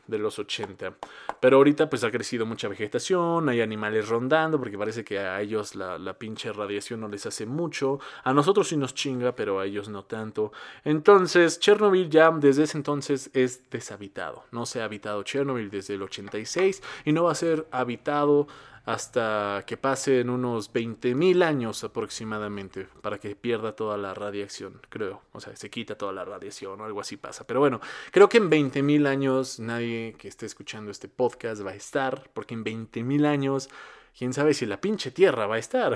de 0.08 0.18
los 0.18 0.40
80. 0.40 0.94
Pero 1.40 1.58
ahorita 1.58 1.90
pues 1.90 2.04
ha 2.04 2.12
crecido 2.12 2.46
mucha 2.46 2.68
vegetación, 2.68 3.50
hay 3.50 3.62
animales 3.62 4.10
rondando, 4.10 4.60
porque 4.60 4.78
parece 4.78 5.04
que 5.04 5.20
a 5.20 5.42
ellos 5.42 5.76
la, 5.76 5.98
la, 5.98 6.14
pinche 6.18 6.52
radiación 6.52 7.02
no 7.02 7.08
les 7.08 7.26
hace 7.26 7.46
mucho. 7.46 8.00
A 8.24 8.34
nosotros 8.34 8.68
sí 8.68 8.78
nos 8.78 8.94
chinga, 8.94 9.36
pero 9.36 9.60
a 9.60 9.66
ellos 9.66 9.90
no 9.90 10.04
tanto. 10.04 10.52
Entonces, 10.84 11.60
Chernobyl 11.60 12.10
ya 12.10 12.32
desde 12.32 12.64
ese 12.64 12.78
entonces 12.78 13.30
es 13.34 13.70
deshabitado. 13.70 14.44
No 14.52 14.66
se 14.66 14.82
ha 14.82 14.86
habitado 14.86 15.24
Chernobyl 15.24 15.70
desde 15.70 15.96
el 15.96 16.02
86 16.02 16.82
y 17.06 17.14
no 17.14 17.24
va 17.26 17.32
a 17.32 17.36
ser 17.36 17.68
habitado 17.72 18.48
hasta 18.90 19.64
que 19.68 19.78
pasen 19.78 20.32
unos 20.32 20.74
20.000 20.74 21.44
años 21.44 21.84
aproximadamente 21.84 22.88
para 23.04 23.20
que 23.20 23.36
pierda 23.36 23.76
toda 23.76 24.00
la 24.00 24.16
radiación, 24.16 24.82
creo. 24.90 25.22
O 25.32 25.40
sea, 25.40 25.56
se 25.56 25.70
quita 25.70 25.96
toda 25.96 26.12
la 26.12 26.26
radiación 26.26 26.82
o 26.82 26.86
algo 26.86 27.00
así 27.00 27.16
pasa. 27.16 27.46
Pero 27.46 27.60
bueno, 27.60 27.80
creo 28.10 28.28
que 28.28 28.40
en 28.40 28.50
20.000 28.50 29.06
años 29.06 29.60
nadie 29.60 30.16
que 30.18 30.28
esté 30.28 30.48
escuchando 30.48 30.90
este 30.90 31.08
podcast 31.08 31.64
va 31.64 31.70
a 31.70 31.76
estar, 31.76 32.32
porque 32.34 32.56
en 32.56 32.66
20.000 32.66 33.28
años 33.28 33.70
quién 34.18 34.34
sabe 34.34 34.56
si 34.56 34.66
la 34.66 34.82
pinche 34.82 35.12
tierra 35.12 35.46
va 35.46 35.58
a 35.58 35.60
estar. 35.60 35.94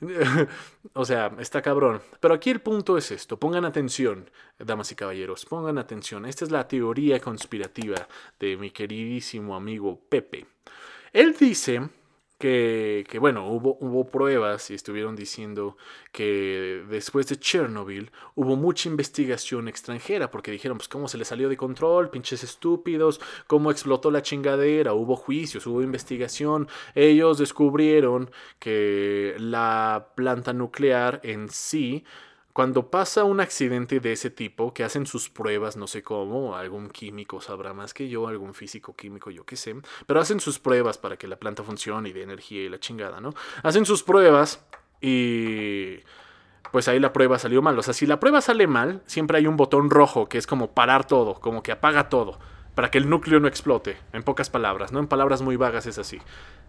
o 0.94 1.04
sea, 1.04 1.30
está 1.38 1.60
cabrón. 1.60 2.00
Pero 2.20 2.32
aquí 2.32 2.48
el 2.48 2.62
punto 2.62 2.96
es 2.96 3.10
esto, 3.10 3.38
pongan 3.38 3.66
atención, 3.66 4.30
damas 4.58 4.90
y 4.90 4.94
caballeros, 4.94 5.44
pongan 5.44 5.76
atención. 5.76 6.24
Esta 6.24 6.46
es 6.46 6.50
la 6.50 6.66
teoría 6.66 7.20
conspirativa 7.20 8.08
de 8.40 8.56
mi 8.56 8.70
queridísimo 8.70 9.54
amigo 9.54 10.00
Pepe. 10.08 10.46
Él 11.12 11.36
dice 11.38 11.82
que, 12.44 13.18
bueno, 13.18 13.48
hubo, 13.48 13.78
hubo 13.80 14.06
pruebas 14.06 14.70
y 14.70 14.74
estuvieron 14.74 15.16
diciendo 15.16 15.78
que 16.12 16.84
después 16.90 17.26
de 17.28 17.38
Chernobyl 17.38 18.10
hubo 18.34 18.54
mucha 18.54 18.90
investigación 18.90 19.66
extranjera, 19.66 20.30
porque 20.30 20.50
dijeron, 20.50 20.76
pues 20.76 20.88
cómo 20.88 21.08
se 21.08 21.16
le 21.16 21.24
salió 21.24 21.48
de 21.48 21.56
control, 21.56 22.10
pinches 22.10 22.44
estúpidos, 22.44 23.18
cómo 23.46 23.70
explotó 23.70 24.10
la 24.10 24.20
chingadera, 24.20 24.92
hubo 24.92 25.16
juicios, 25.16 25.66
hubo 25.66 25.80
investigación. 25.80 26.68
Ellos 26.94 27.38
descubrieron 27.38 28.30
que 28.58 29.34
la 29.38 30.08
planta 30.14 30.52
nuclear 30.52 31.20
en 31.24 31.48
sí 31.48 32.04
cuando 32.54 32.88
pasa 32.88 33.24
un 33.24 33.40
accidente 33.40 33.98
de 33.98 34.12
ese 34.12 34.30
tipo, 34.30 34.72
que 34.72 34.84
hacen 34.84 35.06
sus 35.06 35.28
pruebas, 35.28 35.76
no 35.76 35.88
sé 35.88 36.04
cómo, 36.04 36.54
algún 36.54 36.88
químico 36.88 37.40
sabrá 37.40 37.74
más 37.74 37.92
que 37.92 38.08
yo, 38.08 38.28
algún 38.28 38.54
físico 38.54 38.94
químico, 38.94 39.32
yo 39.32 39.44
qué 39.44 39.56
sé, 39.56 39.74
pero 40.06 40.20
hacen 40.20 40.38
sus 40.38 40.60
pruebas 40.60 40.96
para 40.96 41.16
que 41.16 41.26
la 41.26 41.34
planta 41.34 41.64
funcione 41.64 42.10
y 42.10 42.12
de 42.12 42.22
energía 42.22 42.62
y 42.62 42.68
la 42.68 42.78
chingada, 42.78 43.20
¿no? 43.20 43.34
Hacen 43.64 43.84
sus 43.84 44.04
pruebas 44.04 44.64
y 45.00 45.98
pues 46.70 46.86
ahí 46.86 47.00
la 47.00 47.12
prueba 47.12 47.40
salió 47.40 47.60
mal. 47.60 47.76
O 47.76 47.82
sea, 47.82 47.92
si 47.92 48.06
la 48.06 48.20
prueba 48.20 48.40
sale 48.40 48.68
mal, 48.68 49.02
siempre 49.06 49.38
hay 49.38 49.48
un 49.48 49.56
botón 49.56 49.90
rojo 49.90 50.28
que 50.28 50.38
es 50.38 50.46
como 50.46 50.74
parar 50.74 51.08
todo, 51.08 51.40
como 51.40 51.60
que 51.60 51.72
apaga 51.72 52.08
todo, 52.08 52.38
para 52.76 52.88
que 52.88 52.98
el 52.98 53.10
núcleo 53.10 53.40
no 53.40 53.48
explote, 53.48 53.96
en 54.12 54.22
pocas 54.22 54.48
palabras, 54.48 54.92
¿no? 54.92 55.00
En 55.00 55.08
palabras 55.08 55.42
muy 55.42 55.56
vagas 55.56 55.86
es 55.86 55.98
así. 55.98 56.20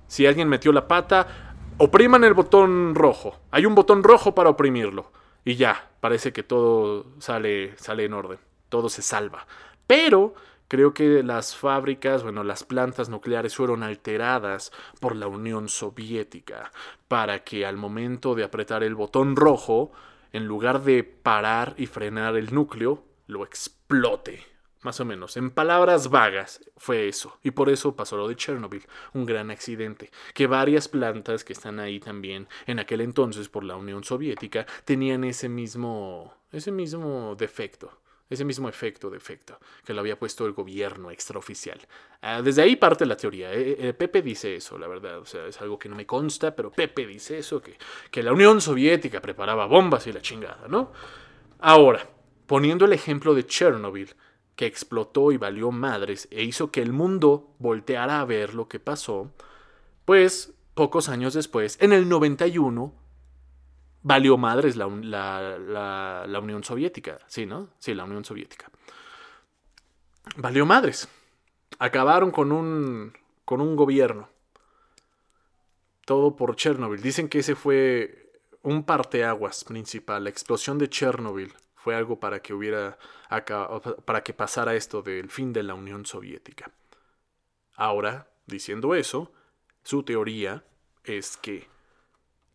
Si 0.07 0.25
alguien 0.25 0.49
metió 0.49 0.71
la 0.71 0.87
pata, 0.87 1.55
opriman 1.77 2.23
el 2.23 2.33
botón 2.33 2.95
rojo. 2.95 3.39
Hay 3.51 3.67
un 3.67 3.75
botón 3.75 4.01
rojo 4.01 4.33
para 4.33 4.49
oprimirlo 4.49 5.11
y 5.45 5.55
ya, 5.55 5.91
parece 6.01 6.33
que 6.33 6.41
todo 6.41 7.05
sale, 7.19 7.77
sale 7.77 8.05
en 8.05 8.13
orden, 8.13 8.39
todo 8.69 8.89
se 8.89 9.03
salva. 9.03 9.45
Pero 9.85 10.33
creo 10.67 10.95
que 10.95 11.21
las 11.21 11.55
fábricas, 11.55 12.23
bueno, 12.23 12.43
las 12.43 12.63
plantas 12.63 13.09
nucleares 13.09 13.55
fueron 13.55 13.83
alteradas 13.83 14.71
por 14.99 15.15
la 15.15 15.27
Unión 15.27 15.69
Soviética 15.69 16.71
para 17.07 17.43
que 17.43 17.65
al 17.65 17.77
momento 17.77 18.33
de 18.33 18.43
apretar 18.43 18.83
el 18.83 18.95
botón 18.95 19.35
rojo, 19.35 19.91
en 20.33 20.47
lugar 20.47 20.81
de 20.83 21.03
parar 21.03 21.75
y 21.77 21.85
frenar 21.85 22.35
el 22.35 22.53
núcleo, 22.53 23.03
lo 23.27 23.45
explote. 23.45 24.54
Más 24.85 24.99
o 24.99 25.05
menos, 25.05 25.35
en 25.35 25.49
palabras 25.49 26.11
vagas, 26.11 26.61
fue 26.77 27.07
eso. 27.07 27.39
Y 27.41 27.49
por 27.49 27.71
eso 27.71 27.95
pasó 27.95 28.17
lo 28.17 28.27
de 28.27 28.35
Chernobyl, 28.35 28.85
un 29.15 29.25
gran 29.25 29.49
accidente. 29.49 30.11
Que 30.35 30.45
varias 30.45 30.87
plantas 30.87 31.43
que 31.43 31.53
están 31.53 31.79
ahí 31.79 31.99
también, 31.99 32.47
en 32.67 32.77
aquel 32.77 33.01
entonces 33.01 33.49
por 33.49 33.63
la 33.63 33.77
Unión 33.77 34.03
Soviética, 34.03 34.67
tenían 34.83 35.23
ese 35.23 35.49
mismo, 35.49 36.35
ese 36.51 36.71
mismo 36.71 37.35
defecto. 37.35 37.97
Ese 38.29 38.45
mismo 38.45 38.69
efecto, 38.69 39.09
defecto, 39.09 39.59
que 39.83 39.93
lo 39.93 40.01
había 40.01 40.19
puesto 40.19 40.45
el 40.45 40.53
gobierno 40.53 41.09
extraoficial. 41.09 41.79
Ah, 42.21 42.43
desde 42.43 42.61
ahí 42.61 42.75
parte 42.75 43.07
la 43.07 43.17
teoría. 43.17 43.51
Eh, 43.53 43.77
eh, 43.79 43.93
Pepe 43.93 44.21
dice 44.21 44.55
eso, 44.55 44.77
la 44.77 44.87
verdad. 44.87 45.17
O 45.17 45.25
sea, 45.25 45.47
es 45.47 45.59
algo 45.61 45.79
que 45.79 45.89
no 45.89 45.95
me 45.95 46.05
consta, 46.05 46.55
pero 46.55 46.71
Pepe 46.71 47.07
dice 47.07 47.39
eso, 47.39 47.59
que, 47.59 47.75
que 48.11 48.21
la 48.21 48.33
Unión 48.33 48.61
Soviética 48.61 49.19
preparaba 49.19 49.65
bombas 49.65 50.05
y 50.05 50.13
la 50.13 50.21
chingada, 50.21 50.67
¿no? 50.67 50.91
Ahora, 51.59 52.07
poniendo 52.45 52.85
el 52.85 52.93
ejemplo 52.93 53.33
de 53.33 53.45
Chernobyl, 53.47 54.13
que 54.55 54.65
explotó 54.65 55.31
y 55.31 55.37
valió 55.37 55.71
madres 55.71 56.27
e 56.31 56.43
hizo 56.43 56.71
que 56.71 56.81
el 56.81 56.93
mundo 56.93 57.53
volteara 57.59 58.21
a 58.21 58.25
ver 58.25 58.53
lo 58.53 58.67
que 58.67 58.79
pasó, 58.79 59.31
pues 60.05 60.53
pocos 60.73 61.09
años 61.09 61.33
después, 61.33 61.77
en 61.81 61.93
el 61.93 62.07
91, 62.07 62.93
valió 64.03 64.37
madres 64.37 64.75
la, 64.75 64.87
la, 64.87 66.25
la, 66.27 66.39
Unión 66.39 66.63
Soviética. 66.63 67.17
Sí, 67.27 67.45
¿no? 67.45 67.69
Sí, 67.79 67.93
la 67.93 68.03
Unión 68.03 68.23
Soviética. 68.23 68.69
Valió 70.37 70.65
madres. 70.65 71.07
Acabaron 71.79 72.31
con 72.31 72.51
un, 72.51 73.13
con 73.45 73.61
un 73.61 73.75
gobierno. 73.75 74.29
Todo 76.05 76.35
por 76.35 76.55
Chernobyl. 76.55 77.01
Dicen 77.01 77.29
que 77.29 77.39
ese 77.39 77.55
fue 77.55 78.31
un 78.61 78.83
parteaguas 78.83 79.63
principal, 79.63 80.23
la 80.23 80.29
explosión 80.29 80.77
de 80.77 80.89
Chernobyl 80.89 81.53
fue 81.85 81.95
algo 81.95 82.19
para 82.19 82.41
que 82.41 82.51
hubiera 82.51 82.97
para 84.05 84.23
que 84.23 84.33
pasara 84.33 84.73
esto 84.73 85.03
del 85.03 85.29
fin 85.29 85.53
de 85.53 85.61
la 85.61 85.75
Unión 85.75 86.03
Soviética. 86.03 86.71
Ahora, 87.75 88.27
diciendo 88.47 88.95
eso, 88.95 89.31
su 89.83 90.01
teoría 90.01 90.63
es 91.03 91.37
que 91.37 91.67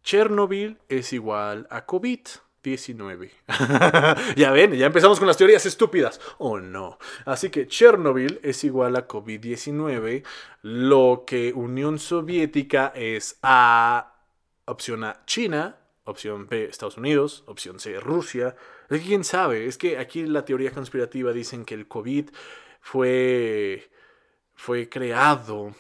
Chernobyl 0.03 0.78
es 0.89 1.12
igual 1.12 1.68
a 1.70 1.87
COVID. 1.87 2.18
19. 2.62 3.31
ya 4.37 4.51
ven, 4.51 4.72
ya 4.72 4.85
empezamos 4.85 5.18
con 5.18 5.28
las 5.28 5.39
teorías 5.39 5.64
estúpidas. 5.64 6.20
¿O 6.37 6.51
oh, 6.51 6.61
no? 6.61 6.99
Así 7.24 7.49
que 7.49 7.66
Chernobyl 7.68 8.39
es 8.43 8.64
igual 8.64 8.97
a 8.97 9.09
COVID-19, 9.09 10.24
lo 10.61 11.24
que 11.26 11.55
Unión 11.55 11.99
Soviética 11.99 12.93
es 12.95 13.39
A, 13.43 14.12
opción 14.66 15.05
A, 15.05 15.24
China, 15.24 15.78
opción 16.05 16.49
B, 16.49 16.64
Estados 16.64 16.99
Unidos, 16.99 17.45
opción 17.47 17.81
C, 17.81 17.99
Rusia. 17.99 18.57
Es 18.91 19.01
que 19.01 19.07
quién 19.07 19.24
sabe, 19.24 19.66
es 19.66 19.78
que 19.78 19.99
aquí 19.99 20.24
la 20.24 20.45
teoría 20.45 20.72
conspirativa 20.72 21.32
dicen 21.32 21.64
que 21.64 21.74
el 21.74 21.88
COVID 21.88 22.30
fue, 22.80 23.91
fue 24.55 24.88
creado 24.88 25.74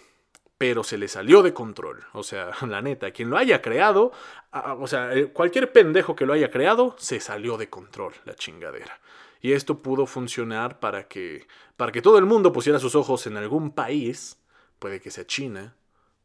pero 0.60 0.84
se 0.84 0.98
le 0.98 1.08
salió 1.08 1.40
de 1.40 1.54
control. 1.54 2.04
O 2.12 2.22
sea, 2.22 2.50
la 2.68 2.82
neta, 2.82 3.12
quien 3.12 3.30
lo 3.30 3.38
haya 3.38 3.62
creado, 3.62 4.12
o 4.52 4.86
sea, 4.86 5.14
eh, 5.14 5.32
cualquier 5.32 5.72
pendejo 5.72 6.14
que 6.14 6.26
lo 6.26 6.34
haya 6.34 6.50
creado, 6.50 6.94
se 6.98 7.18
salió 7.18 7.56
de 7.56 7.70
control 7.70 8.12
la 8.26 8.34
chingadera. 8.34 9.00
Y 9.40 9.52
esto 9.52 9.80
pudo 9.80 10.04
funcionar 10.04 10.78
para 10.78 11.08
que, 11.08 11.46
para 11.78 11.92
que 11.92 12.02
todo 12.02 12.18
el 12.18 12.26
mundo 12.26 12.52
pusiera 12.52 12.78
sus 12.78 12.94
ojos 12.94 13.26
en 13.26 13.38
algún 13.38 13.70
país, 13.70 14.38
puede 14.78 15.00
que 15.00 15.10
sea 15.10 15.26
China, 15.26 15.76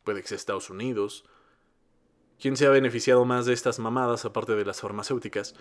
puede 0.04 0.22
que 0.22 0.28
sea 0.28 0.36
Estados 0.36 0.70
Unidos. 0.70 1.24
¿Quién 2.38 2.58
se 2.58 2.66
ha 2.66 2.72
beneficiado 2.72 3.24
más 3.24 3.46
de 3.46 3.54
estas 3.54 3.80
mamadas 3.80 4.26
aparte 4.26 4.54
de 4.58 4.66
las 4.66 4.82
farmacéuticas? 4.82 5.56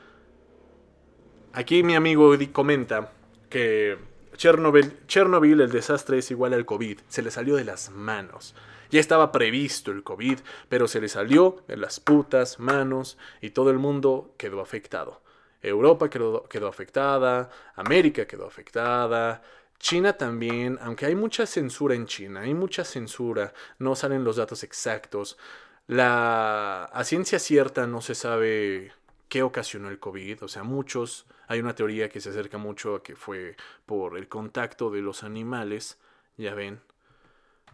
Aquí 1.56 1.84
mi 1.84 1.94
amigo 1.94 2.34
Eddie 2.34 2.50
comenta 2.50 3.12
que 3.48 3.96
Chernobyl, 4.36 5.06
Chernobyl, 5.06 5.60
el 5.60 5.70
desastre 5.70 6.18
es 6.18 6.32
igual 6.32 6.52
al 6.52 6.66
COVID. 6.66 6.98
Se 7.06 7.22
le 7.22 7.30
salió 7.30 7.54
de 7.54 7.62
las 7.62 7.90
manos. 7.90 8.56
Ya 8.90 8.98
estaba 8.98 9.30
previsto 9.30 9.92
el 9.92 10.02
COVID, 10.02 10.40
pero 10.68 10.88
se 10.88 11.00
le 11.00 11.08
salió 11.08 11.62
de 11.68 11.76
las 11.76 12.00
putas 12.00 12.58
manos 12.58 13.18
y 13.40 13.50
todo 13.50 13.70
el 13.70 13.78
mundo 13.78 14.34
quedó 14.36 14.60
afectado. 14.60 15.22
Europa 15.62 16.10
quedó, 16.10 16.42
quedó 16.48 16.66
afectada, 16.66 17.50
América 17.76 18.26
quedó 18.26 18.48
afectada, 18.48 19.40
China 19.78 20.14
también, 20.14 20.76
aunque 20.82 21.06
hay 21.06 21.14
mucha 21.14 21.46
censura 21.46 21.94
en 21.94 22.06
China, 22.06 22.40
hay 22.40 22.52
mucha 22.52 22.84
censura, 22.84 23.54
no 23.78 23.94
salen 23.94 24.24
los 24.24 24.36
datos 24.36 24.64
exactos. 24.64 25.38
La, 25.86 26.86
a 26.86 27.04
ciencia 27.04 27.38
cierta 27.38 27.86
no 27.86 28.00
se 28.00 28.16
sabe 28.16 28.92
qué 29.34 29.42
ocasionó 29.42 29.88
el 29.88 29.98
COVID. 29.98 30.44
O 30.44 30.48
sea, 30.48 30.62
muchos, 30.62 31.26
hay 31.48 31.58
una 31.58 31.74
teoría 31.74 32.08
que 32.08 32.20
se 32.20 32.30
acerca 32.30 32.56
mucho 32.56 32.94
a 32.94 33.02
que 33.02 33.16
fue 33.16 33.56
por 33.84 34.16
el 34.16 34.28
contacto 34.28 34.92
de 34.92 35.00
los 35.02 35.24
animales, 35.24 35.98
ya 36.36 36.54
ven. 36.54 36.80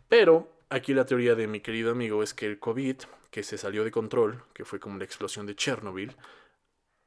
Pero 0.08 0.56
aquí 0.70 0.94
la 0.94 1.04
teoría 1.04 1.34
de 1.34 1.46
mi 1.46 1.60
querido 1.60 1.90
amigo 1.90 2.22
es 2.22 2.32
que 2.32 2.46
el 2.46 2.58
COVID, 2.58 2.96
que 3.30 3.42
se 3.42 3.58
salió 3.58 3.84
de 3.84 3.90
control, 3.90 4.42
que 4.54 4.64
fue 4.64 4.80
como 4.80 4.96
la 4.96 5.04
explosión 5.04 5.44
de 5.44 5.54
Chernobyl, 5.54 6.16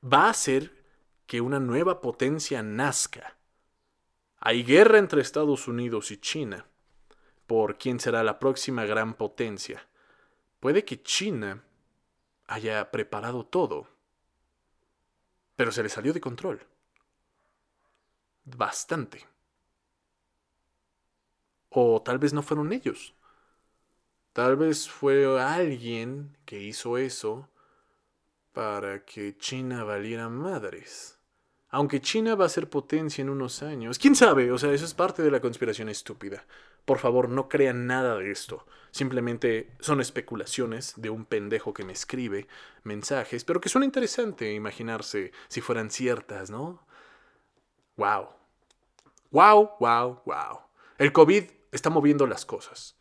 va 0.03 0.27
a 0.27 0.29
hacer 0.29 0.71
que 1.25 1.41
una 1.41 1.59
nueva 1.59 1.99
potencia 1.99 2.61
nazca. 2.61 3.35
Hay 4.37 4.63
guerra 4.63 4.99
entre 4.99 5.23
Estados 5.23 5.67
Unidos 5.67 6.11
y 6.11 6.17
China 6.17 6.67
por 7.47 7.79
quién 7.79 7.99
será 7.99 8.23
la 8.23 8.37
próxima 8.37 8.85
gran 8.85 9.15
potencia. 9.15 9.89
Puede 10.59 10.85
que 10.85 11.01
China 11.01 11.63
haya 12.45 12.91
preparado 12.91 13.47
todo 13.47 13.92
pero 15.55 15.71
se 15.71 15.83
le 15.83 15.89
salió 15.89 16.13
de 16.13 16.21
control. 16.21 16.65
Bastante. 18.45 19.25
O 21.69 22.01
tal 22.01 22.19
vez 22.19 22.33
no 22.33 22.43
fueron 22.43 22.73
ellos. 22.73 23.15
Tal 24.33 24.55
vez 24.55 24.89
fue 24.89 25.39
alguien 25.39 26.37
que 26.45 26.61
hizo 26.61 26.97
eso 26.97 27.49
para 28.51 29.05
que 29.05 29.37
China 29.37 29.83
valiera 29.83 30.29
madres. 30.29 31.19
Aunque 31.69 32.01
China 32.01 32.35
va 32.35 32.45
a 32.45 32.49
ser 32.49 32.69
potencia 32.69 33.21
en 33.21 33.29
unos 33.29 33.63
años. 33.63 33.97
¿Quién 33.97 34.15
sabe? 34.15 34.51
O 34.51 34.57
sea, 34.57 34.71
eso 34.71 34.85
es 34.85 34.93
parte 34.93 35.23
de 35.23 35.31
la 35.31 35.39
conspiración 35.39 35.89
estúpida. 35.89 36.45
Por 36.85 36.99
favor, 36.99 37.29
no 37.29 37.47
crean 37.47 37.87
nada 37.87 38.17
de 38.17 38.31
esto. 38.31 38.65
Simplemente 38.91 39.71
son 39.79 40.01
especulaciones 40.01 40.93
de 40.97 41.09
un 41.09 41.25
pendejo 41.25 41.73
que 41.73 41.83
me 41.83 41.93
escribe 41.93 42.47
mensajes, 42.83 43.43
pero 43.43 43.61
que 43.61 43.69
suena 43.69 43.85
interesante 43.85 44.53
imaginarse 44.53 45.31
si 45.47 45.61
fueran 45.61 45.89
ciertas, 45.89 46.49
¿no? 46.51 46.85
Wow. 47.97 48.29
Wow, 49.31 49.71
wow, 49.79 50.21
wow. 50.25 50.59
El 50.97 51.11
COVID 51.11 51.45
está 51.71 51.89
moviendo 51.89 52.27
las 52.27 52.45
cosas. 52.45 52.95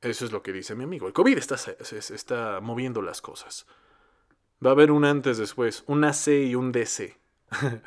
Eso 0.00 0.24
es 0.24 0.32
lo 0.32 0.42
que 0.42 0.52
dice 0.52 0.74
mi 0.74 0.84
amigo. 0.84 1.06
El 1.06 1.12
COVID 1.12 1.38
está, 1.38 1.56
está 1.56 2.60
moviendo 2.60 3.02
las 3.02 3.22
cosas. 3.22 3.66
Va 4.64 4.70
a 4.70 4.72
haber 4.72 4.90
un 4.90 5.04
antes 5.04 5.38
después, 5.38 5.84
un 5.86 6.04
AC 6.04 6.28
y 6.28 6.54
un 6.54 6.72
DC. 6.72 7.16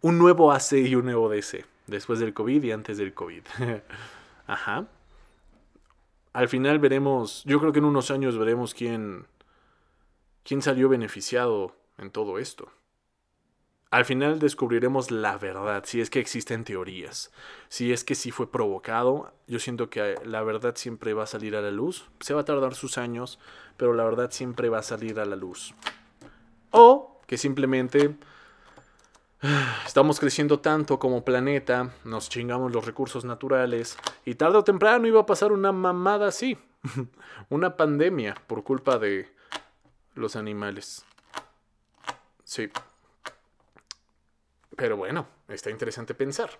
un 0.00 0.18
nuevo 0.18 0.52
AC 0.52 0.72
y 0.72 0.94
un 0.94 1.04
nuevo 1.04 1.28
DC. 1.28 1.64
Después 1.88 2.20
del 2.20 2.34
COVID 2.34 2.62
y 2.62 2.70
antes 2.70 2.98
del 2.98 3.14
COVID. 3.14 3.42
Ajá. 4.46 4.86
Al 6.32 6.48
final 6.48 6.78
veremos, 6.78 7.42
yo 7.44 7.58
creo 7.58 7.72
que 7.72 7.80
en 7.80 7.86
unos 7.86 8.10
años 8.10 8.38
veremos 8.38 8.74
quién, 8.74 9.26
quién 10.44 10.62
salió 10.62 10.88
beneficiado 10.88 11.74
en 11.96 12.10
todo 12.10 12.38
esto. 12.38 12.70
Al 13.90 14.04
final 14.04 14.38
descubriremos 14.38 15.10
la 15.10 15.38
verdad, 15.38 15.82
si 15.86 16.02
es 16.02 16.10
que 16.10 16.20
existen 16.20 16.64
teorías, 16.64 17.32
si 17.70 17.90
es 17.90 18.04
que 18.04 18.14
sí 18.14 18.30
fue 18.30 18.52
provocado. 18.52 19.32
Yo 19.46 19.58
siento 19.58 19.88
que 19.88 20.14
la 20.26 20.42
verdad 20.42 20.76
siempre 20.76 21.14
va 21.14 21.22
a 21.22 21.26
salir 21.26 21.56
a 21.56 21.62
la 21.62 21.70
luz. 21.70 22.10
Se 22.20 22.34
va 22.34 22.42
a 22.42 22.44
tardar 22.44 22.74
sus 22.74 22.98
años, 22.98 23.38
pero 23.78 23.94
la 23.94 24.04
verdad 24.04 24.30
siempre 24.30 24.68
va 24.68 24.80
a 24.80 24.82
salir 24.82 25.18
a 25.18 25.24
la 25.24 25.36
luz. 25.36 25.74
O 26.70 27.18
que 27.26 27.38
simplemente 27.38 28.14
Estamos 29.86 30.18
creciendo 30.18 30.58
tanto 30.58 30.98
como 30.98 31.24
planeta, 31.24 31.92
nos 32.04 32.28
chingamos 32.28 32.72
los 32.72 32.84
recursos 32.84 33.24
naturales 33.24 33.96
y 34.24 34.34
tarde 34.34 34.58
o 34.58 34.64
temprano 34.64 35.06
iba 35.06 35.20
a 35.20 35.26
pasar 35.26 35.52
una 35.52 35.70
mamada 35.70 36.26
así, 36.26 36.58
una 37.48 37.76
pandemia 37.76 38.34
por 38.48 38.64
culpa 38.64 38.98
de 38.98 39.32
los 40.14 40.34
animales. 40.34 41.04
Sí. 42.42 42.68
Pero 44.76 44.96
bueno, 44.96 45.28
está 45.46 45.70
interesante 45.70 46.14
pensar. 46.14 46.50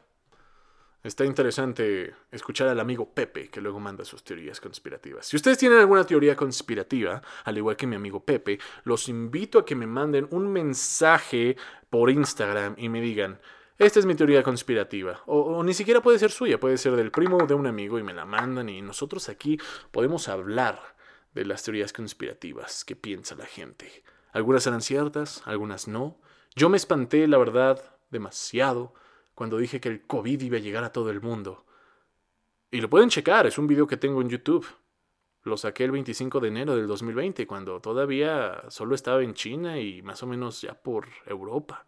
Está 1.02 1.24
interesante 1.24 2.12
escuchar 2.32 2.66
al 2.68 2.80
amigo 2.80 3.14
Pepe, 3.14 3.48
que 3.50 3.60
luego 3.60 3.78
manda 3.78 4.04
sus 4.04 4.24
teorías 4.24 4.60
conspirativas. 4.60 5.26
Si 5.26 5.36
ustedes 5.36 5.56
tienen 5.56 5.78
alguna 5.78 6.04
teoría 6.04 6.34
conspirativa, 6.34 7.22
al 7.44 7.56
igual 7.56 7.76
que 7.76 7.86
mi 7.86 7.94
amigo 7.94 8.24
Pepe, 8.24 8.58
los 8.82 9.08
invito 9.08 9.60
a 9.60 9.64
que 9.64 9.76
me 9.76 9.86
manden 9.86 10.26
un 10.32 10.52
mensaje 10.52 11.56
por 11.88 12.10
Instagram 12.10 12.74
y 12.76 12.88
me 12.88 13.00
digan, 13.00 13.38
esta 13.78 14.00
es 14.00 14.06
mi 14.06 14.16
teoría 14.16 14.42
conspirativa. 14.42 15.22
O, 15.26 15.62
ni 15.62 15.72
siquiera 15.72 16.02
puede 16.02 16.18
ser 16.18 16.32
suya, 16.32 16.58
puede 16.58 16.76
ser 16.76 16.96
del 16.96 17.12
primo 17.12 17.46
de 17.46 17.54
un 17.54 17.68
amigo 17.68 18.00
y 18.00 18.02
me 18.02 18.12
la 18.12 18.24
mandan 18.24 18.68
y 18.68 18.82
nosotros 18.82 19.28
aquí 19.28 19.56
podemos 19.92 20.28
hablar 20.28 20.96
de 21.32 21.44
las 21.44 21.62
teorías 21.62 21.92
conspirativas 21.92 22.84
que 22.84 22.96
piensa 22.96 23.36
la 23.36 23.46
gente. 23.46 24.02
Algunas 24.32 24.64
serán 24.64 24.80
ciertas, 24.80 25.42
algunas 25.44 25.86
no. 25.86 26.18
Yo 26.56 26.68
me 26.68 26.76
espanté, 26.76 27.28
la 27.28 27.38
verdad, 27.38 27.80
demasiado 28.10 28.94
cuando 29.38 29.56
dije 29.56 29.80
que 29.80 29.88
el 29.88 30.04
COVID 30.04 30.40
iba 30.42 30.56
a 30.56 30.60
llegar 30.60 30.82
a 30.82 30.90
todo 30.90 31.10
el 31.12 31.20
mundo. 31.20 31.64
Y 32.72 32.80
lo 32.80 32.90
pueden 32.90 33.08
checar, 33.08 33.46
es 33.46 33.56
un 33.56 33.68
video 33.68 33.86
que 33.86 33.96
tengo 33.96 34.20
en 34.20 34.28
YouTube. 34.28 34.66
Lo 35.44 35.56
saqué 35.56 35.84
el 35.84 35.92
25 35.92 36.40
de 36.40 36.48
enero 36.48 36.74
del 36.74 36.88
2020, 36.88 37.46
cuando 37.46 37.80
todavía 37.80 38.64
solo 38.68 38.96
estaba 38.96 39.22
en 39.22 39.34
China 39.34 39.78
y 39.78 40.02
más 40.02 40.24
o 40.24 40.26
menos 40.26 40.60
ya 40.60 40.74
por 40.74 41.06
Europa. 41.24 41.86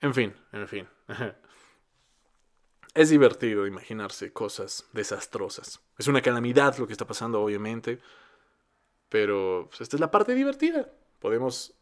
En 0.00 0.14
fin, 0.14 0.34
en 0.52 0.66
fin. 0.66 0.88
Es 2.94 3.10
divertido 3.10 3.66
imaginarse 3.66 4.32
cosas 4.32 4.88
desastrosas. 4.94 5.82
Es 5.98 6.08
una 6.08 6.22
calamidad 6.22 6.78
lo 6.78 6.86
que 6.86 6.94
está 6.94 7.06
pasando, 7.06 7.42
obviamente. 7.42 8.00
Pero 9.10 9.66
pues, 9.68 9.82
esta 9.82 9.96
es 9.96 10.00
la 10.00 10.10
parte 10.10 10.34
divertida. 10.34 10.88
Podemos 11.18 11.74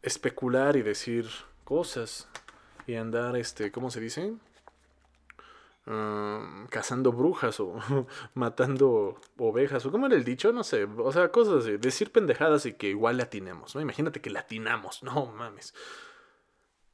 especular 0.00 0.76
y 0.76 0.82
decir 0.82 1.28
cosas 1.64 2.26
y 2.86 2.94
andar, 2.94 3.36
este, 3.36 3.72
¿cómo 3.72 3.90
se 3.90 4.00
dice? 4.00 4.34
Ah, 5.88 6.66
cazando 6.68 7.12
brujas 7.12 7.60
o 7.60 7.76
matando 8.34 9.20
ovejas 9.38 9.86
o 9.86 9.92
como 9.92 10.06
era 10.06 10.16
el 10.16 10.24
dicho, 10.24 10.52
no 10.52 10.64
sé, 10.64 10.84
o 10.84 11.12
sea, 11.12 11.30
cosas 11.30 11.64
así, 11.64 11.76
decir 11.76 12.10
pendejadas 12.10 12.66
y 12.66 12.72
que 12.72 12.88
igual 12.88 13.18
latinemos, 13.18 13.74
¿no? 13.74 13.80
Imagínate 13.80 14.20
que 14.20 14.30
latinamos, 14.30 15.02
no 15.04 15.26
mames. 15.26 15.74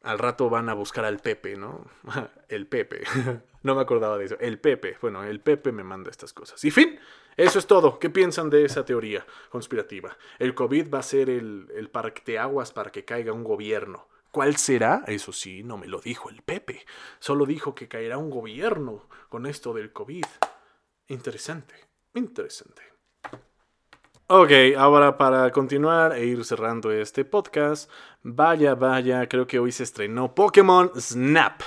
Al 0.02 0.18
rato 0.18 0.50
van 0.50 0.68
a 0.68 0.74
buscar 0.74 1.04
al 1.04 1.20
Pepe, 1.20 1.56
¿no? 1.56 1.86
el 2.48 2.66
Pepe. 2.66 3.04
no 3.62 3.74
me 3.74 3.80
acordaba 3.80 4.18
de 4.18 4.24
eso. 4.26 4.36
El 4.40 4.58
Pepe. 4.58 4.98
Bueno, 5.00 5.22
el 5.22 5.40
Pepe 5.40 5.70
me 5.70 5.84
manda 5.84 6.10
estas 6.10 6.32
cosas. 6.32 6.62
Y 6.64 6.72
fin, 6.72 6.98
eso 7.36 7.60
es 7.60 7.66
todo. 7.68 8.00
¿Qué 8.00 8.10
piensan 8.10 8.50
de 8.50 8.64
esa 8.64 8.84
teoría 8.84 9.24
conspirativa? 9.48 10.16
El 10.40 10.56
COVID 10.56 10.92
va 10.92 10.98
a 10.98 11.04
ser 11.04 11.30
el, 11.30 11.70
el 11.76 11.88
parteaguas 11.88 12.72
para 12.72 12.90
que 12.90 13.04
caiga 13.04 13.32
un 13.32 13.44
gobierno. 13.44 14.08
¿Cuál 14.32 14.56
será? 14.56 15.04
Eso 15.06 15.30
sí, 15.30 15.62
no 15.62 15.76
me 15.76 15.86
lo 15.86 16.00
dijo 16.00 16.30
el 16.30 16.40
Pepe. 16.40 16.86
Solo 17.18 17.44
dijo 17.44 17.74
que 17.74 17.86
caerá 17.86 18.16
un 18.16 18.30
gobierno 18.30 19.06
con 19.28 19.44
esto 19.44 19.74
del 19.74 19.92
COVID. 19.92 20.24
Interesante, 21.08 21.74
interesante. 22.14 22.80
Ok, 24.28 24.50
ahora 24.78 25.18
para 25.18 25.50
continuar 25.52 26.16
e 26.16 26.24
ir 26.24 26.46
cerrando 26.46 26.90
este 26.90 27.26
podcast, 27.26 27.90
vaya, 28.22 28.74
vaya, 28.74 29.28
creo 29.28 29.46
que 29.46 29.58
hoy 29.58 29.70
se 29.70 29.82
estrenó 29.82 30.34
Pokémon 30.34 30.90
Snap. 30.98 31.60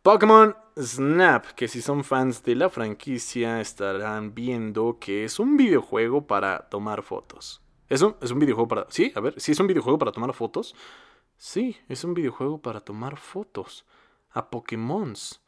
Pokémon 0.00 0.56
Snap, 0.74 1.48
que 1.48 1.68
si 1.68 1.82
son 1.82 2.02
fans 2.02 2.42
de 2.42 2.54
la 2.54 2.70
franquicia 2.70 3.60
estarán 3.60 4.34
viendo 4.34 4.96
que 4.98 5.24
es 5.24 5.38
un 5.38 5.58
videojuego 5.58 6.26
para 6.26 6.70
tomar 6.70 7.02
fotos. 7.02 7.60
¿Es 7.90 8.02
es 8.22 8.30
un 8.30 8.38
videojuego 8.38 8.68
para... 8.68 8.86
Sí, 8.88 9.12
a 9.14 9.20
ver, 9.20 9.38
¿sí 9.38 9.52
es 9.52 9.60
un 9.60 9.66
videojuego 9.66 9.98
para 9.98 10.12
tomar 10.12 10.32
fotos? 10.32 10.74
Sí, 11.36 11.76
es 11.88 12.04
un 12.04 12.14
videojuego 12.14 12.60
para 12.60 12.80
tomar 12.80 13.16
fotos. 13.16 13.84
A 14.30 14.50
Pokémons. 14.50 15.40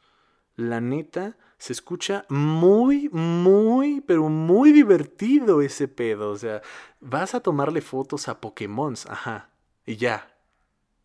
La 0.55 0.81
neta, 0.81 1.37
se 1.57 1.73
escucha 1.73 2.25
muy, 2.29 3.09
muy, 3.09 4.01
pero 4.01 4.29
muy 4.29 4.71
divertido 4.71 5.61
ese 5.61 5.87
pedo. 5.87 6.31
O 6.31 6.37
sea, 6.37 6.61
vas 6.99 7.35
a 7.35 7.41
tomarle 7.41 7.81
fotos 7.81 8.27
a 8.27 8.41
Pokémon, 8.41 8.95
ajá, 9.07 9.49
y 9.85 9.97
ya. 9.97 10.35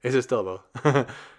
Eso 0.03 0.19
es 0.19 0.27
todo. 0.27 0.69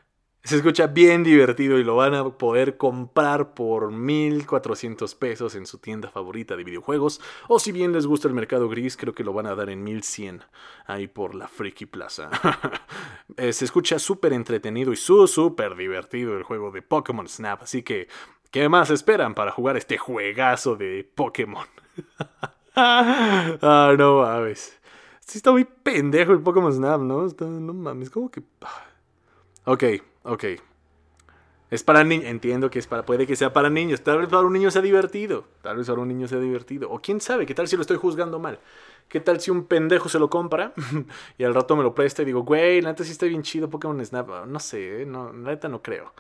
se 0.46 0.56
escucha 0.58 0.88
bien 0.88 1.24
divertido 1.24 1.78
y 1.78 1.84
lo 1.84 1.96
van 1.96 2.14
a 2.14 2.24
poder 2.38 2.78
comprar 2.78 3.54
por 3.54 3.92
1400 3.92 5.16
pesos 5.16 5.56
en 5.56 5.66
su 5.66 5.80
tienda 5.80 6.10
favorita 6.10 6.56
de 6.56 6.64
videojuegos. 6.64 7.20
O 7.48 7.60
si 7.60 7.72
bien 7.72 7.92
les 7.92 8.06
gusta 8.06 8.28
el 8.28 8.34
mercado 8.34 8.70
gris, 8.70 8.96
creo 8.96 9.14
que 9.14 9.24
lo 9.24 9.34
van 9.34 9.48
a 9.48 9.56
dar 9.56 9.70
en 9.70 9.84
1100 9.84 10.44
ahí 10.86 11.08
por 11.08 11.36
la 11.36 11.48
Friki 11.48 11.86
Plaza. 11.86 12.30
Eh, 13.38 13.52
se 13.52 13.66
escucha 13.66 14.00
súper 14.00 14.32
entretenido 14.32 14.94
y 14.94 14.96
súper 14.96 15.76
divertido 15.76 16.38
el 16.38 16.44
juego 16.44 16.72
de 16.72 16.82
Pokémon 16.82 17.28
Snap. 17.28 17.64
Así 17.64 17.82
que 17.82 18.08
¿Qué 18.56 18.70
más 18.70 18.90
esperan 18.90 19.36
para 19.36 19.52
jugar 19.52 19.76
este 19.76 19.98
juegazo 19.98 20.78
de 20.78 21.04
Pokémon? 21.14 21.68
ah, 22.78 23.94
no 23.98 24.22
mames. 24.22 24.80
Sí 25.20 25.40
está 25.40 25.52
muy 25.52 25.66
pendejo 25.66 26.32
el 26.32 26.40
Pokémon 26.40 26.72
Snap, 26.72 27.02
¿no? 27.02 27.28
no 27.28 27.74
mames, 27.74 28.10
como 28.10 28.32
que... 28.32 28.42
Ok, 29.66 29.84
ok. 30.26 30.44
Es 31.72 31.84
para 31.84 32.04
niños, 32.04 32.26
entiendo 32.26 32.70
que 32.70 32.78
es 32.78 32.86
para, 32.86 33.06
puede 33.06 33.26
que 33.26 33.36
sea 33.36 33.52
para 33.52 33.70
niños, 33.70 34.02
tal 34.02 34.20
vez 34.20 34.30
para 34.30 34.44
un 34.44 34.54
niño 34.54 34.70
sea 34.70 34.84
divertido, 34.84 35.46
tal 35.64 35.78
vez 35.78 35.88
para 35.88 36.00
un 36.00 36.08
niño 36.08 36.28
sea 36.28 36.40
divertido, 36.40 36.92
o 36.92 37.02
quién 37.02 37.20
sabe, 37.20 37.48
qué 37.48 37.56
tal 37.56 37.68
si 37.68 37.76
lo 37.76 37.82
estoy 37.82 37.98
juzgando 37.98 38.38
mal, 38.38 38.60
qué 39.10 39.20
tal 39.20 39.42
si 39.42 39.50
un 39.50 39.66
pendejo 39.66 40.08
se 40.08 40.20
lo 40.20 40.30
compra 40.30 40.74
y 41.40 41.44
al 41.44 41.56
rato 41.56 41.76
me 41.76 41.82
lo 41.82 41.96
presta 41.96 42.22
y 42.22 42.26
digo, 42.26 42.44
güey, 42.44 42.82
la 42.82 42.90
neta 42.90 43.04
sí 43.04 43.12
está 43.12 43.26
bien 43.26 43.42
chido 43.42 43.70
Pokémon 43.70 44.06
Snap, 44.06 44.46
no 44.46 44.60
sé, 44.60 45.06
no, 45.08 45.34
la 45.34 45.52
neta 45.52 45.68
no 45.68 45.82
creo, 45.82 46.14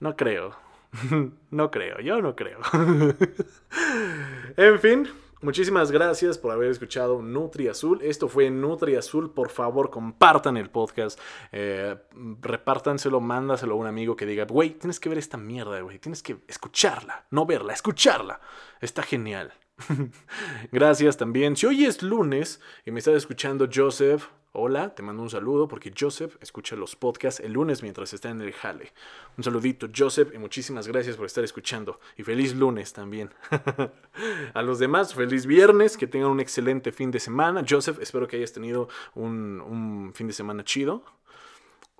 no 0.00 0.16
creo, 0.16 0.56
no 1.50 1.70
creo, 1.70 2.00
yo 2.00 2.22
no 2.22 2.34
creo. 2.34 2.58
en 4.56 4.78
fin, 4.80 5.08
muchísimas 5.42 5.90
gracias 5.90 6.38
por 6.38 6.52
haber 6.52 6.70
escuchado 6.70 7.22
Nutri 7.22 7.68
Azul. 7.68 8.00
Esto 8.02 8.28
fue 8.28 8.50
Nutri 8.50 8.96
Azul. 8.96 9.32
Por 9.32 9.50
favor, 9.50 9.90
compartan 9.90 10.56
el 10.56 10.70
podcast. 10.70 11.18
Eh, 11.52 11.96
repártanselo, 12.40 13.20
mándaselo 13.20 13.74
a 13.74 13.78
un 13.78 13.86
amigo 13.86 14.16
que 14.16 14.26
diga, 14.26 14.44
güey, 14.44 14.70
tienes 14.70 15.00
que 15.00 15.08
ver 15.08 15.18
esta 15.18 15.36
mierda, 15.36 15.80
güey. 15.80 15.98
Tienes 15.98 16.22
que 16.22 16.38
escucharla, 16.48 17.26
no 17.30 17.46
verla, 17.46 17.72
escucharla. 17.72 18.40
Está 18.80 19.02
genial. 19.02 19.52
gracias 20.72 21.16
también. 21.16 21.56
Si 21.56 21.66
hoy 21.66 21.84
es 21.84 22.02
lunes 22.02 22.60
y 22.84 22.90
me 22.90 22.98
estás 22.98 23.14
escuchando 23.14 23.68
Joseph, 23.72 24.28
Hola, 24.58 24.94
te 24.94 25.02
mando 25.02 25.22
un 25.22 25.28
saludo 25.28 25.68
porque 25.68 25.92
Joseph 25.94 26.36
escucha 26.40 26.76
los 26.76 26.96
podcasts 26.96 27.40
el 27.40 27.52
lunes 27.52 27.82
mientras 27.82 28.14
está 28.14 28.30
en 28.30 28.40
el 28.40 28.54
jale. 28.54 28.90
Un 29.36 29.44
saludito, 29.44 29.86
Joseph, 29.94 30.32
y 30.32 30.38
muchísimas 30.38 30.88
gracias 30.88 31.18
por 31.18 31.26
estar 31.26 31.44
escuchando. 31.44 32.00
Y 32.16 32.22
feliz 32.22 32.54
lunes 32.54 32.94
también. 32.94 33.34
A 34.54 34.62
los 34.62 34.78
demás, 34.78 35.12
feliz 35.12 35.44
viernes, 35.44 35.98
que 35.98 36.06
tengan 36.06 36.30
un 36.30 36.40
excelente 36.40 36.90
fin 36.90 37.10
de 37.10 37.20
semana. 37.20 37.66
Joseph, 37.68 37.98
espero 38.00 38.26
que 38.26 38.38
hayas 38.38 38.54
tenido 38.54 38.88
un, 39.14 39.60
un 39.60 40.14
fin 40.14 40.26
de 40.26 40.32
semana 40.32 40.64
chido. 40.64 41.04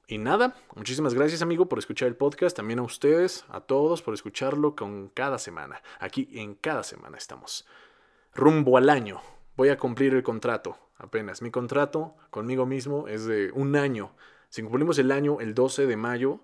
Y 0.07 0.17
nada, 0.17 0.57
muchísimas 0.75 1.13
gracias 1.13 1.43
amigo 1.43 1.69
por 1.69 1.79
escuchar 1.79 2.09
el 2.09 2.17
podcast, 2.17 2.57
también 2.57 2.79
a 2.79 2.85
ustedes, 2.85 3.45
a 3.51 3.61
todos 3.61 4.01
por 4.01 4.15
escucharlo 4.15 4.75
con 4.75 5.09
cada 5.11 5.39
semana. 5.39 5.83
Aquí 6.01 6.31
en 6.33 6.55
cada 6.55 6.85
semana 6.85 7.19
estamos. 7.19 7.67
Rumbo 8.35 8.79
al 8.79 8.89
año. 8.89 9.21
Voy 9.59 9.69
a 9.69 9.77
cumplir 9.77 10.15
el 10.15 10.23
contrato 10.23 10.86
apenas. 10.99 11.43
Mi 11.43 11.51
contrato 11.51 12.17
conmigo 12.31 12.67
mismo 12.67 13.09
es 13.09 13.27
de 13.27 13.51
un 13.53 13.77
año. 13.77 14.15
Si 14.49 14.63
cumplimos 14.63 14.99
el 14.99 15.13
año 15.13 15.41
el 15.41 15.55
12 15.55 15.87
de 15.87 15.97
mayo, 15.97 16.41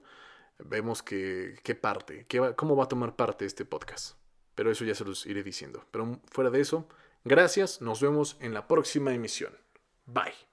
vemos 0.59 1.03
que, 1.03 1.57
qué 1.63 1.75
parte, 1.75 2.27
qué 2.29 2.55
cómo 2.57 2.77
va 2.77 2.85
a 2.85 2.89
tomar 2.89 3.17
parte 3.17 3.45
este 3.45 3.65
podcast. 3.65 4.17
Pero 4.55 4.71
eso 4.71 4.85
ya 4.85 4.95
se 4.95 5.05
los 5.05 5.27
iré 5.27 5.43
diciendo. 5.43 5.85
Pero 5.91 6.21
fuera 6.31 6.51
de 6.51 6.61
eso, 6.61 6.89
gracias, 7.25 7.81
nos 7.81 8.01
vemos 8.01 8.37
en 8.41 8.55
la 8.55 8.67
próxima 8.69 9.15
emisión. 9.15 9.57
Bye. 10.07 10.52